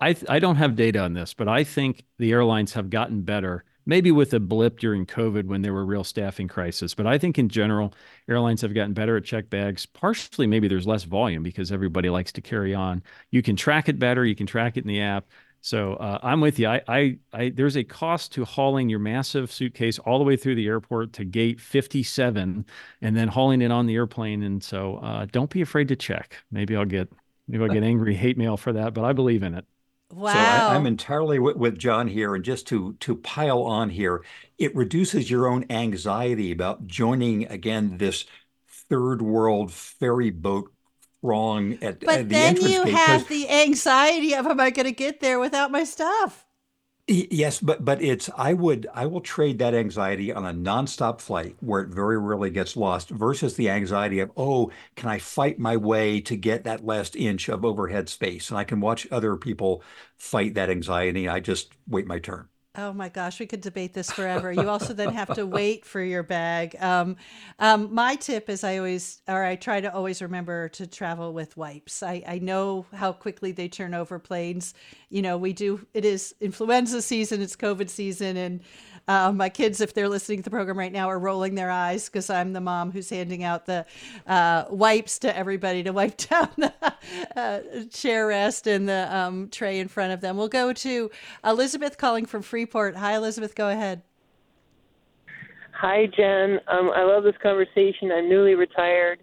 I 0.00 0.16
I 0.28 0.38
don't 0.38 0.56
have 0.56 0.76
data 0.76 1.00
on 1.00 1.14
this, 1.14 1.34
but 1.34 1.48
I 1.48 1.64
think 1.64 2.04
the 2.18 2.32
airlines 2.32 2.72
have 2.74 2.90
gotten 2.90 3.22
better. 3.22 3.64
Maybe 3.84 4.12
with 4.12 4.32
a 4.32 4.38
blip 4.38 4.78
during 4.78 5.06
COVID 5.06 5.46
when 5.46 5.62
there 5.62 5.72
were 5.72 5.84
real 5.84 6.04
staffing 6.04 6.46
crisis, 6.46 6.94
but 6.94 7.04
I 7.04 7.18
think 7.18 7.36
in 7.36 7.48
general 7.48 7.92
airlines 8.28 8.60
have 8.60 8.74
gotten 8.74 8.92
better 8.92 9.16
at 9.16 9.24
check 9.24 9.50
bags. 9.50 9.86
Partially, 9.86 10.46
maybe 10.46 10.68
there's 10.68 10.86
less 10.86 11.02
volume 11.02 11.42
because 11.42 11.72
everybody 11.72 12.08
likes 12.08 12.30
to 12.32 12.40
carry 12.40 12.74
on. 12.74 13.02
You 13.32 13.42
can 13.42 13.56
track 13.56 13.88
it 13.88 13.98
better. 13.98 14.24
You 14.24 14.36
can 14.36 14.46
track 14.46 14.76
it 14.76 14.84
in 14.84 14.88
the 14.88 15.00
app. 15.00 15.26
So 15.62 15.94
uh, 15.94 16.18
I'm 16.24 16.40
with 16.40 16.58
you. 16.58 16.66
I, 16.66 16.82
I, 16.88 17.18
I, 17.32 17.48
there's 17.50 17.76
a 17.76 17.84
cost 17.84 18.32
to 18.32 18.44
hauling 18.44 18.88
your 18.88 18.98
massive 18.98 19.50
suitcase 19.50 20.00
all 20.00 20.18
the 20.18 20.24
way 20.24 20.36
through 20.36 20.56
the 20.56 20.66
airport 20.66 21.12
to 21.14 21.24
gate 21.24 21.60
57, 21.60 22.66
and 23.00 23.16
then 23.16 23.28
hauling 23.28 23.62
it 23.62 23.70
on 23.70 23.86
the 23.86 23.94
airplane. 23.94 24.42
And 24.42 24.62
so 24.62 24.96
uh, 24.96 25.26
don't 25.30 25.50
be 25.50 25.62
afraid 25.62 25.86
to 25.88 25.96
check. 25.96 26.36
Maybe 26.50 26.74
I'll 26.74 26.84
get 26.84 27.12
maybe 27.46 27.62
I'll 27.62 27.70
get 27.70 27.82
angry 27.84 28.14
hate 28.16 28.36
mail 28.36 28.56
for 28.56 28.72
that, 28.72 28.92
but 28.92 29.04
I 29.04 29.12
believe 29.12 29.44
in 29.44 29.54
it. 29.54 29.64
Wow. 30.10 30.32
So 30.32 30.38
I, 30.38 30.74
am 30.74 30.84
entirely 30.84 31.38
with, 31.38 31.56
with 31.56 31.78
John 31.78 32.08
here, 32.08 32.34
and 32.34 32.44
just 32.44 32.66
to 32.66 32.94
to 32.94 33.14
pile 33.14 33.62
on 33.62 33.88
here, 33.88 34.24
it 34.58 34.74
reduces 34.74 35.30
your 35.30 35.46
own 35.46 35.64
anxiety 35.70 36.50
about 36.50 36.88
joining 36.88 37.46
again 37.46 37.98
this 37.98 38.24
third 38.90 39.22
world 39.22 39.72
ferry 39.72 40.30
boat 40.30 40.71
wrong 41.22 41.78
at, 41.82 42.04
but 42.04 42.20
at 42.20 42.28
the 42.28 42.34
then 42.34 42.56
you 42.60 42.84
have 42.84 43.28
the 43.28 43.48
anxiety 43.48 44.34
of 44.34 44.46
am 44.46 44.60
I 44.60 44.70
going 44.70 44.86
to 44.86 44.92
get 44.92 45.20
there 45.20 45.38
without 45.40 45.70
my 45.70 45.84
stuff? 45.84 46.46
Yes, 47.08 47.58
but 47.60 47.84
but 47.84 48.00
it's 48.00 48.30
I 48.36 48.52
would 48.54 48.86
I 48.94 49.06
will 49.06 49.20
trade 49.20 49.58
that 49.58 49.74
anxiety 49.74 50.32
on 50.32 50.46
a 50.46 50.52
nonstop 50.54 51.20
flight 51.20 51.56
where 51.60 51.82
it 51.82 51.88
very 51.88 52.16
rarely 52.18 52.48
gets 52.50 52.76
lost 52.76 53.10
versus 53.10 53.56
the 53.56 53.68
anxiety 53.70 54.20
of 54.20 54.30
oh 54.36 54.70
can 54.94 55.08
I 55.10 55.18
fight 55.18 55.58
my 55.58 55.76
way 55.76 56.20
to 56.22 56.36
get 56.36 56.62
that 56.64 56.84
last 56.84 57.16
inch 57.16 57.48
of 57.48 57.64
overhead 57.64 58.08
space 58.08 58.50
and 58.50 58.58
I 58.58 58.64
can 58.64 58.80
watch 58.80 59.08
other 59.10 59.36
people 59.36 59.82
fight 60.16 60.54
that 60.54 60.70
anxiety 60.70 61.28
I 61.28 61.40
just 61.40 61.72
wait 61.88 62.06
my 62.06 62.18
turn. 62.20 62.48
Oh 62.74 62.94
my 62.94 63.10
gosh, 63.10 63.38
we 63.38 63.44
could 63.44 63.60
debate 63.60 63.92
this 63.92 64.10
forever. 64.10 64.50
You 64.50 64.70
also 64.70 64.94
then 64.94 65.12
have 65.12 65.34
to 65.34 65.44
wait 65.44 65.84
for 65.84 66.00
your 66.00 66.22
bag. 66.22 66.74
Um, 66.80 67.16
um, 67.58 67.92
my 67.92 68.16
tip 68.16 68.48
is 68.48 68.64
I 68.64 68.78
always, 68.78 69.20
or 69.28 69.44
I 69.44 69.56
try 69.56 69.82
to 69.82 69.92
always 69.92 70.22
remember 70.22 70.70
to 70.70 70.86
travel 70.86 71.34
with 71.34 71.54
wipes. 71.54 72.02
I, 72.02 72.22
I 72.26 72.38
know 72.38 72.86
how 72.94 73.12
quickly 73.12 73.52
they 73.52 73.68
turn 73.68 73.92
over 73.92 74.18
planes. 74.18 74.72
You 75.10 75.20
know, 75.20 75.36
we 75.36 75.52
do, 75.52 75.86
it 75.92 76.06
is 76.06 76.34
influenza 76.40 77.02
season, 77.02 77.42
it's 77.42 77.56
COVID 77.56 77.90
season, 77.90 78.38
and 78.38 78.62
uh, 79.12 79.32
my 79.32 79.50
kids, 79.50 79.80
if 79.80 79.92
they're 79.92 80.08
listening 80.08 80.38
to 80.38 80.44
the 80.44 80.50
program 80.50 80.78
right 80.78 80.92
now, 80.92 81.08
are 81.08 81.18
rolling 81.18 81.54
their 81.54 81.70
eyes 81.70 82.08
because 82.08 82.30
I'm 82.30 82.54
the 82.54 82.60
mom 82.60 82.92
who's 82.92 83.10
handing 83.10 83.44
out 83.44 83.66
the 83.66 83.84
uh, 84.26 84.64
wipes 84.70 85.18
to 85.20 85.36
everybody 85.36 85.82
to 85.82 85.92
wipe 85.92 86.16
down 86.30 86.48
the 86.56 86.72
uh, 87.36 87.60
chair 87.90 88.28
rest 88.28 88.66
and 88.66 88.88
the 88.88 89.14
um, 89.14 89.48
tray 89.50 89.80
in 89.80 89.88
front 89.88 90.12
of 90.12 90.22
them. 90.22 90.38
We'll 90.38 90.48
go 90.48 90.72
to 90.72 91.10
Elizabeth 91.44 91.98
calling 91.98 92.24
from 92.24 92.40
Freeport. 92.40 92.96
Hi, 92.96 93.14
Elizabeth. 93.14 93.54
Go 93.54 93.68
ahead. 93.68 94.00
Hi, 95.72 96.06
Jen. 96.06 96.60
Um, 96.68 96.90
I 96.94 97.02
love 97.02 97.24
this 97.24 97.36
conversation. 97.42 98.10
I'm 98.12 98.28
newly 98.28 98.54
retired. 98.54 99.22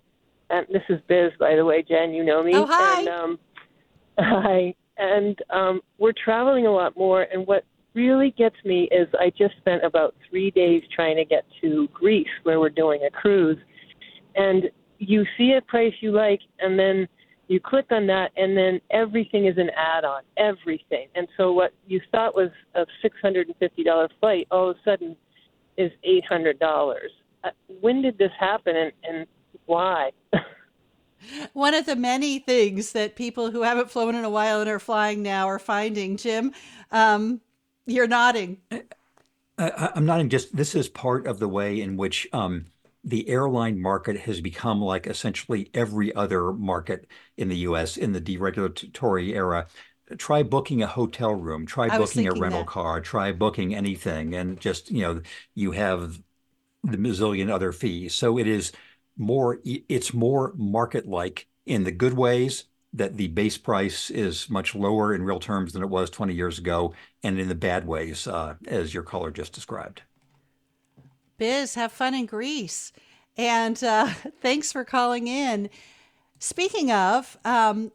And 0.52 0.68
this 0.72 0.84
is 0.90 1.00
Biz, 1.08 1.32
by 1.40 1.56
the 1.56 1.66
way, 1.66 1.82
Jen. 1.82 2.14
You 2.14 2.24
know 2.24 2.44
me. 2.44 2.52
Oh, 2.54 2.68
hi. 2.68 3.00
And, 3.00 3.10
um, 3.10 3.40
hi. 4.20 4.76
And 4.98 5.40
um, 5.50 5.82
we're 5.98 6.14
traveling 6.14 6.68
a 6.68 6.72
lot 6.72 6.96
more. 6.96 7.24
And 7.24 7.48
what 7.48 7.64
really 7.94 8.32
gets 8.38 8.56
me 8.64 8.88
is 8.92 9.08
I 9.20 9.32
just 9.38 9.58
spent 9.58 9.84
about 9.84 10.16
three 10.30 10.52
days 10.52 10.84
trying 10.94 11.18
to 11.18 11.26
get 11.26 11.46
to 11.62 11.88
Greece, 11.94 12.28
where 12.44 12.60
we're 12.60 12.70
doing 12.70 13.02
a 13.04 13.10
cruise, 13.10 13.58
and 14.36 14.70
you 15.00 15.26
see 15.38 15.54
a 15.54 15.62
price 15.62 15.94
you 16.02 16.12
like, 16.12 16.42
and 16.60 16.78
then 16.78 17.08
you 17.48 17.60
click 17.60 17.88
on 17.92 18.06
that, 18.08 18.32
and 18.38 18.56
then 18.56 18.80
everything 18.92 19.48
is 19.48 19.58
an 19.58 19.72
add-on, 19.76 20.22
everything. 20.38 21.08
And 21.16 21.28
so 21.36 21.52
what 21.52 21.74
you 21.88 22.00
thought 22.12 22.36
was 22.36 22.52
a 22.76 22.86
six 23.02 23.18
hundred 23.22 23.48
and 23.48 23.56
fifty 23.58 23.84
dollar 23.84 24.08
flight, 24.20 24.48
all 24.52 24.70
of 24.70 24.78
a 24.78 24.80
sudden, 24.84 25.16
is 25.78 25.92
eight 26.04 26.26
hundred 26.26 26.60
dollars. 26.60 27.12
Uh, 27.44 27.50
when 27.82 28.02
did 28.02 28.18
this 28.18 28.32
happen, 28.40 28.76
and, 28.76 28.92
and 29.04 29.28
why? 29.66 30.12
One 31.54 31.74
of 31.74 31.86
the 31.86 31.96
many 31.96 32.40
things 32.40 32.92
that 32.94 33.16
people 33.16 33.52
who 33.52 33.64
haven't 33.64 33.90
flown 33.90 34.16
in 34.16 34.24
a 34.24 34.30
while 34.30 34.62
and 34.62 34.70
are 34.70 34.80
flying 34.80 35.22
now 35.24 35.48
are 35.48 35.60
finding, 35.60 36.18
Jim. 36.18 36.54
Um, 36.92 37.42
you're 37.90 38.08
nodding. 38.08 38.58
I, 39.58 39.92
am 39.96 40.06
nodding. 40.06 40.30
Just 40.30 40.56
this 40.56 40.76
is 40.76 40.88
part 40.88 41.28
of 41.28 41.40
the 41.40 41.48
way 41.48 41.82
in 41.82 41.98
which 41.98 42.28
um, 42.32 42.66
the 43.04 43.28
airline 43.30 43.82
market 43.82 44.18
has 44.22 44.42
become 44.42 44.82
like 44.82 45.08
essentially 45.08 45.70
every 45.74 46.14
other 46.16 46.54
market 46.54 47.08
in 47.38 47.50
the 47.50 47.58
U.S. 47.58 47.98
in 47.98 48.14
the 48.14 48.22
deregulatory 48.22 49.34
era. 49.34 49.68
Try 50.18 50.44
booking 50.44 50.82
a 50.82 50.88
hotel 50.88 51.34
room. 51.34 51.66
Try 51.66 51.96
booking 51.96 52.28
a 52.28 52.32
rental 52.32 52.62
that. 52.62 52.68
car. 52.68 53.02
Try 53.02 53.32
booking 53.32 53.76
anything, 53.76 54.34
and 54.34 54.60
just 54.60 54.90
you 54.90 55.02
know, 55.02 55.22
you 55.54 55.72
have 55.72 56.20
the 56.84 56.98
bazillion 56.98 57.52
other 57.52 57.72
fees. 57.72 58.16
So 58.16 58.38
it 58.40 58.48
is 58.48 58.72
more. 59.18 59.60
It's 59.64 60.14
more 60.14 60.54
market-like 60.56 61.48
in 61.66 61.84
the 61.84 61.92
good 61.92 62.14
ways 62.14 62.66
that 62.94 63.18
the 63.18 63.28
base 63.28 63.58
price 63.58 64.10
is 64.10 64.50
much 64.50 64.76
lower 64.76 65.14
in 65.14 65.24
real 65.24 65.40
terms 65.40 65.74
than 65.74 65.84
it 65.84 65.90
was 65.90 66.10
20 66.10 66.34
years 66.34 66.58
ago, 66.58 66.94
and 67.24 67.40
in 67.40 67.48
the 67.48 67.56
bad 67.56 67.86
ways, 67.86 68.28
uh, 68.28 68.56
as 68.68 68.94
your 68.94 69.04
caller 69.04 69.32
just 69.32 69.54
described. 69.54 70.02
Biz, 71.38 71.76
have 71.76 71.92
fun 71.92 72.14
in 72.14 72.26
Greece. 72.26 72.92
And 73.38 73.82
uh, 73.84 74.08
thanks 74.42 74.72
for 74.72 74.84
calling 74.84 75.28
in. 75.28 75.70
Speaking 76.40 76.92
of 76.92 77.38
um, 77.46 77.92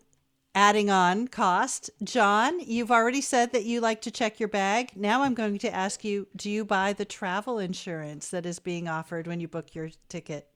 adding 0.55 0.91
on 0.91 1.29
cost, 1.29 1.91
John, 2.03 2.61
you've 2.61 2.91
already 2.91 3.21
said 3.21 3.53
that 3.53 3.65
you 3.65 3.81
like 3.81 4.03
to 4.03 4.11
check 4.11 4.39
your 4.39 4.49
bag. 4.49 4.93
Now 4.95 5.23
I'm 5.23 5.35
going 5.35 5.59
to 5.59 5.75
ask 5.75 6.05
you 6.05 6.27
do 6.37 6.51
you 6.51 6.65
buy 6.65 6.93
the 6.93 7.05
travel 7.05 7.59
insurance 7.59 8.29
that 8.29 8.47
is 8.47 8.59
being 8.59 8.89
offered 8.89 9.27
when 9.27 9.41
you 9.41 9.49
book 9.49 9.75
your 9.75 9.91
ticket? 10.09 10.49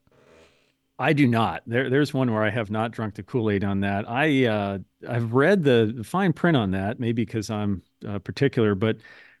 I 0.99 1.13
do 1.13 1.25
not. 1.27 1.63
There, 1.65 1.89
there's 1.89 2.13
one 2.13 2.31
where 2.31 2.43
I 2.43 2.49
have 2.49 2.69
not 2.69 2.91
drunk 2.91 3.15
the 3.15 3.23
Kool 3.23 3.49
Aid 3.49 3.63
on 3.63 3.79
that. 3.79 4.07
I, 4.09 4.45
uh, 4.45 4.79
I've 5.07 5.33
read 5.33 5.63
the 5.63 6.01
fine 6.03 6.33
print 6.33 6.57
on 6.57 6.71
that, 6.71 6.99
maybe 6.99 7.23
because 7.23 7.49
I'm 7.49 7.81
uh, 8.05 8.19
particular, 8.19 8.75
but 8.75 8.97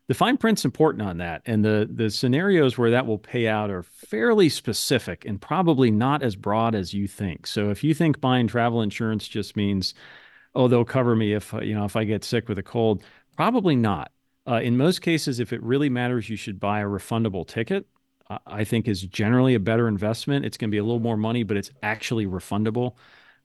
the 0.07 0.13
fine 0.15 0.37
print's 0.37 0.65
important 0.65 1.03
on 1.03 1.17
that, 1.17 1.43
and 1.45 1.63
the 1.63 1.87
the 1.93 2.09
scenarios 2.09 2.79
where 2.79 2.89
that 2.89 3.05
will 3.05 3.19
pay 3.19 3.47
out 3.47 3.69
are 3.69 3.83
fairly 3.83 4.49
specific 4.49 5.23
and 5.23 5.39
probably 5.39 5.91
not 5.91 6.23
as 6.23 6.35
broad 6.35 6.73
as 6.73 6.95
you 6.95 7.07
think. 7.07 7.45
So 7.45 7.69
if 7.69 7.83
you 7.83 7.93
think 7.93 8.19
buying 8.19 8.47
travel 8.47 8.81
insurance 8.81 9.27
just 9.27 9.55
means, 9.55 9.93
oh, 10.55 10.67
they'll 10.67 10.83
cover 10.83 11.15
me 11.15 11.33
if 11.33 11.53
you 11.61 11.75
know 11.75 11.85
if 11.85 11.95
I 11.95 12.05
get 12.05 12.23
sick 12.23 12.49
with 12.49 12.57
a 12.57 12.63
cold, 12.63 13.03
probably 13.35 13.75
not. 13.75 14.11
Uh, 14.47 14.61
in 14.61 14.77
most 14.77 15.01
cases, 15.03 15.39
if 15.39 15.53
it 15.53 15.61
really 15.61 15.89
matters, 15.89 16.27
you 16.27 16.35
should 16.37 16.59
buy 16.59 16.79
a 16.79 16.85
refundable 16.85 17.45
ticket. 17.47 17.85
I 18.45 18.63
think 18.63 18.87
is 18.87 19.01
generally 19.01 19.55
a 19.55 19.59
better 19.59 19.87
investment. 19.87 20.45
It's 20.45 20.57
going 20.57 20.69
to 20.69 20.71
be 20.71 20.77
a 20.77 20.83
little 20.83 20.99
more 20.99 21.17
money, 21.17 21.43
but 21.43 21.57
it's 21.57 21.71
actually 21.81 22.27
refundable. 22.27 22.95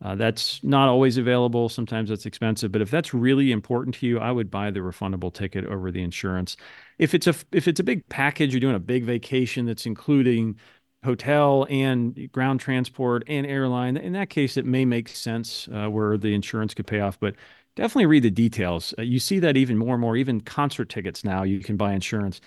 Uh, 0.02 0.14
that's 0.14 0.62
not 0.62 0.88
always 0.88 1.16
available. 1.16 1.68
Sometimes 1.68 2.10
it's 2.10 2.26
expensive, 2.26 2.70
but 2.72 2.82
if 2.82 2.90
that's 2.90 3.14
really 3.14 3.52
important 3.52 3.94
to 3.96 4.06
you, 4.06 4.18
I 4.18 4.32
would 4.32 4.50
buy 4.50 4.70
the 4.70 4.80
refundable 4.80 5.32
ticket 5.32 5.64
over 5.64 5.90
the 5.90 6.02
insurance. 6.02 6.56
If 6.98 7.14
it's 7.14 7.26
a 7.26 7.34
if 7.52 7.68
it's 7.68 7.80
a 7.80 7.84
big 7.84 8.06
package, 8.08 8.52
you're 8.52 8.60
doing 8.60 8.74
a 8.74 8.80
big 8.80 9.04
vacation 9.04 9.64
that's 9.66 9.86
including 9.86 10.56
hotel 11.04 11.66
and 11.70 12.30
ground 12.32 12.60
transport 12.60 13.24
and 13.28 13.46
airline. 13.46 13.96
In 13.96 14.12
that 14.14 14.30
case, 14.30 14.56
it 14.56 14.66
may 14.66 14.84
make 14.84 15.08
sense 15.08 15.68
uh, 15.72 15.88
where 15.88 16.16
the 16.18 16.34
insurance 16.34 16.74
could 16.74 16.86
pay 16.86 17.00
off, 17.00 17.18
but 17.20 17.34
definitely 17.76 18.06
read 18.06 18.22
the 18.24 18.30
details. 18.30 18.94
Uh, 18.98 19.02
you 19.02 19.18
see 19.18 19.38
that 19.38 19.56
even 19.56 19.78
more 19.78 19.94
and 19.94 20.00
more. 20.00 20.16
Even 20.16 20.40
concert 20.40 20.88
tickets 20.88 21.24
now, 21.24 21.42
you 21.42 21.60
can 21.60 21.76
buy 21.76 21.92
insurance. 21.92 22.40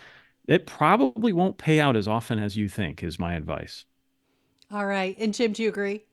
It 0.48 0.66
probably 0.66 1.32
won't 1.32 1.60
pay 1.60 1.80
out 1.80 1.96
as 1.96 2.08
often 2.08 2.40
as 2.40 2.58
you 2.58 2.68
think. 2.70 3.04
Is 3.04 3.20
my 3.20 3.36
advice. 3.36 3.86
All 4.72 4.86
right, 4.86 5.14
and 5.20 5.34
Jim, 5.34 5.52
do 5.52 5.62
you 5.62 5.68
agree? 5.70 6.06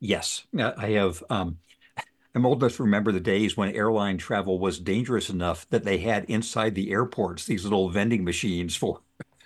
Yes, 0.00 0.46
I 0.58 0.88
have. 0.90 1.22
Um, 1.30 1.58
I'm 2.34 2.46
old 2.46 2.62
enough 2.62 2.76
to 2.76 2.84
remember 2.84 3.12
the 3.12 3.20
days 3.20 3.56
when 3.56 3.70
airline 3.74 4.18
travel 4.18 4.58
was 4.58 4.80
dangerous 4.80 5.30
enough 5.30 5.68
that 5.70 5.84
they 5.84 5.98
had 5.98 6.24
inside 6.26 6.74
the 6.74 6.92
airports 6.92 7.46
these 7.46 7.64
little 7.64 7.90
vending 7.90 8.24
machines 8.24 8.76
for 8.76 9.02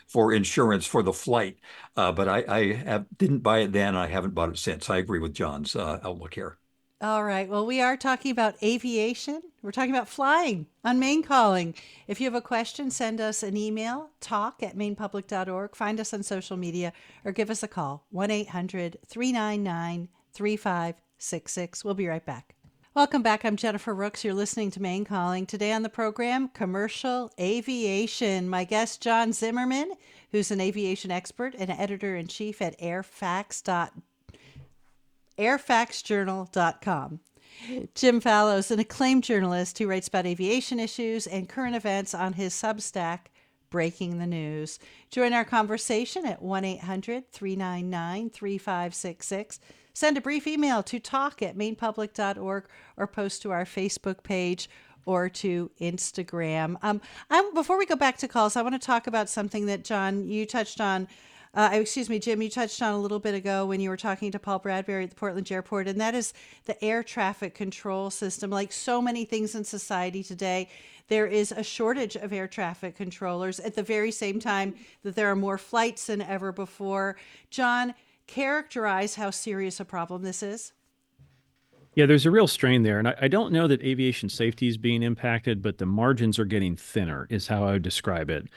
for 0.09 0.33
insurance 0.35 0.87
for 0.87 1.03
the 1.03 1.13
flight. 1.15 1.59
Uh, 1.97 2.13
but 2.13 2.29
I, 2.29 2.45
I 2.49 2.75
have, 2.75 3.07
didn't 3.19 3.41
buy 3.41 3.61
it 3.61 3.73
then. 3.73 3.97
I 3.97 4.09
haven't 4.09 4.35
bought 4.35 4.51
it 4.51 4.59
since. 4.59 4.91
I 4.91 4.99
agree 4.99 5.21
with 5.21 5.35
John's 5.35 5.77
uh, 5.77 6.01
outlook 6.05 6.35
here. 6.35 6.59
All 7.03 7.25
right. 7.25 7.47
Well, 7.47 7.67
we 7.67 7.83
are 7.83 7.95
talking 7.95 8.31
about 8.31 8.55
aviation. 8.63 9.43
We're 9.61 9.71
talking 9.71 9.95
about 9.95 10.09
flying 10.09 10.67
on 10.83 10.99
Maine 10.99 11.23
Calling. 11.23 11.75
If 12.09 12.23
you 12.23 12.25
have 12.25 12.35
a 12.35 12.41
question, 12.41 12.91
send 12.91 13.21
us 13.21 13.43
an 13.43 13.55
email, 13.55 14.09
talk 14.19 14.63
at 14.63 14.79
mainepublic.org. 14.79 15.77
Find 15.77 16.01
us 16.01 16.15
on 16.15 16.23
social 16.23 16.57
media 16.57 16.95
or 17.23 17.33
give 17.33 17.51
us 17.51 17.63
a 17.63 17.69
call, 17.69 18.07
1 18.13 18.31
800 18.31 18.97
399 19.07 20.09
3566. 20.33 21.85
We'll 21.85 21.93
be 21.93 22.07
right 22.07 22.25
back. 22.25 22.55
Welcome 22.95 23.21
back. 23.21 23.45
I'm 23.45 23.57
Jennifer 23.57 23.95
Rooks. 23.95 24.25
You're 24.25 24.33
listening 24.33 24.71
to 24.71 24.81
Maine 24.81 25.05
Calling. 25.05 25.45
Today 25.45 25.73
on 25.73 25.83
the 25.83 25.91
program, 25.91 26.49
commercial 26.49 27.31
aviation. 27.39 28.49
My 28.49 28.65
guest, 28.65 29.03
John 29.03 29.35
Zimmerman, 29.35 29.93
who's 30.33 30.51
an 30.51 30.63
aviation 30.63 31.11
expert 31.11 31.55
and 31.59 31.71
editor 31.71 32.17
in 32.17 32.27
chief 32.27 32.63
at 32.63 32.81
airfacts. 32.81 33.63
airfactsjournal.com. 35.39 37.21
Jim 37.95 38.21
Fallows, 38.21 38.71
an 38.71 38.79
acclaimed 38.79 39.25
journalist 39.25 39.79
who 39.79 39.87
writes 39.87 40.09
about 40.09 40.27
aviation 40.27 40.79
issues 40.79 41.27
and 41.27 41.49
current 41.49 41.75
events 41.75 42.15
on 42.15 42.35
his 42.35 42.55
Substack, 42.55 43.21
Breaking 43.71 44.19
the 44.19 44.27
News. 44.27 44.79
Join 45.11 45.33
our 45.33 45.45
conversation 45.45 46.27
at 46.27 46.43
1 46.43 46.65
800 46.65 47.33
399 47.33 48.31
3566. 48.31 49.61
Send 49.93 50.19
a 50.19 50.21
brief 50.21 50.47
email 50.47 50.83
to 50.83 51.01
talk 51.01 51.43
at 51.43 51.57
mainepublic.org 51.57 52.65
or 52.97 53.07
post 53.07 53.43
to 53.43 53.51
our 53.51 53.65
Facebook 53.65 54.23
page 54.23 54.69
or 55.07 55.29
to 55.29 55.71
Instagram. 55.81 56.77
Um, 56.83 57.01
I'm, 57.31 57.55
before 57.55 57.79
we 57.79 57.87
go 57.87 57.97
back 57.97 58.19
to 58.19 58.29
calls, 58.29 58.57
I 58.57 58.63
want 58.63 58.75
to 58.75 58.87
talk 58.87 59.07
about 59.07 59.29
something 59.29 59.67
that, 59.67 59.85
John, 59.85 60.29
you 60.29 60.45
touched 60.45 60.81
on. 60.81 61.09
Uh, 61.57 61.71
excuse 61.73 62.11
me, 62.11 62.19
Jim, 62.19 62.43
you 62.43 62.51
touched 62.51 62.83
on 62.83 62.93
a 62.93 63.01
little 63.01 63.19
bit 63.19 63.35
ago 63.35 63.65
when 63.65 63.81
you 63.81 63.89
were 63.89 63.97
talking 63.97 64.31
to 64.31 64.39
Paul 64.39 64.59
Bradbury 64.59 65.05
at 65.05 65.11
the 65.11 65.17
Portland 65.17 65.51
Airport, 65.51 65.89
and 65.89 65.99
that 65.99 66.15
is 66.15 66.35
the 66.67 66.85
air 66.85 67.03
traffic 67.03 67.55
control 67.55 68.11
system. 68.11 68.51
Like 68.51 68.73
so 68.73 69.01
many 69.01 69.25
things 69.25 69.55
in 69.55 69.65
society 69.65 70.23
today, 70.23 70.69
there 71.09 71.27
is 71.27 71.53
a 71.53 71.63
shortage 71.63 72.15
of 72.15 72.31
air 72.31 72.47
traffic 72.47 72.95
controllers 72.95 73.59
at 73.59 73.75
the 73.75 73.83
very 73.83 74.11
same 74.11 74.39
time 74.39 74.75
that 75.03 75.15
there 75.17 75.31
are 75.31 75.37
more 75.37 75.57
flights 75.57 76.09
than 76.09 76.21
ever 76.21 76.53
before. 76.53 77.17
John, 77.49 77.95
characterize 78.27 79.15
how 79.15 79.31
serious 79.31 79.81
a 79.81 79.87
problem 79.87 80.25
this 80.25 80.43
is? 80.43 80.75
Yeah, 81.95 82.05
there's 82.05 82.27
a 82.27 82.31
real 82.31 82.47
strain 82.47 82.83
there. 82.83 82.99
And 82.99 83.09
I, 83.09 83.15
I, 83.23 83.29
don't 83.29 83.53
know 83.53 83.67
that 83.67 83.83
aviation 83.83 84.29
safety 84.29 84.69
is 84.69 84.77
being 84.77 85.03
impacted, 85.03 85.63
but 85.63 85.79
the 85.79 85.87
margins 85.87 86.39
are 86.39 86.45
getting 86.45 86.77
thinner, 86.77 87.27
is 87.31 87.47
how 87.47 87.65
I 87.65 87.73
would 87.73 87.83
describe 87.83 88.29
it. 88.29 88.49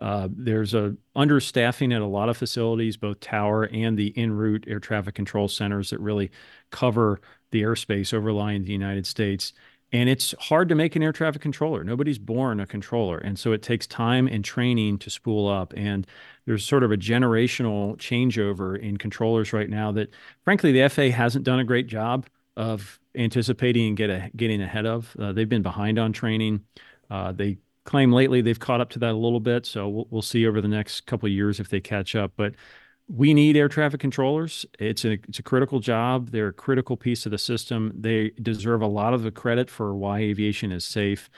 Uh, 0.00 0.28
there's 0.30 0.74
a 0.74 0.94
understaffing 1.16 1.94
at 1.94 2.02
a 2.02 2.06
lot 2.06 2.28
of 2.28 2.36
facilities, 2.36 2.96
both 2.96 3.20
tower 3.20 3.64
and 3.72 3.98
the 3.98 4.12
en 4.16 4.32
route 4.32 4.64
air 4.66 4.80
traffic 4.80 5.14
control 5.14 5.48
centers 5.48 5.90
that 5.90 6.00
really 6.00 6.30
cover 6.70 7.20
the 7.50 7.62
airspace 7.62 8.12
overlying 8.12 8.64
the 8.64 8.72
United 8.72 9.06
States. 9.06 9.52
And 9.92 10.08
it's 10.08 10.34
hard 10.40 10.68
to 10.68 10.74
make 10.74 10.96
an 10.96 11.02
air 11.02 11.12
traffic 11.12 11.40
controller. 11.40 11.84
Nobody's 11.84 12.18
born 12.18 12.58
a 12.58 12.66
controller. 12.66 13.18
And 13.18 13.38
so 13.38 13.52
it 13.52 13.62
takes 13.62 13.86
time 13.86 14.26
and 14.26 14.44
training 14.44 14.98
to 14.98 15.10
spool 15.10 15.48
up. 15.48 15.72
And 15.76 16.06
there's 16.44 16.64
sort 16.64 16.82
of 16.82 16.90
a 16.90 16.96
generational 16.96 17.96
changeover 17.96 18.78
in 18.78 18.96
controllers 18.96 19.52
right 19.52 19.70
now 19.70 19.92
that, 19.92 20.10
frankly, 20.44 20.72
the 20.72 20.88
FAA 20.88 21.16
hasn't 21.16 21.44
done 21.44 21.60
a 21.60 21.64
great 21.64 21.86
job 21.86 22.26
of 22.56 22.98
anticipating 23.14 23.88
and 23.88 23.96
get 23.96 24.10
a, 24.10 24.30
getting 24.34 24.60
ahead 24.60 24.86
of. 24.86 25.14
Uh, 25.18 25.32
they've 25.32 25.48
been 25.48 25.62
behind 25.62 25.98
on 25.98 26.12
training. 26.12 26.62
Uh, 27.08 27.30
they 27.30 27.58
claim 27.86 28.12
lately 28.12 28.42
they've 28.42 28.60
caught 28.60 28.80
up 28.80 28.90
to 28.90 28.98
that 28.98 29.12
a 29.12 29.16
little 29.16 29.40
bit. 29.40 29.64
So 29.64 29.88
we'll, 29.88 30.06
we'll 30.10 30.22
see 30.22 30.46
over 30.46 30.60
the 30.60 30.68
next 30.68 31.06
couple 31.06 31.26
of 31.26 31.32
years 31.32 31.60
if 31.60 31.70
they 31.70 31.80
catch 31.80 32.14
up. 32.14 32.32
But 32.36 32.54
we 33.08 33.32
need 33.32 33.56
air 33.56 33.68
traffic 33.68 34.00
controllers. 34.00 34.66
It's 34.78 35.04
a 35.04 35.12
it's 35.12 35.38
a 35.38 35.42
critical 35.42 35.80
job. 35.80 36.30
They're 36.30 36.48
a 36.48 36.52
critical 36.52 36.96
piece 36.96 37.24
of 37.24 37.32
the 37.32 37.38
system. 37.38 37.92
They 37.98 38.30
deserve 38.42 38.82
a 38.82 38.86
lot 38.86 39.14
of 39.14 39.22
the 39.22 39.30
credit 39.30 39.70
for 39.70 39.94
why 39.94 40.18
aviation 40.18 40.72
is 40.72 40.84
safe. 40.84 41.30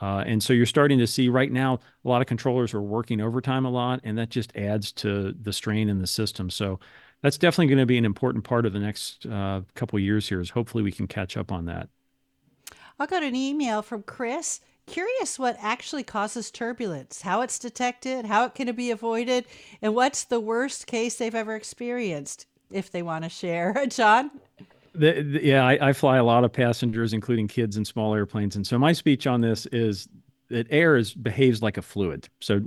Uh, 0.00 0.24
and 0.26 0.42
so 0.42 0.54
you're 0.54 0.64
starting 0.64 0.98
to 0.98 1.06
see 1.06 1.28
right 1.28 1.52
now 1.52 1.78
a 2.04 2.08
lot 2.08 2.22
of 2.22 2.26
controllers 2.26 2.72
are 2.72 2.80
working 2.80 3.20
overtime 3.20 3.66
a 3.66 3.70
lot, 3.70 4.00
and 4.02 4.16
that 4.16 4.30
just 4.30 4.56
adds 4.56 4.92
to 4.92 5.34
the 5.42 5.52
strain 5.52 5.90
in 5.90 5.98
the 5.98 6.06
system. 6.06 6.48
So 6.48 6.80
that's 7.20 7.36
definitely 7.36 7.66
going 7.66 7.80
to 7.80 7.86
be 7.86 7.98
an 7.98 8.06
important 8.06 8.44
part 8.44 8.64
of 8.64 8.72
the 8.72 8.78
next 8.78 9.26
uh, 9.26 9.60
couple 9.74 9.98
years 9.98 10.26
here. 10.26 10.40
Is 10.40 10.48
hopefully 10.48 10.82
we 10.82 10.92
can 10.92 11.06
catch 11.06 11.36
up 11.36 11.52
on 11.52 11.66
that. 11.66 11.90
I 12.98 13.06
got 13.06 13.22
an 13.22 13.34
email 13.34 13.82
from 13.82 14.02
Chris. 14.02 14.60
Curious 14.86 15.38
what 15.38 15.56
actually 15.60 16.02
causes 16.02 16.50
turbulence, 16.50 17.22
how 17.22 17.42
it's 17.42 17.58
detected, 17.58 18.26
how 18.26 18.44
it 18.44 18.54
can 18.54 18.74
be 18.74 18.90
avoided, 18.90 19.44
and 19.80 19.94
what's 19.94 20.24
the 20.24 20.40
worst 20.40 20.86
case 20.86 21.16
they've 21.16 21.34
ever 21.34 21.54
experienced, 21.54 22.46
if 22.70 22.90
they 22.90 23.02
want 23.02 23.24
to 23.24 23.30
share. 23.30 23.86
John? 23.90 24.30
The, 24.92 25.22
the, 25.22 25.44
yeah, 25.44 25.64
I, 25.64 25.90
I, 25.90 25.92
fly 25.92 26.16
a 26.16 26.24
lot 26.24 26.42
of 26.42 26.52
passengers, 26.52 27.12
including 27.12 27.46
kids 27.46 27.76
in 27.76 27.84
small 27.84 28.14
airplanes, 28.14 28.56
and 28.56 28.66
so 28.66 28.76
my 28.76 28.92
speech 28.92 29.28
on 29.28 29.40
this 29.40 29.66
is 29.66 30.08
that 30.48 30.66
air 30.70 30.96
is 30.96 31.14
behaves 31.14 31.62
like 31.62 31.76
a 31.76 31.82
fluid. 31.82 32.28
So 32.40 32.60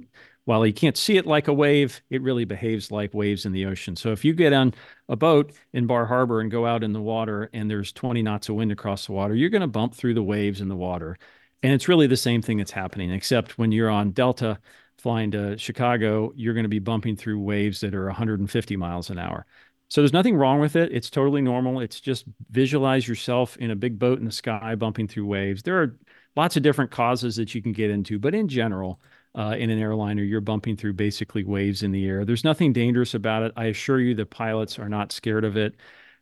while 0.46 0.66
you 0.66 0.74
can't 0.74 0.98
see 0.98 1.18
it 1.18 1.26
like 1.26 1.48
a 1.48 1.54
wave, 1.54 2.02
it 2.10 2.22
really 2.22 2.46
behaves 2.46 2.92
like 2.92 3.14
waves 3.14 3.46
in 3.46 3.52
the 3.54 3.66
ocean. 3.66 3.96
So 3.96 4.12
if 4.12 4.26
you 4.26 4.34
get 4.34 4.52
on 4.52 4.74
a 5.08 5.16
boat 5.16 5.54
in 5.72 5.88
Bar 5.88 6.06
Harbor 6.06 6.42
and 6.42 6.52
go 6.52 6.66
out 6.66 6.84
in 6.84 6.92
the 6.92 7.02
water, 7.02 7.50
and 7.54 7.70
there's 7.70 7.92
20 7.94 8.22
knots 8.24 8.50
of 8.50 8.56
wind 8.56 8.72
across 8.72 9.06
the 9.06 9.14
water, 9.14 9.36
you're 9.36 9.50
going 9.50 9.62
to 9.62 9.68
bump 9.68 9.96
through 9.96 10.16
the 10.16 10.24
waves 10.24 10.60
in 10.60 10.68
the 10.68 10.76
water, 10.76 11.18
and 11.64 11.72
it's 11.74 11.88
really 11.88 12.08
the 12.08 12.18
same 12.18 12.42
thing 12.42 12.58
that's 12.58 12.72
happening, 12.72 13.10
except 13.12 13.58
when 13.58 13.72
you're 13.72 13.90
on 13.90 14.12
Delta 14.12 14.60
flying 14.98 15.32
to 15.32 15.58
Chicago, 15.58 16.32
you're 16.36 16.54
going 16.54 16.66
to 16.66 16.70
be 16.70 16.80
bumping 16.80 17.16
through 17.16 17.40
waves 17.40 17.80
that 17.80 17.96
are 17.96 18.06
150 18.06 18.76
miles 18.76 19.10
an 19.10 19.18
hour. 19.18 19.46
So 19.90 20.02
there's 20.02 20.14
nothing 20.14 20.36
wrong 20.36 20.60
with 20.60 20.76
it. 20.76 20.92
It's 20.92 21.10
totally 21.10 21.42
normal. 21.42 21.80
It's 21.80 22.00
just 22.00 22.26
visualize 22.50 23.08
yourself 23.08 23.56
in 23.58 23.72
a 23.72 23.76
big 23.76 23.98
boat 23.98 24.20
in 24.20 24.26
the 24.26 24.32
sky 24.32 24.76
bumping 24.76 25.08
through 25.08 25.26
waves. 25.26 25.64
There 25.64 25.82
are 25.82 25.98
lots 26.36 26.58
of 26.58 26.64
different 26.64 26.92
causes 26.92 27.36
that 27.38 27.54
you 27.54 27.62
can 27.62 27.74
get 27.74 27.92
into, 27.92 28.20
but 28.20 28.36
in 28.36 28.48
general, 28.48 29.00
uh, 29.36 29.56
in 29.58 29.70
an 29.70 29.80
airliner, 29.80 30.24
you're 30.24 30.42
bumping 30.42 30.76
through 30.76 30.94
basically 30.94 31.44
waves 31.44 31.84
in 31.84 31.92
the 31.92 32.06
air. 32.08 32.26
There's 32.26 32.44
nothing 32.44 32.74
dangerous 32.74 33.14
about 33.14 33.44
it. 33.44 33.54
I 33.56 33.66
assure 33.66 34.00
you, 34.00 34.16
the 34.16 34.26
pilots 34.26 34.80
are 34.80 34.90
not 34.90 35.12
scared 35.12 35.44
of 35.44 35.58
it. 35.58 35.76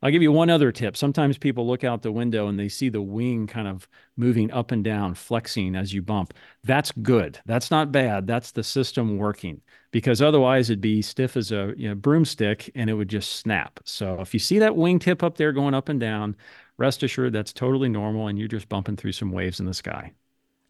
I'll 0.03 0.11
give 0.11 0.23
you 0.23 0.31
one 0.31 0.49
other 0.49 0.71
tip. 0.71 0.97
Sometimes 0.97 1.37
people 1.37 1.67
look 1.67 1.83
out 1.83 2.01
the 2.01 2.11
window 2.11 2.47
and 2.47 2.59
they 2.59 2.69
see 2.69 2.89
the 2.89 3.01
wing 3.01 3.45
kind 3.45 3.67
of 3.67 3.87
moving 4.17 4.49
up 4.51 4.71
and 4.71 4.83
down, 4.83 5.13
flexing 5.13 5.75
as 5.75 5.93
you 5.93 6.01
bump. 6.01 6.33
That's 6.63 6.91
good. 6.91 7.39
That's 7.45 7.69
not 7.69 7.91
bad. 7.91 8.25
That's 8.25 8.51
the 8.51 8.63
system 8.63 9.17
working 9.17 9.61
because 9.91 10.21
otherwise 10.21 10.69
it'd 10.69 10.81
be 10.81 11.03
stiff 11.03 11.37
as 11.37 11.51
a 11.51 11.73
you 11.77 11.87
know, 11.89 11.95
broomstick 11.95 12.71
and 12.73 12.89
it 12.89 12.93
would 12.93 13.09
just 13.09 13.33
snap. 13.33 13.79
So 13.85 14.19
if 14.21 14.33
you 14.33 14.39
see 14.39 14.57
that 14.59 14.75
wing 14.75 14.97
tip 14.97 15.21
up 15.21 15.37
there 15.37 15.51
going 15.51 15.75
up 15.75 15.87
and 15.87 15.99
down, 15.99 16.35
rest 16.77 17.03
assured 17.03 17.33
that's 17.33 17.53
totally 17.53 17.89
normal 17.89 18.27
and 18.27 18.39
you're 18.39 18.47
just 18.47 18.69
bumping 18.69 18.95
through 18.95 19.11
some 19.11 19.31
waves 19.31 19.59
in 19.59 19.67
the 19.67 19.73
sky. 19.73 20.13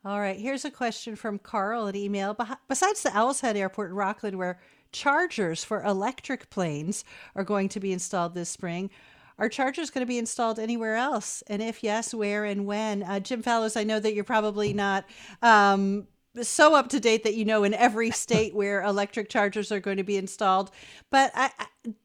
All 0.04 0.20
right, 0.20 0.40
here's 0.40 0.66
a 0.66 0.72
question 0.72 1.16
from 1.16 1.38
Carl 1.38 1.88
at 1.88 1.96
email. 1.96 2.36
Besides 2.68 3.04
the 3.04 3.16
Owl's 3.16 3.42
Head 3.42 3.56
Airport 3.56 3.92
in 3.92 3.96
Rockland, 3.96 4.36
where 4.38 4.60
chargers 4.92 5.64
for 5.64 5.84
electric 5.84 6.50
planes 6.50 7.06
are 7.36 7.44
going 7.44 7.70
to 7.70 7.80
be 7.80 7.94
installed 7.94 8.34
this 8.34 8.50
spring, 8.50 8.90
are 9.38 9.50
chargers 9.50 9.90
going 9.90 10.06
to 10.06 10.08
be 10.08 10.18
installed 10.18 10.60
anywhere 10.60 10.96
else? 10.96 11.44
And 11.48 11.62
if 11.62 11.84
yes, 11.84 12.14
where 12.14 12.46
and 12.46 12.66
when? 12.66 13.04
Uh, 13.04 13.20
Jim 13.20 13.42
Fallows, 13.42 13.76
I 13.76 13.84
know 13.84 14.00
that 14.00 14.14
you're 14.14 14.24
probably 14.24 14.74
not 14.74 15.06
um, 15.42 16.08
so 16.42 16.76
up 16.76 16.88
to 16.90 17.00
date 17.00 17.24
that 17.24 17.36
you 17.36 17.46
know 17.46 17.64
in 17.64 17.74
every 17.74 18.12
state 18.12 18.56
where 18.56 18.82
electric 18.84 19.30
chargers 19.30 19.72
are 19.72 19.80
going 19.80 19.98
to 19.98 20.04
be 20.04 20.18
installed. 20.18 20.72
But 21.10 21.32
I, 21.36 21.52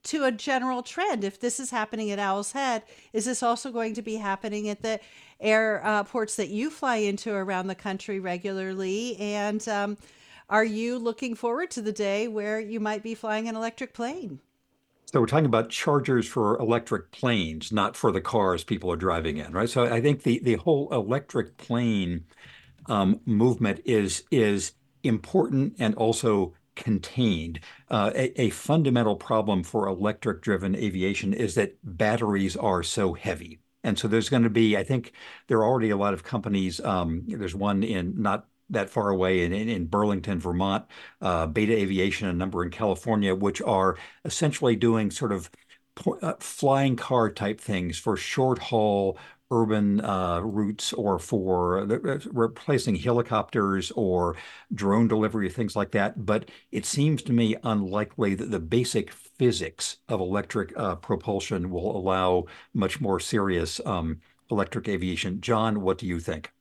to 0.05 0.24
a 0.24 0.33
general 0.33 0.83
trend, 0.83 1.24
if 1.24 1.41
this 1.41 1.61
is 1.61 1.70
happening 1.70 2.11
at 2.11 2.18
Owl's 2.18 2.53
Head, 2.53 2.83
is 3.12 3.24
this 3.27 3.43
also 3.43 3.70
going 3.70 3.95
to 3.95 4.03
be 4.03 4.16
happening 4.16 4.68
at 4.68 4.83
the 4.83 5.01
airports 5.41 6.39
uh, 6.39 6.43
that 6.43 6.49
you 6.49 6.70
fly 6.70 6.97
into 6.97 7.33
around 7.33 7.66
the 7.66 7.74
country 7.74 8.20
regularly? 8.20 9.16
And 9.18 9.66
um, 9.68 9.99
are 10.49 10.64
you 10.64 10.99
looking 10.99 11.35
forward 11.35 11.70
to 11.72 11.83
the 11.83 11.93
day 11.93 12.29
where 12.29 12.61
you 12.61 12.81
might 12.81 13.03
be 13.03 13.14
flying 13.14 13.49
an 13.49 13.57
electric 13.57 13.93
plane? 13.93 14.41
So 15.07 15.20
we're 15.20 15.26
talking 15.26 15.46
about 15.46 15.70
chargers 15.70 16.26
for 16.26 16.59
electric 16.59 17.12
planes, 17.12 17.70
not 17.70 17.96
for 17.96 18.11
the 18.11 18.20
cars 18.20 18.64
people 18.64 18.90
are 18.90 18.96
driving 18.96 19.36
in, 19.36 19.52
right? 19.52 19.68
So 19.70 19.84
I 19.84 20.00
think 20.00 20.22
the 20.24 20.40
the 20.40 20.57
whole 20.57 20.88
electric 20.92 21.57
plane 21.59 22.24
um, 22.86 23.20
movement 23.24 23.80
is 23.84 24.24
is 24.30 24.72
important 25.04 25.76
and 25.78 25.94
also 25.94 26.54
contained. 26.74 27.61
Uh, 27.90 28.11
a, 28.14 28.42
a, 28.42 28.50
fundamental 28.50 29.16
problem 29.16 29.62
for 29.62 29.86
electric 29.88 30.42
driven 30.42 30.76
aviation 30.76 31.32
is 31.32 31.54
that 31.54 31.78
batteries 31.82 32.57
are 32.57 32.82
so 32.82 33.14
heavy. 33.14 33.61
And 33.82 33.98
so 33.98 34.09
there's 34.09 34.28
going 34.28 34.42
to 34.42 34.50
be, 34.50 34.76
I 34.76 34.84
think 34.84 35.12
there 35.46 35.59
are 35.59 35.64
already 35.64 35.90
a 35.90 35.96
lot 35.96 36.12
of 36.12 36.22
companies. 36.22 36.80
Um, 36.80 37.24
there's 37.28 37.54
one 37.54 37.82
in 37.82 38.20
not 38.20 38.46
that 38.71 38.91
far 38.91 39.11
away 39.11 39.45
in, 39.45 39.53
in, 39.53 39.69
in 39.69 39.87
Burlington, 39.87 40.39
Vermont, 40.41 40.85
uh, 41.21 41.47
Beta 41.47 41.73
Aviation, 41.77 42.29
a 42.29 42.33
number 42.33 42.64
in 42.64 42.71
California, 42.71 43.35
which 43.35 43.62
are 43.62 43.97
essentially 44.25 44.77
doing 44.77 45.11
sort 45.11 45.33
of 45.33 45.51
uh, 46.23 46.35
flying 46.41 46.97
car 46.97 47.31
type 47.31 47.61
things 47.61 47.99
for 47.99 48.17
short 48.17 48.59
haul 48.59 49.19
urban 49.51 50.01
uh, 50.01 50.41
routes 50.41 50.93
or 50.93 51.19
for 51.19 51.81
uh, 51.81 52.19
replacing 52.33 52.97
helicopters 52.97 53.93
or 53.93 54.37
drone 54.75 55.07
delivery, 55.09 55.49
things 55.49 55.77
like 55.77 55.93
that. 55.93 56.27
But 56.27 56.51
it 56.73 56.85
seems 56.85 57.23
to 57.23 57.33
me 57.33 57.57
unlikely 57.62 58.35
that 58.35 58.51
the 58.51 58.61
basic 58.61 59.12
physics 59.12 59.99
of 60.09 60.21
electric 60.21 60.77
uh, 60.77 60.97
propulsion 60.97 61.71
will 61.71 61.97
allow 61.97 62.47
much 62.75 63.01
more 63.01 63.21
serious 63.21 63.81
um, 63.87 64.21
electric 64.51 64.89
aviation. 64.89 65.41
John, 65.41 65.81
what 65.81 65.99
do 65.99 66.07
you 66.07 66.19
think? 66.21 66.53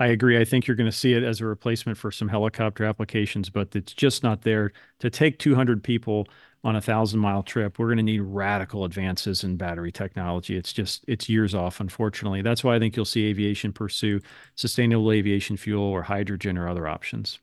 I 0.00 0.08
agree. 0.08 0.40
I 0.40 0.44
think 0.44 0.66
you're 0.66 0.76
going 0.76 0.90
to 0.90 0.96
see 0.96 1.12
it 1.12 1.22
as 1.22 1.40
a 1.40 1.46
replacement 1.46 1.96
for 1.96 2.10
some 2.10 2.28
helicopter 2.28 2.84
applications, 2.84 3.48
but 3.48 3.74
it's 3.76 3.92
just 3.92 4.22
not 4.22 4.42
there 4.42 4.72
to 4.98 5.08
take 5.08 5.38
200 5.38 5.84
people 5.84 6.26
on 6.64 6.76
a 6.76 6.80
thousand 6.80 7.20
mile 7.20 7.42
trip, 7.42 7.78
we're 7.78 7.88
going 7.88 7.98
to 7.98 8.02
need 8.02 8.20
radical 8.20 8.84
advances 8.84 9.44
in 9.44 9.56
battery 9.56 9.92
technology. 9.92 10.56
It's 10.56 10.72
just, 10.72 11.04
it's 11.06 11.28
years 11.28 11.54
off, 11.54 11.78
unfortunately. 11.78 12.40
That's 12.40 12.64
why 12.64 12.74
I 12.74 12.78
think 12.78 12.96
you'll 12.96 13.04
see 13.04 13.26
aviation 13.26 13.70
pursue 13.70 14.20
sustainable 14.54 15.12
aviation 15.12 15.58
fuel 15.58 15.84
or 15.84 16.02
hydrogen 16.02 16.56
or 16.56 16.66
other 16.66 16.88
options. 16.88 17.38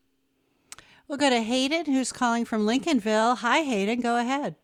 We'll 1.06 1.18
go 1.18 1.30
to 1.30 1.40
Hayden, 1.40 1.86
who's 1.86 2.10
calling 2.10 2.44
from 2.44 2.66
Lincolnville. 2.66 3.38
Hi, 3.38 3.60
Hayden. 3.60 4.00
Go 4.00 4.16
ahead. 4.16 4.56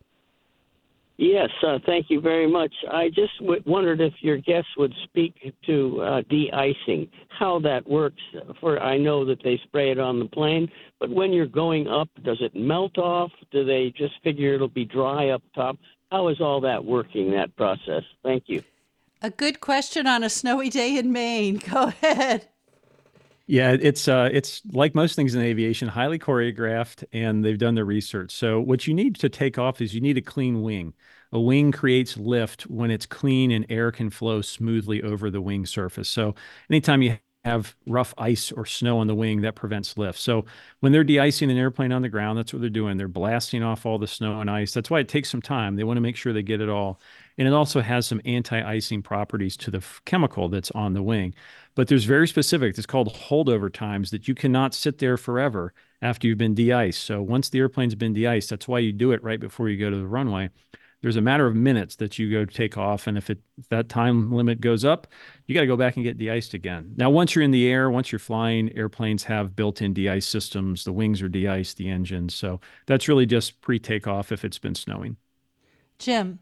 Yes, 1.21 1.49
uh, 1.67 1.79
thank 1.85 2.05
you 2.09 2.21
very 2.21 2.49
much. 2.49 2.73
I 2.89 3.09
just 3.09 3.37
w- 3.41 3.61
wondered 3.65 3.99
if 3.99 4.13
your 4.21 4.37
guests 4.37 4.69
would 4.77 4.93
speak 5.03 5.53
to 5.65 6.01
uh, 6.01 6.21
de-icing, 6.29 7.09
how 7.27 7.59
that 7.59 7.85
works. 7.89 8.21
For 8.61 8.81
I 8.81 8.97
know 8.97 9.25
that 9.25 9.43
they 9.43 9.59
spray 9.65 9.91
it 9.91 9.99
on 9.99 10.19
the 10.19 10.27
plane, 10.27 10.71
but 10.97 11.09
when 11.09 11.33
you're 11.33 11.45
going 11.45 11.89
up, 11.89 12.07
does 12.23 12.37
it 12.39 12.55
melt 12.55 12.97
off? 12.97 13.31
Do 13.51 13.65
they 13.65 13.93
just 13.97 14.13
figure 14.23 14.53
it'll 14.53 14.69
be 14.69 14.85
dry 14.85 15.31
up 15.31 15.43
top? 15.53 15.77
How 16.09 16.29
is 16.29 16.39
all 16.39 16.61
that 16.61 16.85
working? 16.85 17.31
That 17.31 17.53
process. 17.57 18.03
Thank 18.23 18.43
you. 18.47 18.63
A 19.21 19.29
good 19.29 19.59
question 19.59 20.07
on 20.07 20.23
a 20.23 20.29
snowy 20.29 20.69
day 20.69 20.97
in 20.97 21.11
Maine. 21.11 21.57
Go 21.69 21.87
ahead. 22.01 22.47
Yeah, 23.51 23.75
it's 23.81 24.07
uh, 24.07 24.29
it's 24.31 24.61
like 24.73 24.93
most 24.93 25.15
things 25.15 25.33
in 25.33 25.41
aviation, 25.41 25.87
highly 25.87 26.19
choreographed, 26.19 27.03
and 27.11 27.43
they've 27.43 27.57
done 27.57 27.73
their 27.73 27.85
research. 27.85 28.31
So 28.31 28.59
what 28.59 28.85
you 28.85 28.93
need 28.93 29.15
to 29.17 29.29
take 29.29 29.57
off 29.57 29.81
is 29.81 29.95
you 29.95 30.01
need 30.01 30.17
a 30.19 30.21
clean 30.21 30.61
wing. 30.61 30.93
A 31.31 31.39
wing 31.39 31.71
creates 31.71 32.15
lift 32.15 32.63
when 32.67 32.91
it's 32.91 33.07
clean 33.07 33.49
and 33.51 33.65
air 33.69 33.91
can 33.91 34.11
flow 34.11 34.41
smoothly 34.41 35.01
over 35.01 35.31
the 35.31 35.41
wing 35.41 35.65
surface. 35.65 36.09
So 36.09 36.35
anytime 36.69 37.01
you 37.01 37.17
have 37.45 37.75
rough 37.87 38.13
ice 38.17 38.51
or 38.51 38.65
snow 38.65 38.99
on 38.99 39.07
the 39.07 39.15
wing 39.15 39.41
that 39.41 39.55
prevents 39.55 39.97
lift. 39.97 40.19
So 40.19 40.45
when 40.81 40.91
they're 40.91 41.05
de-icing 41.05 41.49
an 41.49 41.57
airplane 41.57 41.93
on 41.93 42.01
the 42.01 42.09
ground, 42.09 42.37
that's 42.37 42.51
what 42.51 42.59
they're 42.59 42.69
doing. 42.69 42.97
They're 42.97 43.07
blasting 43.07 43.63
off 43.63 43.85
all 43.85 43.97
the 43.97 44.07
snow 44.07 44.41
and 44.41 44.49
ice. 44.49 44.73
That's 44.73 44.89
why 44.89 44.99
it 44.99 45.07
takes 45.07 45.29
some 45.29 45.41
time. 45.41 45.75
They 45.75 45.85
want 45.85 45.97
to 45.97 46.01
make 46.01 46.17
sure 46.17 46.33
they 46.33 46.43
get 46.43 46.59
it 46.59 46.69
all. 46.69 46.99
And 47.37 47.47
it 47.47 47.53
also 47.53 47.79
has 47.79 48.05
some 48.05 48.19
anti-icing 48.25 49.03
properties 49.03 49.55
to 49.57 49.71
the 49.71 49.77
f- 49.77 50.01
chemical 50.05 50.49
that's 50.49 50.71
on 50.71 50.93
the 50.93 51.01
wing. 51.01 51.33
But 51.75 51.87
there's 51.87 52.03
very 52.03 52.27
specific, 52.27 52.77
it's 52.77 52.85
called 52.85 53.13
holdover 53.13 53.71
times 53.71 54.11
that 54.11 54.27
you 54.27 54.35
cannot 54.35 54.73
sit 54.73 54.97
there 54.97 55.15
forever 55.15 55.73
after 56.01 56.27
you've 56.27 56.37
been 56.37 56.55
de-iced. 56.55 57.01
So 57.01 57.21
once 57.21 57.47
the 57.47 57.59
airplane's 57.59 57.95
been 57.95 58.13
de-iced, 58.13 58.49
that's 58.49 58.67
why 58.67 58.79
you 58.79 58.91
do 58.91 59.13
it 59.13 59.23
right 59.23 59.39
before 59.39 59.69
you 59.69 59.77
go 59.77 59.89
to 59.89 59.97
the 59.97 60.07
runway 60.07 60.49
there's 61.01 61.15
a 61.15 61.21
matter 61.21 61.45
of 61.47 61.55
minutes 61.55 61.95
that 61.97 62.19
you 62.19 62.31
go 62.31 62.45
take 62.45 62.77
off 62.77 63.07
and 63.07 63.17
if 63.17 63.29
it 63.29 63.39
that 63.69 63.89
time 63.89 64.31
limit 64.31 64.59
goes 64.61 64.83
up 64.83 65.07
you 65.45 65.55
got 65.55 65.61
to 65.61 65.67
go 65.67 65.77
back 65.77 65.95
and 65.95 66.03
get 66.03 66.17
de-iced 66.17 66.53
again. 66.53 66.93
Now 66.95 67.09
once 67.09 67.33
you're 67.33 67.43
in 67.43 67.51
the 67.51 67.67
air 67.67 67.89
once 67.89 68.11
you're 68.11 68.19
flying 68.19 68.75
airplanes 68.75 69.23
have 69.23 69.55
built-in 69.55 69.93
de-ice 69.93 70.27
systems. 70.27 70.83
The 70.83 70.93
wings 70.93 71.21
are 71.21 71.29
de-iced 71.29 71.77
the 71.77 71.89
engines. 71.89 72.35
So 72.35 72.59
that's 72.85 73.07
really 73.07 73.25
just 73.25 73.61
pre-takeoff 73.61 74.31
if 74.31 74.45
it's 74.45 74.59
been 74.59 74.75
snowing. 74.75 75.17
Jim 75.97 76.39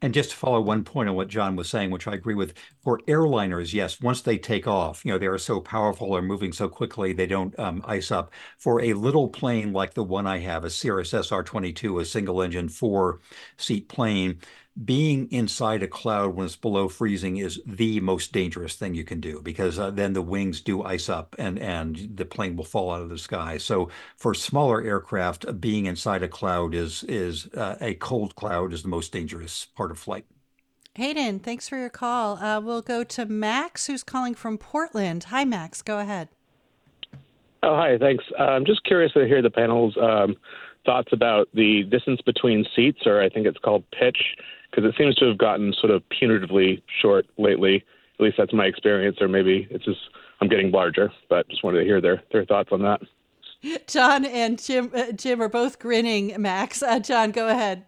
and 0.00 0.14
just 0.14 0.30
to 0.30 0.36
follow 0.36 0.60
one 0.60 0.84
point 0.84 1.08
on 1.08 1.16
what 1.16 1.28
John 1.28 1.56
was 1.56 1.68
saying, 1.68 1.90
which 1.90 2.06
I 2.06 2.14
agree 2.14 2.34
with, 2.34 2.54
for 2.82 3.00
airliners, 3.08 3.72
yes, 3.72 4.00
once 4.00 4.22
they 4.22 4.38
take 4.38 4.66
off, 4.66 5.04
you 5.04 5.12
know, 5.12 5.18
they 5.18 5.26
are 5.26 5.38
so 5.38 5.60
powerful 5.60 6.12
or 6.12 6.22
moving 6.22 6.52
so 6.52 6.68
quickly, 6.68 7.12
they 7.12 7.26
don't 7.26 7.58
um, 7.58 7.82
ice 7.84 8.10
up. 8.12 8.32
For 8.58 8.80
a 8.80 8.94
little 8.94 9.28
plane 9.28 9.72
like 9.72 9.94
the 9.94 10.04
one 10.04 10.26
I 10.26 10.38
have, 10.38 10.64
a 10.64 10.70
Cirrus 10.70 11.10
SR-22, 11.10 12.00
a 12.00 12.04
single 12.04 12.42
engine 12.42 12.68
four 12.68 13.20
seat 13.56 13.88
plane, 13.88 14.40
being 14.84 15.30
inside 15.32 15.82
a 15.82 15.88
cloud 15.88 16.34
when 16.34 16.46
it's 16.46 16.56
below 16.56 16.88
freezing 16.88 17.38
is 17.38 17.60
the 17.66 18.00
most 18.00 18.32
dangerous 18.32 18.74
thing 18.74 18.94
you 18.94 19.04
can 19.04 19.20
do 19.20 19.40
because 19.42 19.78
uh, 19.78 19.90
then 19.90 20.12
the 20.12 20.22
wings 20.22 20.60
do 20.60 20.82
ice 20.82 21.08
up 21.08 21.34
and 21.38 21.58
and 21.58 22.12
the 22.14 22.24
plane 22.24 22.56
will 22.56 22.64
fall 22.64 22.92
out 22.92 23.02
of 23.02 23.08
the 23.08 23.18
sky. 23.18 23.58
So 23.58 23.88
for 24.16 24.34
smaller 24.34 24.82
aircraft, 24.82 25.46
uh, 25.46 25.52
being 25.52 25.86
inside 25.86 26.22
a 26.22 26.28
cloud 26.28 26.74
is 26.74 27.04
is 27.04 27.48
uh, 27.54 27.76
a 27.80 27.94
cold 27.94 28.36
cloud 28.36 28.72
is 28.72 28.82
the 28.82 28.88
most 28.88 29.12
dangerous 29.12 29.64
part 29.64 29.90
of 29.90 29.98
flight. 29.98 30.24
Hayden, 30.94 31.38
thanks 31.38 31.68
for 31.68 31.76
your 31.78 31.90
call. 31.90 32.38
Uh, 32.38 32.60
we'll 32.60 32.82
go 32.82 33.04
to 33.04 33.24
Max, 33.24 33.86
who's 33.86 34.02
calling 34.02 34.34
from 34.34 34.58
Portland. 34.58 35.24
Hi, 35.24 35.44
Max. 35.44 35.80
Go 35.80 36.00
ahead. 36.00 36.28
Oh, 37.62 37.76
hi. 37.76 37.98
Thanks. 37.98 38.24
Uh, 38.38 38.42
I'm 38.42 38.64
just 38.64 38.82
curious 38.84 39.12
to 39.12 39.24
hear 39.26 39.40
the 39.40 39.50
panel's 39.50 39.96
um, 39.96 40.36
thoughts 40.84 41.12
about 41.12 41.48
the 41.54 41.84
distance 41.84 42.20
between 42.22 42.64
seats, 42.74 43.00
or 43.06 43.22
I 43.22 43.28
think 43.28 43.46
it's 43.46 43.58
called 43.58 43.84
pitch, 43.92 44.18
because 44.70 44.84
it 44.84 44.94
seems 44.96 45.14
to 45.16 45.26
have 45.26 45.38
gotten 45.38 45.72
sort 45.72 45.90
of 45.90 46.02
punitively 46.08 46.82
short 47.00 47.26
lately. 47.38 47.84
At 48.18 48.24
least 48.24 48.36
that's 48.38 48.52
my 48.52 48.66
experience, 48.66 49.18
or 49.20 49.28
maybe 49.28 49.66
it's 49.70 49.84
just 49.84 50.00
I'm 50.40 50.48
getting 50.48 50.70
larger. 50.70 51.12
But 51.28 51.48
just 51.48 51.62
wanted 51.62 51.80
to 51.80 51.84
hear 51.84 52.00
their 52.00 52.22
their 52.32 52.44
thoughts 52.44 52.70
on 52.72 52.82
that. 52.82 53.00
John 53.86 54.24
and 54.24 54.62
Jim 54.62 54.90
uh, 54.94 55.12
Jim 55.12 55.42
are 55.42 55.48
both 55.48 55.78
grinning. 55.78 56.34
Max, 56.40 56.82
uh, 56.82 56.98
John, 56.98 57.30
go 57.30 57.48
ahead. 57.48 57.84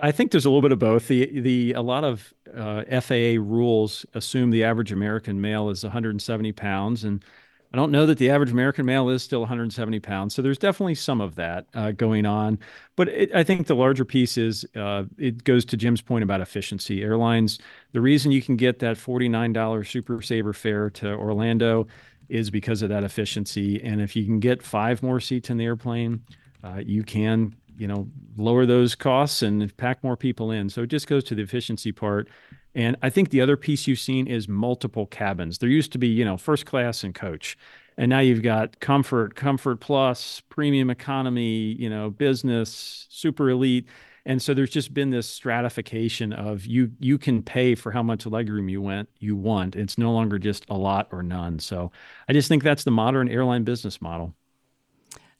I 0.00 0.12
think 0.12 0.30
there's 0.30 0.44
a 0.44 0.48
little 0.48 0.62
bit 0.62 0.72
of 0.72 0.78
both. 0.78 1.08
The 1.08 1.40
the 1.40 1.72
a 1.72 1.82
lot 1.82 2.04
of 2.04 2.32
uh, 2.56 2.84
FAA 3.00 3.36
rules 3.38 4.06
assume 4.14 4.50
the 4.50 4.64
average 4.64 4.92
American 4.92 5.40
male 5.40 5.70
is 5.70 5.82
170 5.82 6.52
pounds, 6.52 7.04
and 7.04 7.24
I 7.72 7.76
don't 7.76 7.92
know 7.92 8.04
that 8.06 8.18
the 8.18 8.30
average 8.30 8.50
American 8.50 8.84
male 8.84 9.08
is 9.10 9.22
still 9.22 9.40
170 9.40 10.00
pounds. 10.00 10.34
So 10.34 10.42
there's 10.42 10.58
definitely 10.58 10.96
some 10.96 11.20
of 11.20 11.36
that 11.36 11.66
uh, 11.74 11.92
going 11.92 12.26
on. 12.26 12.58
But 12.96 13.08
it, 13.08 13.34
I 13.34 13.44
think 13.44 13.68
the 13.68 13.76
larger 13.76 14.04
piece 14.04 14.36
is 14.36 14.64
uh, 14.74 15.04
it 15.18 15.44
goes 15.44 15.64
to 15.66 15.76
Jim's 15.76 16.00
point 16.00 16.24
about 16.24 16.40
efficiency. 16.40 17.02
Airlines, 17.02 17.58
the 17.92 18.00
reason 18.00 18.32
you 18.32 18.42
can 18.42 18.56
get 18.56 18.80
that 18.80 18.96
$49 18.96 19.86
Super 19.86 20.20
Saver 20.20 20.52
fare 20.52 20.90
to 20.90 21.12
Orlando 21.14 21.86
is 22.28 22.50
because 22.50 22.82
of 22.82 22.88
that 22.88 23.04
efficiency. 23.04 23.80
And 23.82 24.00
if 24.00 24.16
you 24.16 24.24
can 24.24 24.40
get 24.40 24.62
five 24.62 25.02
more 25.02 25.20
seats 25.20 25.48
in 25.50 25.56
the 25.56 25.64
airplane, 25.64 26.24
uh, 26.64 26.80
you 26.84 27.04
can 27.04 27.54
you 27.80 27.88
know, 27.88 28.06
lower 28.36 28.66
those 28.66 28.94
costs 28.94 29.40
and 29.40 29.74
pack 29.78 30.04
more 30.04 30.14
people 30.14 30.50
in. 30.50 30.68
So 30.68 30.82
it 30.82 30.88
just 30.88 31.06
goes 31.06 31.24
to 31.24 31.34
the 31.34 31.40
efficiency 31.40 31.92
part. 31.92 32.28
And 32.74 32.96
I 33.02 33.10
think 33.10 33.30
the 33.30 33.40
other 33.40 33.56
piece 33.56 33.86
you've 33.86 33.98
seen 33.98 34.26
is 34.26 34.48
multiple 34.48 35.06
cabins. 35.06 35.58
There 35.58 35.68
used 35.68 35.92
to 35.92 35.98
be, 35.98 36.08
you 36.08 36.24
know, 36.24 36.36
first 36.36 36.66
class 36.66 37.02
and 37.02 37.14
coach. 37.14 37.56
And 37.96 38.08
now 38.08 38.20
you've 38.20 38.42
got 38.42 38.80
comfort, 38.80 39.34
comfort 39.34 39.80
plus, 39.80 40.40
premium 40.48 40.88
economy, 40.88 41.76
you 41.78 41.90
know, 41.90 42.10
business, 42.10 43.06
super 43.10 43.50
elite. 43.50 43.86
And 44.24 44.40
so 44.40 44.54
there's 44.54 44.70
just 44.70 44.94
been 44.94 45.10
this 45.10 45.28
stratification 45.28 46.32
of 46.32 46.66
you 46.66 46.92
you 47.00 47.18
can 47.18 47.42
pay 47.42 47.74
for 47.74 47.90
how 47.90 48.02
much 48.02 48.24
legroom 48.24 48.70
you 48.70 48.80
went 48.80 49.08
you 49.18 49.34
want. 49.34 49.76
It's 49.76 49.98
no 49.98 50.12
longer 50.12 50.38
just 50.38 50.66
a 50.68 50.76
lot 50.76 51.08
or 51.10 51.22
none. 51.22 51.58
So 51.58 51.90
I 52.28 52.32
just 52.32 52.48
think 52.48 52.62
that's 52.62 52.84
the 52.84 52.90
modern 52.90 53.28
airline 53.28 53.64
business 53.64 54.00
model. 54.00 54.34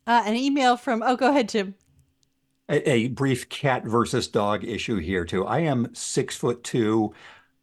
Uh, 0.07 0.23
an 0.27 0.35
email 0.35 0.77
from 0.77 1.03
oh, 1.05 1.17
go 1.17 1.29
ahead, 1.31 1.49
Jim. 1.49 1.75
A, 2.71 2.89
a 2.89 3.09
brief 3.09 3.49
cat 3.49 3.85
versus 3.85 4.29
dog 4.29 4.65
issue 4.65 4.99
here 4.99 5.25
too. 5.25 5.45
I 5.45 5.61
am 5.61 5.93
six 5.93 6.37
foot 6.37 6.63
two. 6.63 7.13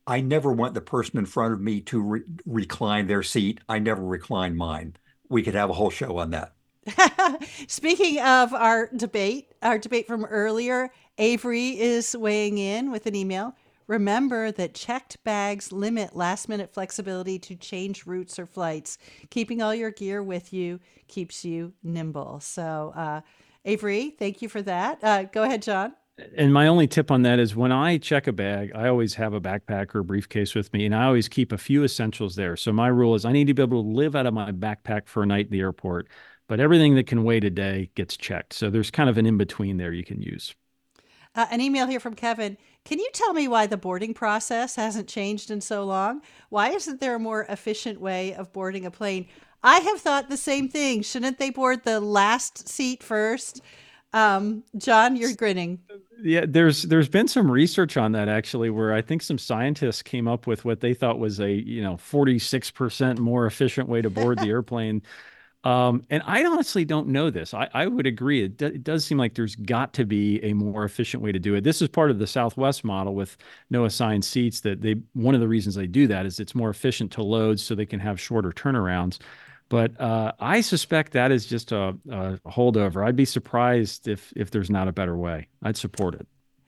I 0.06 0.22
never 0.22 0.52
want 0.52 0.74
the 0.74 0.82
person 0.82 1.18
in 1.18 1.26
front 1.26 1.54
of 1.54 1.62
me 1.62 1.82
to 1.82 2.02
re- 2.02 2.24
recline 2.46 3.08
their 3.08 3.24
seat. 3.24 3.60
I 3.68 3.80
never 3.80 4.04
recline 4.04 4.56
mine. 4.56 4.98
We 5.30 5.44
could 5.44 5.56
have 5.56 5.70
a 5.70 5.74
whole 5.74 5.90
show 5.90 6.18
on 6.18 6.32
that. 6.32 6.54
Speaking 7.68 8.22
of 8.22 8.54
our 8.54 8.90
debate, 8.96 9.54
our 9.62 9.78
debate 9.78 10.08
from 10.08 10.26
earlier, 10.26 10.92
Avery 11.18 11.80
is 11.80 12.16
weighing 12.16 12.58
in 12.58 12.92
with 12.92 13.06
an 13.06 13.16
email. 13.16 13.56
Remember 13.88 14.52
that 14.52 14.74
checked 14.74 15.24
bags 15.24 15.72
limit 15.72 16.16
last 16.16 16.50
minute 16.50 16.74
flexibility 16.74 17.40
to 17.40 17.56
change 17.56 18.06
routes 18.06 18.38
or 18.38 18.46
flights. 18.46 18.98
Keeping 19.30 19.62
all 19.62 19.74
your 19.74 19.92
gear 19.92 20.22
with 20.22 20.52
you 20.52 20.80
keeps 21.08 21.46
you 21.46 21.74
nimble. 21.84 22.42
So, 22.42 22.94
uh, 22.96 23.22
Avery, 23.68 24.16
thank 24.18 24.42
you 24.42 24.48
for 24.48 24.62
that. 24.62 25.04
Uh, 25.04 25.24
go 25.24 25.44
ahead, 25.44 25.62
John. 25.62 25.94
And 26.36 26.52
my 26.52 26.68
only 26.68 26.88
tip 26.88 27.12
on 27.12 27.22
that 27.24 27.38
is 27.38 27.56
when 27.56 27.72
I 27.72 27.98
check 27.98 28.26
a 28.26 28.32
bag, 28.32 28.72
I 28.74 28.88
always 28.88 29.14
have 29.16 29.34
a 29.34 29.42
backpack 29.42 29.94
or 29.94 30.00
a 30.00 30.04
briefcase 30.04 30.56
with 30.56 30.72
me, 30.74 30.86
and 30.86 30.96
I 30.96 31.06
always 31.06 31.28
keep 31.28 31.52
a 31.52 31.58
few 31.58 31.84
essentials 31.84 32.36
there. 32.36 32.56
So 32.56 32.72
my 32.72 32.88
rule 32.88 33.14
is 33.14 33.26
I 33.26 33.34
need 33.34 33.46
to 33.48 33.54
be 33.54 33.62
able 33.62 33.84
to 33.84 33.90
live 33.90 34.16
out 34.16 34.26
of 34.26 34.34
my 34.34 34.52
backpack 34.52 35.08
for 35.08 35.22
a 35.22 35.28
night 35.28 35.48
in 35.48 35.52
the 35.52 35.60
airport, 35.60 36.08
but 36.48 36.60
everything 36.60 36.96
that 36.96 37.06
can 37.08 37.24
wait 37.24 37.44
a 37.44 37.52
day 37.52 37.92
gets 37.94 38.18
checked. 38.18 38.54
So 38.54 38.70
there's 38.70 38.90
kind 38.90 39.10
of 39.10 39.18
an 39.18 39.28
in 39.28 39.38
between 39.38 39.78
there 39.78 39.92
you 39.92 40.06
can 40.06 40.22
use. 40.22 40.56
Uh, 41.38 41.46
an 41.52 41.62
email 41.62 41.86
here 41.86 42.00
from 42.00 42.16
Kevin. 42.16 42.58
Can 42.84 42.98
you 42.98 43.08
tell 43.14 43.32
me 43.32 43.48
why 43.48 43.68
the 43.68 43.78
boarding 43.78 44.16
process 44.16 44.76
hasn't 44.76 45.08
changed 45.08 45.52
in 45.52 45.62
so 45.62 45.86
long? 45.86 46.22
Why 46.50 46.70
isn't 46.70 47.00
there 47.00 47.14
a 47.14 47.20
more 47.20 47.46
efficient 47.48 48.02
way 48.02 48.34
of 48.34 48.52
boarding 48.52 48.88
a 48.88 48.92
plane? 48.92 49.28
I 49.64 49.78
have 49.78 50.02
thought 50.02 50.30
the 50.30 50.38
same 50.38 50.68
thing. 50.68 51.04
Shouldn't 51.04 51.38
they 51.38 51.52
board 51.52 51.84
the 51.84 52.00
last 52.00 52.68
seat 52.68 53.04
first? 53.04 53.62
Um, 54.14 54.64
John, 54.78 55.16
you're 55.16 55.36
grinning. 55.36 55.80
Yeah, 56.24 56.46
there's 56.48 56.84
there's 56.84 57.10
been 57.10 57.28
some 57.28 57.52
research 57.52 57.98
on 57.98 58.14
that 58.14 58.30
actually, 58.30 58.72
where 58.72 58.92
I 58.92 59.04
think 59.04 59.22
some 59.22 59.38
scientists 59.38 60.02
came 60.02 60.28
up 60.28 60.48
with 60.48 60.66
what 60.66 60.80
they 60.80 60.96
thought 60.96 61.20
was 61.20 61.40
a 61.40 61.52
you 61.52 61.84
know 61.84 61.98
46% 61.98 63.20
more 63.20 63.46
efficient 63.46 63.88
way 63.88 64.02
to 64.02 64.10
board 64.10 64.40
the 64.40 64.48
airplane 64.50 65.04
um, 65.68 66.06
and 66.10 66.24
I 66.26 66.46
honestly 66.46 66.86
don't 66.86 67.10
know 67.10 67.30
this. 67.30 67.54
I, 67.54 67.68
I 67.74 67.88
would 67.88 68.08
agree. 68.08 68.42
It, 68.46 68.62
it, 68.62 68.86
does 68.86 69.04
seem 69.04 69.18
like 69.18 69.34
there's 69.34 69.56
got 69.56 69.92
to 69.96 70.06
be 70.06 70.42
a 70.42 70.54
more 70.54 70.86
efficient 70.86 71.22
way 71.22 71.34
to 71.34 71.40
do 71.40 71.56
it. 71.56 71.66
This 71.66 71.82
is 71.82 71.90
part 71.90 72.10
of 72.10 72.20
the 72.20 72.26
Southwest 72.26 72.86
model 72.86 73.14
with 73.14 73.36
no 73.70 73.84
assigned 73.84 74.24
seats. 74.24 74.62
That 74.62 74.82
they 74.82 74.96
one 75.12 75.36
of 75.36 75.42
the 75.42 75.48
reasons 75.50 75.76
they 75.76 75.86
do 75.86 76.08
that 76.08 76.26
is 76.26 76.40
it's 76.40 76.56
more 76.56 76.70
efficient 76.70 77.12
to 77.14 77.22
load, 77.22 77.60
so 77.60 77.76
they 77.76 77.86
can 77.86 78.00
have 78.00 78.18
shorter 78.18 78.52
turnarounds. 78.52 79.20
But 79.68 80.00
uh, 80.00 80.32
I 80.40 80.62
suspect 80.62 81.12
that 81.12 81.34
is 81.34 81.46
just 81.46 81.74
a, 81.74 81.90
a 82.10 82.40
holdover. 82.48 83.06
I'd 83.06 83.18
be 83.18 83.26
surprised 83.26 84.08
if 84.08 84.32
if 84.38 84.52
there's 84.52 84.70
not 84.70 84.88
a 84.88 84.94
better 84.94 85.18
way. 85.18 85.50
I'd 85.64 85.76
support 85.76 86.16
it. 86.16 86.26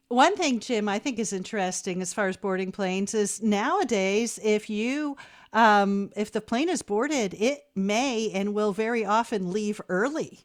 One 0.09 0.35
thing, 0.35 0.59
Jim, 0.59 0.89
I 0.89 0.97
think 0.97 1.19
is 1.19 1.31
interesting 1.31 2.01
as 2.01 2.13
far 2.15 2.27
as 2.27 2.35
boarding 2.35 2.71
planes 2.71 3.13
is 3.13 3.43
nowadays, 3.43 4.39
if 4.43 4.67
you 4.67 5.17
um, 5.53 6.11
if 6.15 6.31
the 6.31 6.41
plane 6.41 6.69
is 6.69 6.81
boarded, 6.81 7.35
it 7.35 7.65
may 7.75 8.31
and 8.33 8.53
will 8.53 8.73
very 8.73 9.05
often 9.05 9.51
leave 9.51 9.79
early. 9.87 10.39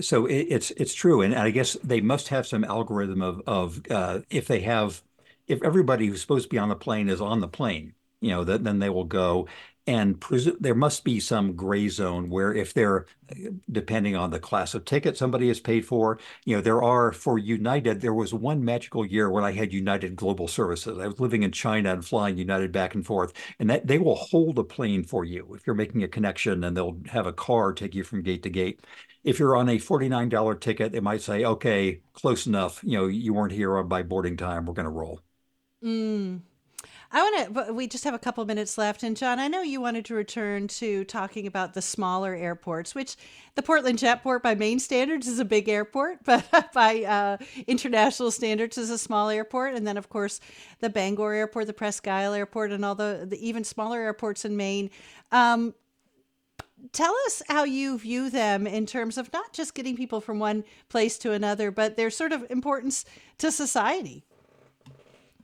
So 0.00 0.26
it, 0.26 0.46
it's 0.48 0.70
it's 0.72 0.94
true, 0.94 1.20
and 1.20 1.34
I 1.34 1.50
guess 1.50 1.74
they 1.84 2.00
must 2.00 2.28
have 2.28 2.46
some 2.46 2.64
algorithm 2.64 3.20
of 3.20 3.42
of 3.46 3.80
uh, 3.90 4.20
if 4.30 4.46
they 4.46 4.60
have 4.60 5.02
if 5.46 5.62
everybody 5.62 6.06
who's 6.06 6.20
supposed 6.20 6.44
to 6.44 6.50
be 6.50 6.58
on 6.58 6.70
the 6.70 6.76
plane 6.76 7.10
is 7.10 7.20
on 7.20 7.40
the 7.40 7.48
plane, 7.48 7.94
you 8.20 8.30
know, 8.30 8.44
that 8.44 8.64
then 8.64 8.78
they 8.78 8.90
will 8.90 9.04
go 9.04 9.48
and 9.90 10.20
presu- 10.20 10.56
there 10.60 10.74
must 10.74 11.02
be 11.02 11.18
some 11.18 11.54
gray 11.56 11.88
zone 11.88 12.30
where 12.30 12.54
if 12.54 12.72
they're 12.72 13.06
depending 13.70 14.14
on 14.14 14.30
the 14.30 14.38
class 14.38 14.72
of 14.72 14.84
ticket 14.84 15.16
somebody 15.16 15.48
is 15.48 15.58
paid 15.58 15.84
for 15.84 16.18
you 16.44 16.54
know 16.54 16.62
there 16.62 16.80
are 16.82 17.10
for 17.10 17.38
united 17.38 18.00
there 18.00 18.14
was 18.14 18.32
one 18.32 18.64
magical 18.64 19.04
year 19.04 19.28
when 19.28 19.42
i 19.42 19.50
had 19.50 19.72
united 19.72 20.14
global 20.14 20.46
services. 20.46 20.96
I 20.98 21.08
was 21.08 21.18
living 21.18 21.42
in 21.42 21.50
china 21.50 21.92
and 21.92 22.04
flying 22.04 22.38
united 22.38 22.70
back 22.70 22.94
and 22.94 23.04
forth 23.04 23.32
and 23.58 23.68
that 23.68 23.88
they 23.88 23.98
will 23.98 24.14
hold 24.14 24.58
a 24.60 24.64
plane 24.64 25.02
for 25.02 25.24
you 25.24 25.54
if 25.54 25.66
you're 25.66 25.74
making 25.74 26.04
a 26.04 26.08
connection 26.08 26.62
and 26.62 26.76
they'll 26.76 26.98
have 27.08 27.26
a 27.26 27.32
car 27.32 27.72
take 27.72 27.94
you 27.94 28.04
from 28.04 28.22
gate 28.22 28.42
to 28.44 28.50
gate. 28.50 28.86
If 29.24 29.38
you're 29.38 29.56
on 29.56 29.68
a 29.68 29.78
$49 29.78 30.60
ticket 30.60 30.92
they 30.92 31.00
might 31.00 31.22
say 31.22 31.44
okay 31.44 32.00
close 32.12 32.46
enough. 32.46 32.80
You 32.84 32.98
know 32.98 33.06
you 33.08 33.34
weren't 33.34 33.52
here 33.52 33.82
by 33.82 34.02
boarding 34.02 34.36
time. 34.36 34.66
We're 34.66 34.74
going 34.74 34.84
to 34.84 34.90
roll. 34.90 35.20
Mm. 35.82 36.42
I 37.12 37.22
want 37.22 37.66
to, 37.66 37.72
we 37.72 37.88
just 37.88 38.04
have 38.04 38.14
a 38.14 38.20
couple 38.20 38.44
minutes 38.44 38.78
left. 38.78 39.02
And 39.02 39.16
John, 39.16 39.40
I 39.40 39.48
know 39.48 39.62
you 39.62 39.80
wanted 39.80 40.04
to 40.06 40.14
return 40.14 40.68
to 40.68 41.04
talking 41.04 41.46
about 41.46 41.74
the 41.74 41.82
smaller 41.82 42.36
airports, 42.36 42.94
which 42.94 43.16
the 43.56 43.62
Portland 43.62 43.98
Jetport 43.98 44.42
by 44.42 44.54
Maine 44.54 44.78
standards 44.78 45.26
is 45.26 45.40
a 45.40 45.44
big 45.44 45.68
airport, 45.68 46.22
but 46.24 46.72
by 46.72 47.02
uh, 47.02 47.36
international 47.66 48.30
standards 48.30 48.78
is 48.78 48.90
a 48.90 48.98
small 48.98 49.28
airport. 49.28 49.74
And 49.74 49.86
then, 49.86 49.96
of 49.96 50.08
course, 50.08 50.40
the 50.78 50.88
Bangor 50.88 51.32
Airport, 51.32 51.66
the 51.66 51.72
Presque 51.72 52.06
Isle 52.06 52.34
Airport, 52.34 52.70
and 52.70 52.84
all 52.84 52.94
the, 52.94 53.26
the 53.28 53.44
even 53.44 53.64
smaller 53.64 54.00
airports 54.00 54.44
in 54.44 54.56
Maine. 54.56 54.90
Um, 55.32 55.74
tell 56.92 57.14
us 57.26 57.42
how 57.48 57.64
you 57.64 57.98
view 57.98 58.30
them 58.30 58.68
in 58.68 58.86
terms 58.86 59.18
of 59.18 59.32
not 59.32 59.52
just 59.52 59.74
getting 59.74 59.96
people 59.96 60.20
from 60.20 60.38
one 60.38 60.62
place 60.88 61.18
to 61.18 61.32
another, 61.32 61.72
but 61.72 61.96
their 61.96 62.10
sort 62.10 62.30
of 62.30 62.48
importance 62.50 63.04
to 63.38 63.50
society. 63.50 64.24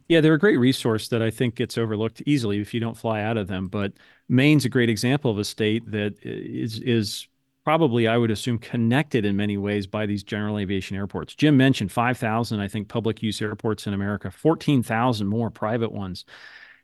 Yeah, 0.08 0.20
they're 0.20 0.34
a 0.34 0.38
great 0.38 0.58
resource 0.58 1.08
that 1.08 1.20
I 1.22 1.30
think 1.30 1.56
gets 1.56 1.76
overlooked 1.76 2.22
easily 2.26 2.60
if 2.60 2.72
you 2.72 2.80
don't 2.80 2.96
fly 2.96 3.22
out 3.22 3.36
of 3.36 3.48
them. 3.48 3.68
But 3.68 3.92
Maine's 4.28 4.64
a 4.64 4.68
great 4.68 4.88
example 4.88 5.30
of 5.30 5.38
a 5.38 5.44
state 5.44 5.90
that 5.90 6.14
is 6.22 6.78
is 6.80 7.28
probably, 7.64 8.06
I 8.06 8.16
would 8.16 8.30
assume, 8.30 8.58
connected 8.58 9.24
in 9.24 9.34
many 9.34 9.56
ways 9.56 9.88
by 9.88 10.06
these 10.06 10.22
general 10.22 10.56
aviation 10.56 10.96
airports. 10.96 11.34
Jim 11.34 11.56
mentioned 11.56 11.90
5,000, 11.90 12.60
I 12.60 12.68
think, 12.68 12.88
public 12.88 13.24
use 13.24 13.42
airports 13.42 13.88
in 13.88 13.92
America, 13.94 14.30
14,000 14.30 15.26
more 15.26 15.50
private 15.50 15.90
ones. 15.90 16.24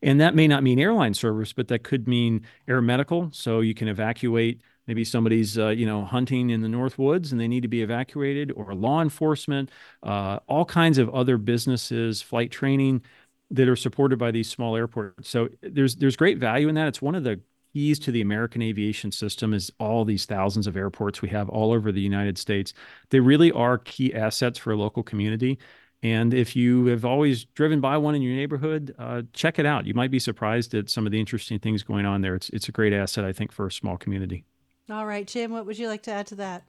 And 0.02 0.20
that 0.20 0.34
may 0.34 0.48
not 0.48 0.64
mean 0.64 0.80
airline 0.80 1.14
service, 1.14 1.52
but 1.52 1.68
that 1.68 1.84
could 1.84 2.08
mean 2.08 2.44
air 2.66 2.82
medical. 2.82 3.30
So 3.32 3.60
you 3.60 3.74
can 3.74 3.86
evacuate 3.86 4.60
maybe 4.86 5.04
somebody's 5.04 5.58
uh, 5.58 5.68
you 5.68 5.86
know 5.86 6.04
hunting 6.04 6.50
in 6.50 6.60
the 6.60 6.68
north 6.68 6.98
woods 6.98 7.32
and 7.32 7.40
they 7.40 7.48
need 7.48 7.62
to 7.62 7.68
be 7.68 7.82
evacuated 7.82 8.52
or 8.52 8.74
law 8.74 9.00
enforcement 9.02 9.70
uh, 10.02 10.38
all 10.46 10.64
kinds 10.64 10.98
of 10.98 11.08
other 11.10 11.36
businesses 11.36 12.22
flight 12.22 12.50
training 12.50 13.02
that 13.50 13.68
are 13.68 13.76
supported 13.76 14.18
by 14.18 14.30
these 14.30 14.48
small 14.48 14.76
airports 14.76 15.28
so 15.28 15.48
there's 15.62 15.96
there's 15.96 16.16
great 16.16 16.38
value 16.38 16.68
in 16.68 16.74
that 16.74 16.88
it's 16.88 17.02
one 17.02 17.14
of 17.14 17.24
the 17.24 17.40
keys 17.72 17.98
to 17.98 18.10
the 18.10 18.20
american 18.20 18.60
aviation 18.62 19.10
system 19.10 19.54
is 19.54 19.70
all 19.78 20.04
these 20.04 20.26
thousands 20.26 20.66
of 20.66 20.76
airports 20.76 21.22
we 21.22 21.28
have 21.28 21.48
all 21.48 21.72
over 21.72 21.90
the 21.92 22.00
united 22.00 22.36
states 22.36 22.74
they 23.10 23.20
really 23.20 23.50
are 23.52 23.78
key 23.78 24.14
assets 24.14 24.58
for 24.58 24.72
a 24.72 24.76
local 24.76 25.02
community 25.02 25.58
and 26.02 26.34
if 26.34 26.56
you 26.56 26.86
have 26.86 27.04
always 27.04 27.44
driven 27.44 27.80
by 27.80 27.96
one 27.96 28.14
in 28.16 28.22
your 28.22 28.34
neighborhood, 28.34 28.94
uh, 28.98 29.22
check 29.32 29.58
it 29.58 29.66
out. 29.66 29.86
You 29.86 29.94
might 29.94 30.10
be 30.10 30.18
surprised 30.18 30.74
at 30.74 30.90
some 30.90 31.06
of 31.06 31.12
the 31.12 31.20
interesting 31.20 31.60
things 31.60 31.84
going 31.84 32.06
on 32.06 32.22
there. 32.22 32.34
It's 32.34 32.48
it's 32.50 32.68
a 32.68 32.72
great 32.72 32.92
asset, 32.92 33.24
I 33.24 33.32
think, 33.32 33.52
for 33.52 33.66
a 33.66 33.72
small 33.72 33.96
community. 33.96 34.44
All 34.90 35.06
right, 35.06 35.26
Jim, 35.26 35.52
what 35.52 35.66
would 35.66 35.78
you 35.78 35.88
like 35.88 36.02
to 36.04 36.12
add 36.12 36.26
to 36.28 36.34
that? 36.36 36.64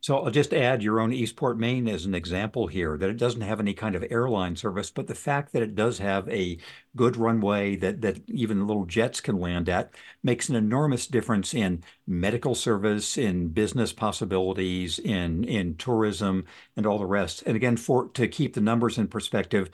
So 0.00 0.18
I'll 0.18 0.30
just 0.30 0.52
add 0.52 0.82
your 0.82 1.00
own 1.00 1.14
Eastport, 1.14 1.58
Maine 1.58 1.88
as 1.88 2.04
an 2.04 2.14
example 2.14 2.66
here, 2.66 2.98
that 2.98 3.08
it 3.08 3.16
doesn't 3.16 3.40
have 3.40 3.58
any 3.58 3.72
kind 3.72 3.94
of 3.94 4.04
airline 4.10 4.54
service, 4.54 4.90
but 4.90 5.06
the 5.06 5.14
fact 5.14 5.54
that 5.54 5.62
it 5.62 5.74
does 5.74 5.96
have 5.96 6.28
a 6.28 6.58
good 6.94 7.16
runway 7.16 7.76
that, 7.76 8.02
that 8.02 8.20
even 8.28 8.66
little 8.66 8.84
jets 8.84 9.22
can 9.22 9.40
land 9.40 9.70
at 9.70 9.94
makes 10.22 10.50
an 10.50 10.56
enormous 10.56 11.06
difference 11.06 11.54
in 11.54 11.82
medical 12.06 12.54
service, 12.54 13.16
in 13.16 13.48
business 13.48 13.94
possibilities, 13.94 14.98
in, 14.98 15.42
in 15.44 15.74
tourism, 15.76 16.44
and 16.76 16.84
all 16.84 16.98
the 16.98 17.06
rest. 17.06 17.42
And 17.46 17.56
again, 17.56 17.78
for 17.78 18.08
to 18.10 18.28
keep 18.28 18.52
the 18.52 18.60
numbers 18.60 18.98
in 18.98 19.08
perspective, 19.08 19.70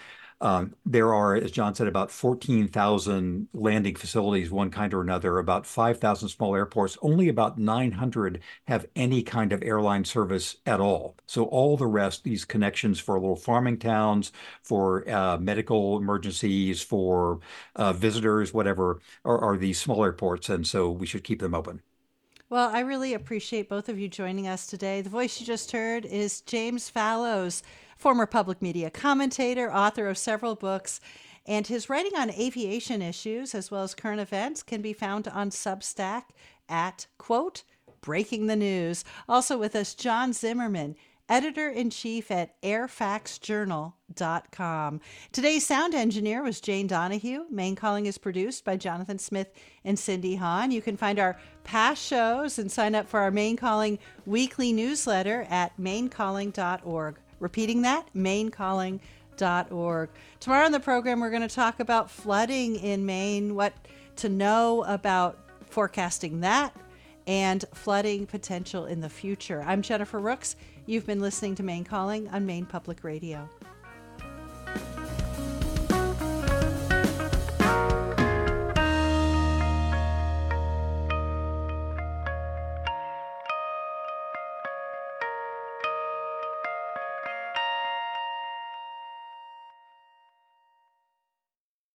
there 0.86 1.12
are, 1.14 1.34
as 1.34 1.51
John 1.51 1.74
said, 1.74 1.86
about 1.86 2.11
14,000 2.11 3.49
landing 3.53 3.95
facilities, 3.95 4.51
one 4.51 4.70
kind 4.70 4.95
or 4.95 5.03
another, 5.03 5.38
about 5.38 5.66
5,000 5.66 6.28
small 6.28 6.57
airports. 6.57 6.97
Only 7.03 7.28
about 7.28 7.59
900 7.59 8.41
have 8.66 8.86
any 8.97 9.22
kind 9.22 9.53
of 9.53 9.62
airline 9.62 10.05
service 10.05 10.57
at 10.64 10.80
all. 10.80 11.16
So 11.26 11.45
all 11.45 11.76
the 11.76 11.86
rest, 11.86 12.24
these 12.24 12.45
connections 12.45 12.99
for 12.99 13.20
little 13.20 13.36
farming 13.36 13.78
towns, 13.78 14.32
for 14.62 15.09
uh, 15.09 15.36
medical 15.38 15.99
emergencies, 15.99 16.80
for 16.80 17.41
uh, 17.76 17.93
visitors, 17.93 18.55
whatever, 18.55 19.01
are 19.24 19.57
these 19.57 19.80
small 19.80 20.05
airports. 20.05 20.49
And 20.49 20.66
so 20.66 20.91
we 20.91 21.07
should 21.07 21.24
keep 21.24 21.41
them 21.41 21.55
open. 21.55 21.82
Well, 22.51 22.68
I 22.74 22.80
really 22.80 23.14
appreciate 23.14 23.68
both 23.68 23.88
of 23.88 23.97
you 24.01 24.09
joining 24.09 24.49
us 24.49 24.66
today. 24.66 25.03
The 25.03 25.09
voice 25.09 25.41
you 25.41 25.47
just 25.47 25.70
heard 25.70 26.05
is 26.05 26.41
James 26.41 26.88
Fallows, 26.88 27.62
former 28.01 28.26
public 28.26 28.62
media 28.62 28.90
commentator, 28.90 29.72
author 29.72 30.09
of 30.09 30.16
several 30.16 30.55
books, 30.55 31.01
and 31.46 31.66
his 31.66 31.90
writing 31.90 32.16
on 32.16 32.30
aviation 32.30 33.03
issues 33.03 33.55
as 33.55 33.70
well 33.70 33.82
as 33.82 33.94
current 33.94 34.20
events 34.20 34.62
can 34.62 34.80
be 34.80 34.94
found 34.94 35.28
on 35.28 35.51
Substack 35.51 36.22
at, 36.68 37.07
quote, 37.18 37.62
Breaking 38.01 38.46
the 38.46 38.57
News. 38.57 39.05
Also 39.28 39.59
with 39.59 39.76
us, 39.76 39.94
John 39.94 40.32
Zimmerman, 40.32 40.96
editor 41.28 41.68
in 41.68 41.90
chief 41.90 42.30
at 42.30 42.61
airfactsjournal.com. 42.62 45.01
Today's 45.32 45.66
sound 45.66 45.94
engineer 45.94 46.42
was 46.42 46.61
Jane 46.61 46.86
Donahue. 46.86 47.44
Maine 47.51 47.76
Calling 47.76 48.07
is 48.07 48.16
produced 48.16 48.64
by 48.64 48.76
Jonathan 48.76 49.18
Smith 49.18 49.51
and 49.84 49.98
Cindy 49.98 50.36
Hahn. 50.36 50.70
You 50.70 50.82
can 50.82 50.96
find 50.96 51.18
our 51.18 51.38
past 51.62 52.03
shows 52.03 52.59
and 52.59 52.72
sign 52.72 52.94
up 52.94 53.09
for 53.09 53.20
our 53.20 53.30
Maine 53.30 53.57
Calling 53.57 53.98
weekly 54.24 54.72
newsletter 54.72 55.46
at 55.51 55.78
mainecalling.org. 55.78 57.18
Repeating 57.41 57.82
that, 57.82 58.07
mainecalling.org. 58.14 60.11
Tomorrow 60.38 60.64
on 60.66 60.72
the 60.72 60.80
program, 60.80 61.20
we're 61.20 61.30
going 61.30 61.43
to 61.43 61.49
talk 61.49 61.80
about 61.80 62.11
flooding 62.11 62.76
in 62.76 63.05
Maine, 63.05 63.55
what 63.55 63.72
to 64.16 64.28
know 64.28 64.84
about 64.84 65.38
forecasting 65.66 66.41
that, 66.41 66.76
and 67.26 67.64
flooding 67.72 68.26
potential 68.26 68.86
in 68.86 69.01
the 69.01 69.09
future. 69.09 69.64
I'm 69.66 69.82
Jennifer 69.82 70.18
Rooks. 70.18 70.57
You've 70.86 71.07
been 71.07 71.20
listening 71.20 71.55
to 71.57 71.62
Maine 71.62 71.84
Calling 71.84 72.28
on 72.28 72.45
Maine 72.47 72.66
Public 72.66 73.03
Radio. 73.03 73.49